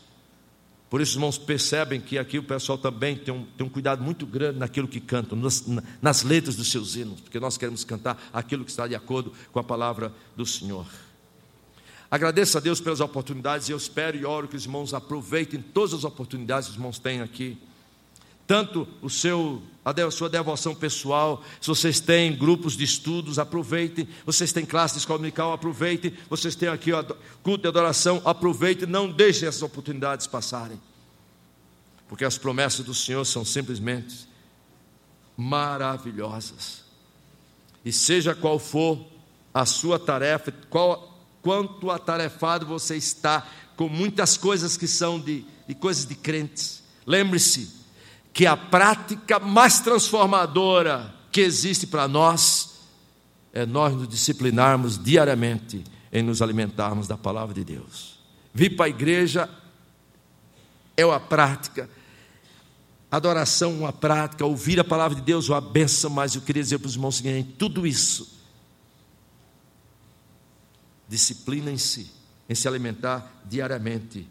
Por 0.89 1.01
isso, 1.01 1.17
irmãos, 1.17 1.37
percebem 1.37 2.01
que 2.01 2.17
aqui 2.17 2.39
o 2.39 2.43
pessoal 2.45 2.79
também 2.79 3.17
tem 3.17 3.35
um, 3.35 3.45
tem 3.57 3.67
um 3.67 3.71
cuidado 3.71 4.03
muito 4.03 4.25
grande 4.25 4.61
naquilo 4.61 4.87
que 4.87 5.01
cantam, 5.01 5.37
nas, 5.37 5.65
nas 6.01 6.23
letras 6.23 6.55
dos 6.55 6.71
seus 6.71 6.95
hinos, 6.95 7.21
porque 7.21 7.41
nós 7.41 7.59
queremos 7.59 7.83
cantar 7.83 8.31
aquilo 8.33 8.65
que 8.65 8.71
está 8.71 8.87
de 8.87 8.95
acordo 8.95 9.33
com 9.51 9.59
a 9.59 9.65
palavra 9.65 10.13
do 10.37 10.47
Senhor. 10.47 10.87
Agradeço 12.11 12.57
a 12.57 12.61
Deus 12.61 12.81
pelas 12.81 13.01
oportunidades 13.01 13.69
e 13.69 13.73
eu 13.73 13.77
espero 13.77 14.17
e 14.17 14.25
oro 14.25 14.47
que 14.47 14.57
os 14.57 14.65
irmãos 14.65 14.95
aproveitem 14.95 15.61
todas 15.61 15.93
as 15.93 16.05
oportunidades 16.05 16.69
que 16.69 16.73
os 16.73 16.77
irmãos 16.77 16.99
têm 16.99 17.21
aqui. 17.21 17.59
Tanto 18.47 18.87
o 19.03 19.11
seu, 19.11 19.61
a 19.85 20.11
sua 20.11 20.29
devoção 20.29 20.73
pessoal, 20.73 21.43
se 21.61 21.67
vocês 21.67 21.99
têm 21.99 22.37
grupos 22.37 22.77
de 22.77 22.85
estudos, 22.85 23.41
aproveitem. 23.41 24.09
Vocês 24.25 24.53
têm 24.53 24.65
classe 24.65 24.95
de 24.95 25.01
escola 25.01 25.19
dominical, 25.19 25.53
aproveitem. 25.53 26.15
Vocês 26.31 26.55
têm 26.55 26.69
aqui 26.69 26.93
culto 27.43 27.63
de 27.63 27.69
adoração, 27.69 28.23
aproveitem. 28.25 28.89
Não 28.89 29.11
deixem 29.11 29.49
essas 29.49 29.63
oportunidades 29.63 30.29
passarem. 30.29 30.81
Porque 32.09 32.25
as 32.25 32.39
promessas 32.39 32.87
do 32.87 32.95
Senhor 32.95 33.25
são 33.25 33.45
simplesmente 33.45 34.29
maravilhosas. 35.37 36.85
E 37.85 37.93
seja 37.93 38.33
qual 38.33 38.61
for 38.61 39.05
a 39.53 39.67
sua 39.67 39.99
tarefa, 39.99 40.53
qual 40.71 41.16
quanto 41.43 41.91
atarefado 41.91 42.67
você 42.67 42.97
está 42.97 43.47
com 43.77 43.89
muitas 43.89 44.37
coisas 44.37 44.77
que 44.77 44.87
são 44.87 45.21
de, 45.21 45.45
de 45.69 45.75
coisas 45.75 46.07
de 46.07 46.15
crentes. 46.15 46.83
Lembre-se 47.07 47.71
que 48.33 48.47
a 48.47 48.57
prática 48.57 49.39
mais 49.39 49.81
transformadora 49.81 51.15
que 51.31 51.41
existe 51.41 51.87
para 51.87 52.09
nós 52.09 52.77
é 53.53 53.65
nós 53.65 53.95
nos 53.95 54.09
disciplinarmos 54.09 55.03
diariamente 55.03 55.83
em 56.13 56.23
nos 56.23 56.43
alimentarmos 56.43 57.07
da 57.07 57.17
palavra 57.17 57.55
de 57.55 57.65
Deus. 57.65 58.19
Vir 58.53 58.77
para 58.77 58.87
a 58.87 58.89
igreja 58.89 59.49
é 60.97 61.05
uma 61.05 61.21
prática, 61.21 61.89
adoração 63.11 63.81
uma 63.81 63.93
prática, 63.93 64.45
ouvir 64.45 64.81
a 64.81 64.85
palavra 64.85 65.15
de 65.15 65.23
Deus 65.23 65.49
uma 65.49 65.61
benção, 65.61 66.11
mas 66.11 66.35
eu 66.35 66.43
queria 66.43 66.63
dizer 66.63 66.79
para 66.79 66.89
os 66.89 66.95
irmãos 66.95 67.15
o 67.15 67.19
seguinte: 67.19 67.55
tudo 67.59 67.87
isso 67.87 68.36
disciplinem-se 71.09 72.11
em 72.49 72.55
se 72.55 72.69
alimentar 72.69 73.43
diariamente 73.45 74.27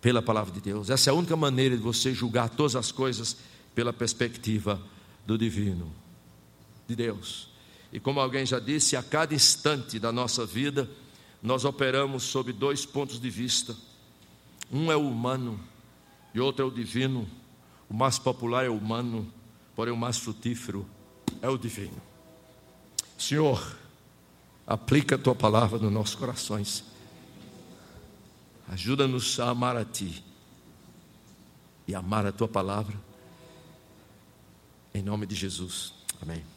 pela 0.00 0.20
palavra 0.20 0.52
de 0.52 0.60
Deus. 0.60 0.90
Essa 0.90 1.10
é 1.10 1.12
a 1.12 1.14
única 1.14 1.36
maneira 1.36 1.76
de 1.76 1.82
você 1.82 2.12
julgar 2.12 2.48
todas 2.50 2.76
as 2.76 2.92
coisas 2.92 3.36
pela 3.74 3.92
perspectiva 3.92 4.80
do 5.26 5.38
divino, 5.38 5.90
de 6.86 6.94
Deus. 6.94 7.48
E 7.92 7.98
como 7.98 8.20
alguém 8.20 8.44
já 8.44 8.58
disse, 8.58 8.96
a 8.96 9.02
cada 9.02 9.34
instante 9.34 9.98
da 9.98 10.12
nossa 10.12 10.44
vida, 10.44 10.90
nós 11.42 11.64
operamos 11.64 12.24
sob 12.24 12.52
dois 12.52 12.84
pontos 12.84 13.20
de 13.20 13.30
vista. 13.30 13.76
Um 14.70 14.90
é 14.90 14.96
o 14.96 15.08
humano 15.08 15.58
e 16.34 16.40
outro 16.40 16.64
é 16.64 16.68
o 16.68 16.70
divino. 16.70 17.28
O 17.88 17.94
mais 17.94 18.18
popular 18.18 18.64
é 18.64 18.68
o 18.68 18.76
humano, 18.76 19.32
porém 19.76 19.92
o 19.92 19.96
mais 19.96 20.18
frutífero 20.18 20.86
é 21.40 21.48
o 21.48 21.56
divino. 21.56 22.00
Senhor, 23.16 23.76
Aplica 24.66 25.16
a 25.16 25.18
tua 25.18 25.34
palavra 25.34 25.78
nos 25.78 25.92
nossos 25.92 26.14
corações. 26.14 26.84
Ajuda-nos 28.68 29.38
a 29.38 29.50
amar 29.50 29.76
a 29.76 29.84
ti 29.84 30.24
e 31.86 31.94
amar 31.94 32.26
a 32.26 32.32
tua 32.32 32.48
palavra. 32.48 32.94
Em 34.94 35.02
nome 35.02 35.26
de 35.26 35.34
Jesus. 35.34 35.92
Amém. 36.22 36.53